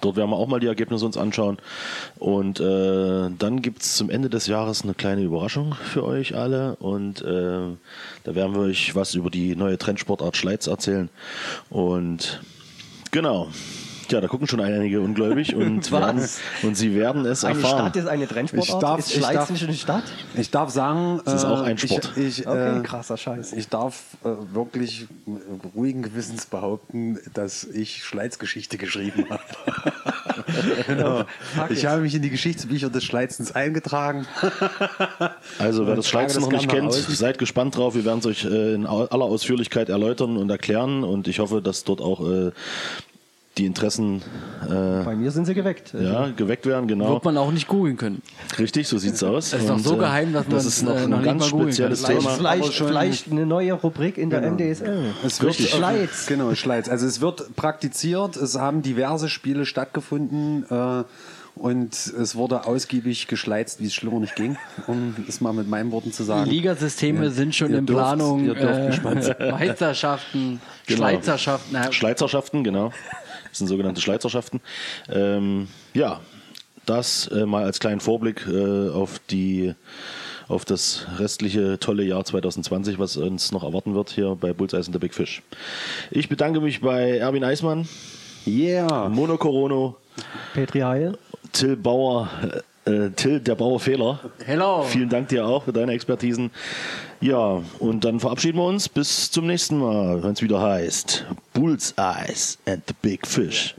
Dort 0.00 0.16
werden 0.16 0.30
wir 0.30 0.36
auch 0.36 0.48
mal 0.48 0.60
die 0.60 0.66
Ergebnisse 0.66 1.04
uns 1.04 1.16
anschauen. 1.16 1.58
Und 2.18 2.60
äh, 2.60 3.30
dann 3.38 3.62
gibt 3.62 3.82
es 3.82 3.96
zum 3.96 4.10
Ende 4.10 4.30
des 4.30 4.46
Jahres 4.46 4.82
eine 4.82 4.94
kleine 4.94 5.22
Überraschung 5.22 5.74
für 5.74 6.04
euch 6.04 6.36
alle. 6.36 6.76
Und 6.76 7.22
äh, 7.22 7.76
da 8.24 8.34
werden 8.34 8.54
wir 8.54 8.62
euch 8.62 8.94
was 8.94 9.14
über 9.14 9.30
die 9.30 9.56
neue 9.56 9.78
Trendsportart 9.78 10.36
Schleiz 10.36 10.66
erzählen. 10.66 11.08
Und 11.70 12.40
genau. 13.10 13.48
Ja, 14.10 14.20
da 14.22 14.26
gucken 14.26 14.46
schon 14.46 14.60
einige 14.60 15.00
ungläubig 15.00 15.54
und, 15.54 15.90
werden, 15.92 16.26
und 16.62 16.74
sie 16.76 16.94
werden 16.94 17.26
es 17.26 17.44
Eine 17.44 17.58
erfahren. 17.60 17.78
Stadt 17.78 17.96
ist 17.96 18.06
eine 18.08 18.26
Trendsportart? 18.26 18.68
Ich 18.74 18.80
darf- 18.80 18.98
ist 19.00 19.10
ich 19.10 19.16
Schleiz 19.16 19.34
darf- 19.34 19.50
nicht 19.50 19.64
eine 19.64 19.74
Stadt? 19.74 20.02
Ich 20.34 20.50
darf 20.50 20.70
sagen, 20.70 21.20
Es 21.26 21.32
ist 21.34 21.44
auch 21.44 21.60
ein 21.62 21.76
äh, 21.76 21.78
Sport. 21.78 22.12
Ich, 22.16 22.40
ich, 22.40 22.46
Okay, 22.48 22.78
äh, 22.78 22.82
krasser 22.82 23.16
Scheiß. 23.16 23.52
Ich 23.52 23.68
darf 23.68 24.00
äh, 24.24 24.28
wirklich 24.54 25.06
äh, 25.26 25.30
ruhigen 25.76 26.02
Gewissens 26.02 26.46
behaupten, 26.46 27.18
dass 27.34 27.64
ich 27.64 28.02
Schleiz-Geschichte 28.04 28.78
geschrieben 28.78 29.26
habe. 29.28 29.42
genau. 30.86 31.24
Ich 31.68 31.84
habe 31.86 32.00
mich 32.02 32.14
in 32.14 32.22
die 32.22 32.30
Geschichtsbücher 32.30 32.90
des 32.90 33.04
Schleitzens 33.04 33.54
eingetragen. 33.54 34.26
Also 35.58 35.84
wer 35.84 35.90
Und 35.92 35.96
das 35.98 36.08
Schleizen 36.08 36.40
das 36.40 36.44
noch 36.50 36.52
nicht 36.52 36.68
kennt, 36.70 36.88
aus. 36.88 37.06
seid 37.06 37.38
gespannt 37.38 37.76
drauf. 37.76 37.94
Wir 37.94 38.04
werden 38.04 38.20
es 38.20 38.26
euch 38.26 38.44
äh, 38.44 38.74
in 38.74 38.86
aller 38.86 39.24
Ausführlichkeit 39.24 39.88
erläutern 39.88 40.36
und 40.36 40.48
erklären. 40.50 41.04
Und 41.04 41.26
ich 41.28 41.38
hoffe, 41.40 41.60
dass 41.62 41.84
dort 41.84 42.00
auch 42.00 42.20
äh, 42.28 42.50
die 43.58 43.66
Interessen 43.66 44.22
äh, 44.64 45.02
Bei 45.04 45.14
mir 45.16 45.30
sind 45.30 45.44
sie 45.46 45.54
geweckt. 45.54 45.92
ja, 45.92 46.28
geweckt 46.36 46.64
werden. 46.66 46.86
Genau. 46.88 47.14
Wird 47.14 47.24
man 47.24 47.36
auch 47.36 47.50
nicht 47.50 47.66
googeln 47.68 47.96
können. 47.96 48.22
Richtig, 48.58 48.86
so 48.88 48.96
sieht's 48.98 49.22
aus. 49.22 49.52
Es 49.52 49.62
ist 49.62 49.68
noch 49.68 49.78
so 49.78 49.96
geheim, 49.96 50.32
dass 50.32 50.44
das 50.44 50.52
man's, 50.52 50.66
ist 50.66 50.82
noch 50.84 50.94
äh, 50.94 50.98
ein 51.04 51.10
noch 51.10 51.22
ganz 51.22 51.46
spezielles 51.46 52.02
kann. 52.04 52.18
Thema. 52.18 52.30
Vielleicht, 52.30 52.72
schon- 52.72 52.86
vielleicht 52.88 53.30
eine 53.30 53.44
neue 53.46 53.72
Rubrik 53.74 54.16
in 54.16 54.30
der 54.30 54.42
MDSL. 54.42 55.12
Es 55.26 55.42
Richtig. 55.42 55.70
Schleiz. 55.70 56.26
Genau, 56.26 56.54
Schleiz. 56.54 56.88
Also 56.88 57.06
es 57.06 57.20
wird 57.20 57.54
praktiziert, 57.56 58.36
es 58.36 58.56
haben 58.58 58.82
diverse 58.82 59.28
Spiele 59.28 59.66
stattgefunden 59.66 60.64
äh, 60.70 61.04
und 61.54 61.92
es 61.92 62.36
wurde 62.36 62.66
ausgiebig 62.66 63.26
geschleizt, 63.26 63.80
wie 63.80 63.86
es 63.86 63.94
schlimmer 63.94 64.20
nicht 64.20 64.36
ging, 64.36 64.56
um 64.86 65.16
es 65.28 65.40
mal 65.40 65.52
mit 65.52 65.68
meinen 65.68 65.90
Worten 65.90 66.12
zu 66.12 66.22
Die 66.22 66.26
sagen. 66.28 66.48
Ligasysteme 66.50 67.30
sind 67.30 67.52
schon 67.54 67.72
ihr 67.72 67.78
in 67.78 67.86
dürft- 67.86 67.98
Planung. 67.98 68.44
ihr 68.46 68.54
dürft 68.54 69.40
äh. 69.40 69.50
Meisterschaften, 69.50 70.60
Genau. 70.86 70.98
Schweizerschaften. 71.00 71.68
na, 71.72 71.90
Schleizerschaften, 71.92 72.62
genau. 72.62 72.92
Das 73.50 73.58
sind 73.58 73.68
sogenannte 73.68 74.00
Schleizerschaften. 74.00 74.60
Ähm, 75.08 75.68
ja, 75.94 76.20
das 76.86 77.26
äh, 77.28 77.46
mal 77.46 77.64
als 77.64 77.80
kleinen 77.80 78.00
Vorblick 78.00 78.46
äh, 78.46 78.88
auf 78.90 79.20
die 79.30 79.74
auf 80.48 80.64
das 80.64 81.06
restliche 81.18 81.78
tolle 81.78 82.04
Jahr 82.04 82.24
2020, 82.24 82.98
was 82.98 83.18
uns 83.18 83.52
noch 83.52 83.62
erwarten 83.64 83.94
wird 83.94 84.08
hier 84.08 84.34
bei 84.34 84.54
Bullseye 84.54 84.78
and 84.78 84.92
the 84.92 84.98
Big 84.98 85.12
Fish. 85.12 85.42
Ich 86.10 86.30
bedanke 86.30 86.60
mich 86.60 86.80
bei 86.80 87.18
Erwin 87.18 87.44
Eismann, 87.44 87.86
Yeah! 88.46 89.10
Mono 89.10 89.36
Corono, 89.36 89.96
Petri 90.54 90.80
Heil. 90.80 91.18
Till 91.52 91.76
Bauer, 91.76 92.30
äh, 92.88 93.10
Till 93.10 93.40
der 93.40 93.54
Bauer 93.54 93.80
Fehler. 93.80 94.18
Hello. 94.44 94.82
Vielen 94.82 95.08
Dank 95.08 95.28
dir 95.28 95.46
auch 95.46 95.64
für 95.64 95.72
deine 95.72 95.92
Expertisen. 95.92 96.50
Ja, 97.20 97.62
und 97.78 98.04
dann 98.04 98.20
verabschieden 98.20 98.58
wir 98.58 98.64
uns. 98.64 98.88
Bis 98.88 99.30
zum 99.30 99.46
nächsten 99.46 99.78
Mal, 99.78 100.22
wenn 100.22 100.32
es 100.32 100.42
wieder 100.42 100.60
heißt 100.60 101.26
Bullseye 101.52 102.34
and 102.66 102.82
the 102.86 102.94
Big 103.02 103.26
Fish. 103.26 103.74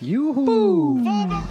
Juhu. 0.00 1.41